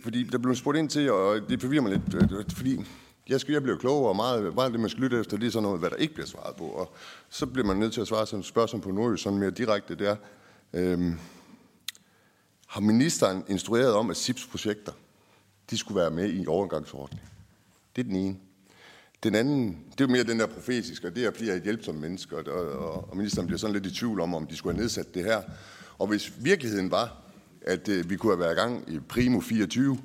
[0.04, 2.86] fordi der blev spurgt ind til, og det forvirrer mig lidt, øh, øh, fordi
[3.30, 5.52] jeg, skal, jeg bliver klogere, og meget, meget det, man skal lytte efter, det er
[5.52, 6.64] sådan noget, hvad der ikke bliver svaret på.
[6.64, 6.94] Og
[7.30, 9.96] så bliver man nødt til at svare sådan et spørgsmål på nordjysk, sådan mere direkte,
[9.96, 10.16] det er,
[10.74, 11.20] øhm,
[12.68, 14.92] har ministeren instrueret om, at SIPS-projekter,
[15.70, 17.28] de skulle være med i overgangsordningen?
[17.96, 18.38] Det er den ene.
[19.24, 21.64] Den anden, det er mere den der profetiske, og det er, fordi jeg er et
[21.64, 24.76] hjælpsomt menneske, og, og, og ministeren bliver sådan lidt i tvivl om, om de skulle
[24.76, 25.42] have nedsat det her.
[25.98, 27.22] Og hvis virkeligheden var,
[27.62, 29.98] at øh, vi kunne have været i gang i primo 24,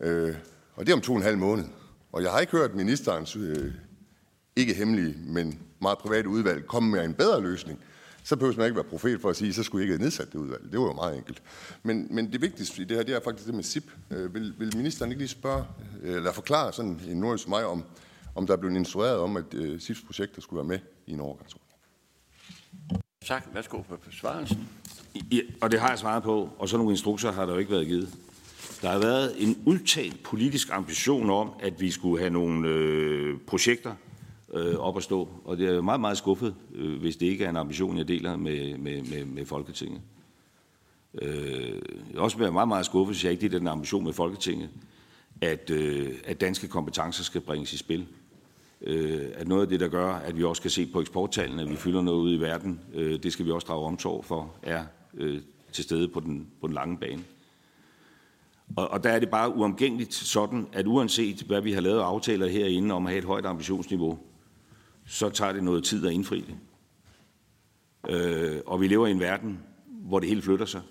[0.00, 0.34] øh,
[0.74, 1.64] og det er om to og en halv måned,
[2.12, 3.72] og jeg har ikke hørt ministerens øh,
[4.56, 7.80] ikke hemmelige, men meget private udvalg komme med en bedre løsning,
[8.28, 10.32] så behøver man ikke være profet for at sige, så skulle I ikke have nedsat
[10.32, 10.72] det udvalg.
[10.72, 11.42] Det var jo meget enkelt.
[11.82, 13.84] Men, men det vigtigste i det her, det er faktisk det med SIP.
[14.10, 15.64] Øh, vil, vil ministeren ikke lige spørge,
[16.02, 17.84] øh, eller forklare sådan en nordisk som mig, om,
[18.34, 21.20] om der er blevet instrueret om, at øh, SIPs projekter skulle være med i en
[21.20, 21.72] overgangsordning?
[23.26, 23.48] Tak.
[23.54, 24.68] Værsgo på besvarelsen.
[25.32, 27.70] Ja, og det har jeg svaret på, og så nogle instrukser har der jo ikke
[27.70, 28.14] været givet.
[28.82, 33.94] Der har været en udtalt politisk ambition om, at vi skulle have nogle øh, projekter
[34.54, 37.50] øh, op at stå, og det er meget, meget skuffet, øh, hvis det ikke er
[37.50, 40.00] en ambition, jeg deler med, med, med, med Folketinget.
[41.22, 44.68] Øh, jeg også være meget, meget skuffet, hvis jeg ikke deler den ambition med Folketinget,
[45.40, 48.06] at, øh, at danske kompetencer skal bringes i spil.
[48.80, 51.70] Øh, at noget af det, der gør, at vi også kan se på eksporttallene, at
[51.70, 54.84] vi fylder noget ud i verden, øh, det skal vi også drage omsorg for, er
[55.14, 55.40] øh,
[55.72, 57.24] til stede på den, på den lange bane.
[58.76, 62.48] Og, og der er det bare uomgængeligt sådan, at uanset hvad vi har lavet aftaler
[62.48, 64.18] herinde om at have et højt ambitionsniveau,
[65.08, 66.56] så tager det noget tid at indfri det.
[68.08, 70.82] Øh, og vi lever i en verden, hvor det hele flytter sig.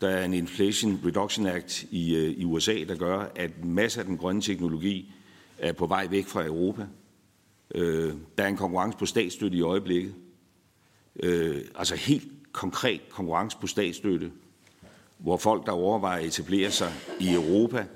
[0.00, 4.06] Der er en Inflation Reduction Act i, øh, i USA, der gør, at masser af
[4.06, 5.12] den grønne teknologi
[5.58, 6.86] er på vej væk fra Europa.
[7.74, 10.14] Øh, der er en konkurrence på statsstøtte i øjeblikket.
[11.22, 14.32] Øh, altså helt konkret konkurrence på statsstøtte,
[15.18, 17.86] hvor folk, der overvejer at etablere sig i Europa,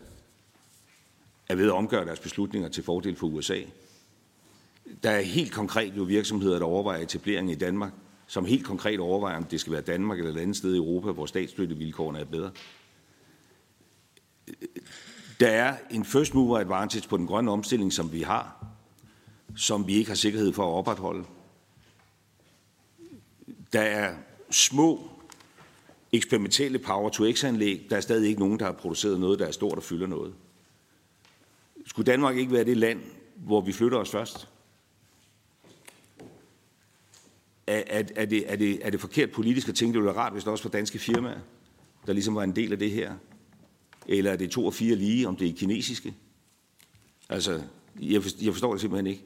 [1.49, 3.61] er ved at omgøre deres beslutninger til fordel for USA.
[5.03, 7.93] Der er helt konkret jo virksomheder, der overvejer etablering i Danmark,
[8.27, 11.13] som helt konkret overvejer, om det skal være Danmark eller et andet sted i Europa,
[11.13, 12.51] hvor statsstøttevilkårene er bedre.
[15.41, 18.67] Der er en first mover advantage på den grønne omstilling, som vi har,
[19.57, 21.25] som vi ikke har sikkerhed for at opretholde.
[23.73, 24.15] Der er
[24.51, 25.11] små
[26.13, 27.87] eksperimentelle power-to-x-anlæg.
[27.91, 30.35] Der er stadig ikke nogen, der har produceret noget, der er stort og fylder noget.
[31.87, 33.01] Skulle Danmark ikke være det land,
[33.37, 34.49] hvor vi flytter os først?
[37.71, 40.25] Er, er, er, det, er, det, er det forkert politisk at tænke, det ville være
[40.25, 41.39] rart, hvis det også var danske firmaer,
[42.07, 43.15] der ligesom var en del af det her?
[44.07, 46.15] Eller er det to og fire lige, om det er kinesiske?
[47.29, 47.63] Altså,
[48.01, 49.25] jeg forstår det simpelthen ikke.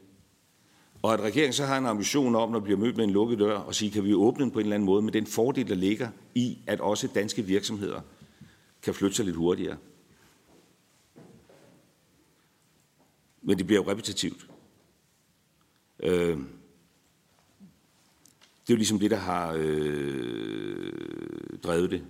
[1.03, 3.39] Og at regeringen så har en ambition om, når vi bliver mødt med en lukket
[3.39, 5.69] dør, og sige, kan vi åbne den på en eller anden måde, med den fordel,
[5.69, 8.01] der ligger i, at også danske virksomheder
[8.83, 9.77] kan flytte sig lidt hurtigere.
[13.43, 14.47] Men det bliver jo repetitivt.
[16.01, 16.39] Øh,
[18.66, 20.93] det er jo ligesom det, der har øh,
[21.62, 22.05] drevet det.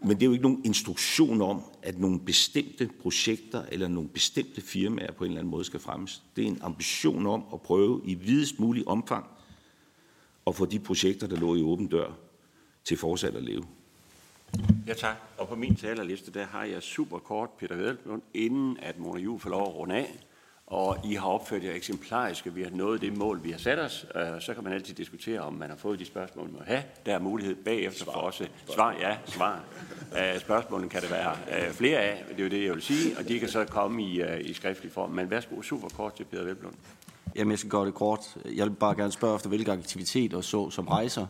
[0.00, 4.60] Men det er jo ikke nogen instruktion om, at nogle bestemte projekter eller nogle bestemte
[4.60, 6.22] firmaer på en eller anden måde skal fremmes.
[6.36, 9.26] Det er en ambition om at prøve i videst mulig omfang
[10.46, 12.10] at få de projekter, der lå i åben dør,
[12.84, 13.64] til fortsat at leve.
[14.86, 15.16] Ja, tak.
[15.38, 19.40] Og på min talerliste, der har jeg super kort Peter Hedelblund, inden at Mona Juhl
[19.40, 20.18] får lov at runde af
[20.66, 23.78] og I har opført jer eksemplarisk, at vi har nået det mål, vi har sat
[23.78, 24.06] os.
[24.14, 26.82] Øh, så kan man altid diskutere, om man har fået de spørgsmål, man må have.
[27.06, 28.96] Der er mulighed bagefter for også svar.
[29.00, 29.64] Ja, svar.
[30.12, 33.18] Uh, spørgsmålene kan det være uh, flere af, det er jo det, jeg vil sige,
[33.18, 35.10] og de kan så komme i, i skriftlig form.
[35.10, 36.74] Men værsgo, super kort til Peter Velblund.
[37.36, 38.20] Jamen, jeg skal gøre det kort.
[38.44, 41.26] Jeg vil bare gerne spørge efter, hvilke aktiviteter så som rejser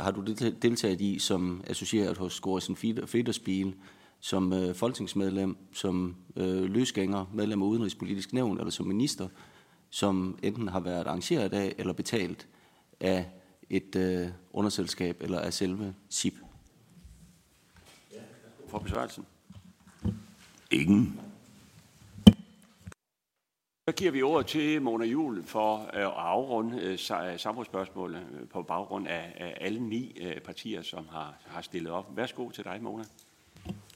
[0.00, 0.22] har du
[0.62, 2.76] deltaget i som associeret hos Gorsen
[3.06, 3.74] Federspil?
[4.20, 9.28] Som øh, folketingsmedlem, som øh, løsgænger, medlem af Udenrigspolitisk Nævn eller som minister,
[9.90, 12.48] som enten har været arrangeret af eller betalt
[13.00, 13.30] af
[13.70, 16.34] et øh, underselskab eller af selve SIP?
[18.68, 19.26] For besvarelsen.
[20.70, 21.20] Ingen.
[23.88, 26.98] Så giver vi ordet til Mona Jul for øh, at afrunde øh,
[27.38, 32.16] samrådsspørgsmålet øh, på baggrund af alle ni partier, som har, har stillet op.
[32.16, 33.04] Værsgo til dig, Mona.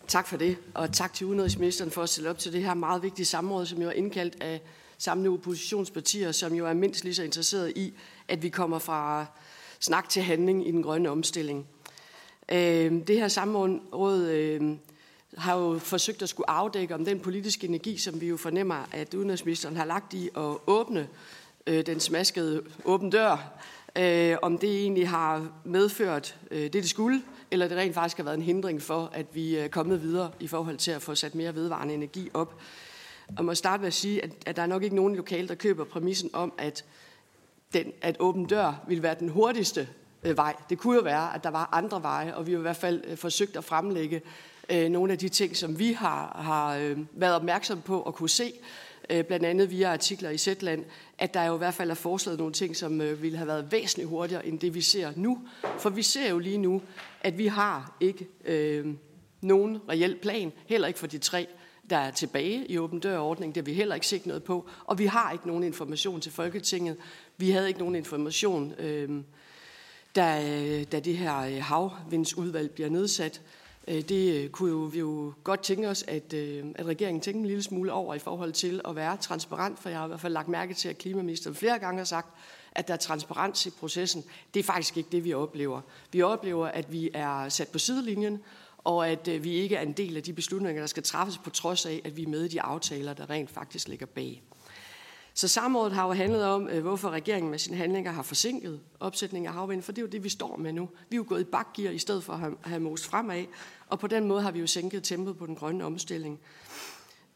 [0.09, 3.03] Tak for det, og tak til udenrigsministeren for at stille op til det her meget
[3.03, 4.61] vigtige samråd, som jo er indkaldt af
[4.99, 7.93] samlede oppositionspartier, som jo er mindst lige så interesseret i,
[8.29, 9.27] at vi kommer fra
[9.81, 11.67] snak til handling i den grønne omstilling.
[12.49, 14.79] Øhm, det her samråd øhm,
[15.37, 19.15] har jo forsøgt at skulle afdække om den politiske energi, som vi jo fornemmer, at
[19.15, 21.09] udenrigsministeren har lagt i at åbne
[21.67, 23.53] øh, den smaskede åben dør,
[23.97, 27.23] øh, om det egentlig har medført øh, det, det skulle,
[27.53, 30.31] eller det rent faktisk har været en hindring for, at vi øh, er kommet videre
[30.41, 32.61] i forhold til at få sat mere vedvarende energi op.
[33.37, 35.55] Og må starte med at sige, at, at der er nok ikke nogen lokale, der
[35.55, 36.85] køber præmissen om, at,
[37.73, 39.89] den, at åben dør vil være den hurtigste
[40.23, 40.57] øh, vej.
[40.71, 43.03] Det kunne jo være, at der var andre veje, og vi har i hvert fald
[43.07, 44.23] øh, forsøgt at fremlægge
[44.71, 48.31] øh, nogle af de ting, som vi har, har øh, været opmærksom på og kunne
[48.31, 48.53] se,
[49.11, 50.85] øh, blandt andet via artikler i Zetland,
[51.23, 53.73] at der jo i hvert fald er foreslået nogle ting, som øh, ville have været
[53.73, 55.39] væsentligt hurtigere end det, vi ser nu.
[55.79, 56.83] For vi ser jo lige nu,
[57.21, 58.87] at vi har ikke øh,
[59.41, 61.47] nogen reel plan, heller ikke for de tre
[61.91, 63.55] der er tilbage i åben dørordning.
[63.55, 64.69] Det har vi heller ikke set noget på.
[64.85, 66.97] Og vi har ikke nogen information til Folketinget.
[67.37, 69.11] Vi havde ikke nogen information, øh,
[70.17, 73.41] da, øh, da det her øh, havvindsudvalg bliver nedsat.
[73.89, 77.41] Øh, det øh, kunne jo, vi jo godt tænke os, at, øh, at regeringen tænker
[77.41, 80.21] en lille smule over i forhold til at være transparent, for jeg har i hvert
[80.21, 82.35] fald lagt mærke til, at klimaministeren flere gange har sagt,
[82.73, 84.25] at der er transparens i processen.
[84.55, 85.81] Det er faktisk ikke det, vi oplever.
[86.13, 88.41] Vi oplever, at vi er sat på sidelinjen,
[88.79, 91.87] og at vi ikke er en del af de beslutninger, der skal træffes på trods
[91.87, 94.43] af, at vi er med i de aftaler, der rent faktisk ligger bag.
[95.35, 99.49] Så samrådet har jo handlet om, øh, hvorfor regeringen med sine handlinger har forsinket opsætningen
[99.49, 100.89] af havvind, for det er jo det, vi står med nu.
[101.09, 103.45] Vi er jo gået i bakgear i stedet for at have, mos most fremad,
[103.89, 106.41] og på den måde har vi jo sænket tempoet på den grønne omstilling.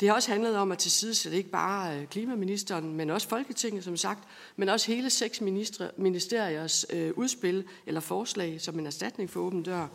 [0.01, 3.97] Det har også handlet om at tilsidesætte ikke bare øh, klimaministeren, men også Folketinget, som
[3.97, 9.41] sagt, men også hele seks ministre, ministeriers øh, udspil eller forslag som en erstatning for
[9.41, 9.87] åben dør.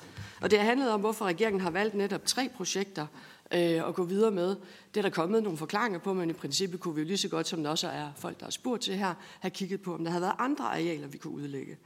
[0.41, 3.07] Og det har handlet om, hvorfor regeringen har valgt netop tre projekter
[3.53, 4.55] øh, at gå videre med.
[4.93, 7.29] Det er der kommet nogle forklaringer på, men i princippet kunne vi jo lige så
[7.29, 10.03] godt, som der også er folk, der har spurgt til her, have kigget på, om
[10.03, 11.77] der havde været andre arealer, vi kunne udlægge.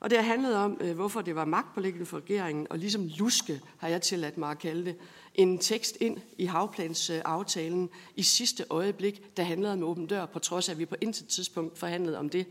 [0.00, 3.60] Og det har handlet om, øh, hvorfor det var magtpålæggende for regeringen, og ligesom luske,
[3.78, 4.96] har jeg tilladt mig at kalde det,
[5.34, 10.68] en tekst ind i havplansaftalen i sidste øjeblik, der handlede om åben dør, på trods
[10.68, 12.46] af, at vi på intet tidspunkt forhandlede om det.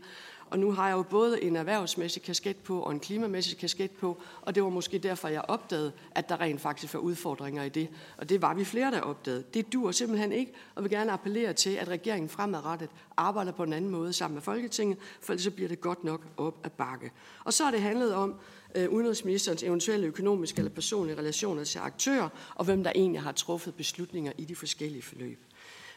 [0.50, 4.22] Og nu har jeg jo både en erhvervsmæssig kasket på og en klimamæssig kasket på,
[4.42, 7.88] og det var måske derfor, jeg opdagede, at der rent faktisk var udfordringer i det.
[8.16, 9.44] Og det var vi flere, der opdagede.
[9.54, 13.72] Det dur simpelthen ikke, og vil gerne appellere til, at regeringen fremadrettet arbejder på en
[13.72, 17.10] anden måde sammen med Folketinget, for ellers så bliver det godt nok op at bakke.
[17.44, 18.34] Og så har det handlet om,
[18.74, 23.74] øh, udenrigsministerens eventuelle økonomiske eller personlige relationer til aktører, og hvem der egentlig har truffet
[23.74, 25.38] beslutninger i de forskellige forløb.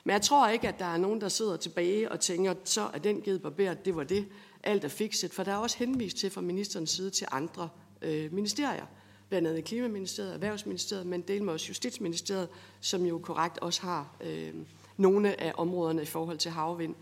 [0.04, 2.98] Men jeg tror ikke, at der er nogen, der sidder tilbage og tænker, så er
[2.98, 4.28] den givet barberet, det var det,
[4.64, 5.34] alt er fikset.
[5.34, 7.70] For der er også henvist til fra ministerens side til andre
[8.02, 8.86] øh, ministerier,
[9.30, 12.50] blandt andet Klimaministeriet, Erhvervsministeriet, men del med også Justitsministeriet,
[12.82, 14.54] som jo korrekt også har øh,
[14.98, 16.96] nogle af områderne i forhold til havvind,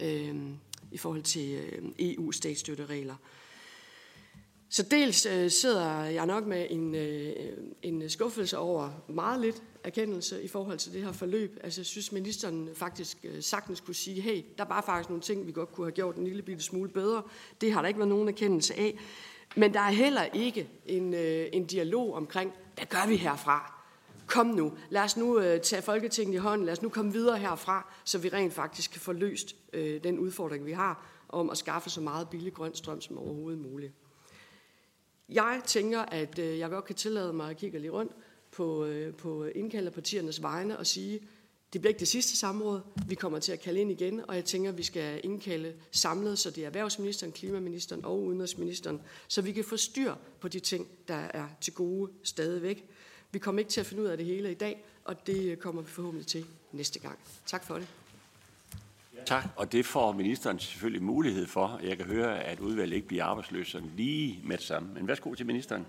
[0.00, 0.34] øh,
[0.92, 3.14] i forhold til øh, EU-statsstøtteregler.
[4.68, 7.32] Så dels øh, sidder jeg nok med en, øh,
[7.82, 11.58] en skuffelse over meget lidt erkendelse i forhold til det her forløb.
[11.64, 15.22] Altså jeg synes, ministeren faktisk øh, sagtens kunne sige, hey, der var bare faktisk nogle
[15.22, 17.22] ting, vi godt kunne have gjort en lille bitte smule bedre.
[17.60, 18.98] Det har der ikke været nogen erkendelse af.
[19.56, 23.82] Men der er heller ikke en, øh, en dialog omkring, hvad gør vi herfra?
[24.26, 27.38] Kom nu, lad os nu øh, tage Folketinget i hånden, lad os nu komme videre
[27.38, 31.58] herfra, så vi rent faktisk kan få løst øh, den udfordring, vi har om at
[31.58, 33.92] skaffe så meget billig grøn strøm som overhovedet muligt.
[35.28, 38.12] Jeg tænker, at øh, jeg godt kan tillade mig at kigge lige rundt
[38.50, 41.20] på, øh, på indkalderpartiernes vegne og sige,
[41.72, 42.80] det bliver ikke det sidste samråd.
[43.06, 46.38] Vi kommer til at kalde ind igen, og jeg tænker, at vi skal indkalde samlet,
[46.38, 50.88] så det er erhvervsministeren, klimaministeren og udenrigsministeren, så vi kan få styr på de ting,
[51.08, 52.84] der er til gode stadigvæk.
[53.32, 55.82] Vi kommer ikke til at finde ud af det hele i dag, og det kommer
[55.82, 57.18] vi forhåbentlig til næste gang.
[57.46, 57.88] Tak for det.
[59.26, 61.80] Tak, og det får ministeren selvfølgelig mulighed for.
[61.84, 64.88] Jeg kan høre, at udvalget ikke bliver arbejdsløs sådan lige med det samme.
[64.94, 65.86] Men værsgo til ministeren.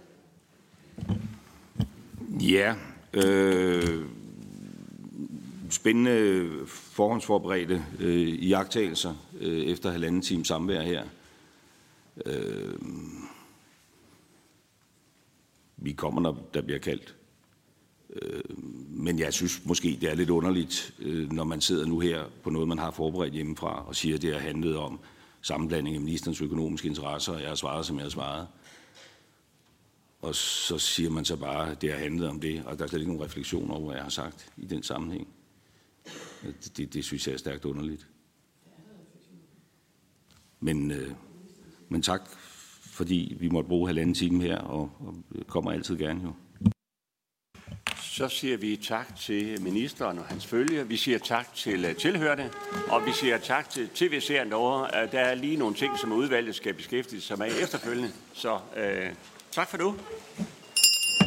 [2.41, 2.76] Ja,
[3.14, 4.05] øh,
[5.69, 11.03] spændende forhåndsforberedte øh, iagtagelser øh, efter halvanden time samvær her.
[12.26, 12.73] Øh,
[15.77, 17.16] vi kommer, når der bliver kaldt.
[18.13, 18.43] Øh,
[18.89, 22.49] men jeg synes måske, det er lidt underligt, øh, når man sidder nu her på
[22.49, 24.99] noget, man har forberedt hjemmefra, og siger, at det har handlet om
[25.41, 28.47] sammenblanding af ministerens økonomiske interesser, og jeg har svaret, som jeg har svaret.
[30.21, 32.88] Og så siger man så bare, at det har handlet om det, og der er
[32.88, 35.27] slet ikke nogen refleksion over, hvad jeg har sagt i den sammenhæng.
[36.43, 38.07] Det, det, det synes jeg er stærkt underligt.
[40.59, 41.11] Men, øh,
[41.89, 42.29] men tak,
[42.81, 45.15] fordi vi måtte bruge halvanden time her, og, og
[45.47, 46.34] kommer altid gerne jo.
[48.18, 50.88] Så siger vi tak til ministeren og hans følge.
[50.88, 52.49] Vi siger tak til øh, tilhørende,
[52.88, 55.03] og vi siger tak til tv-serien derovre.
[55.03, 58.11] Øh, der er lige nogle ting, som udvalget skal beskæftige sig med efterfølgende.
[58.34, 59.10] Så øh,
[59.52, 59.95] tak for nu.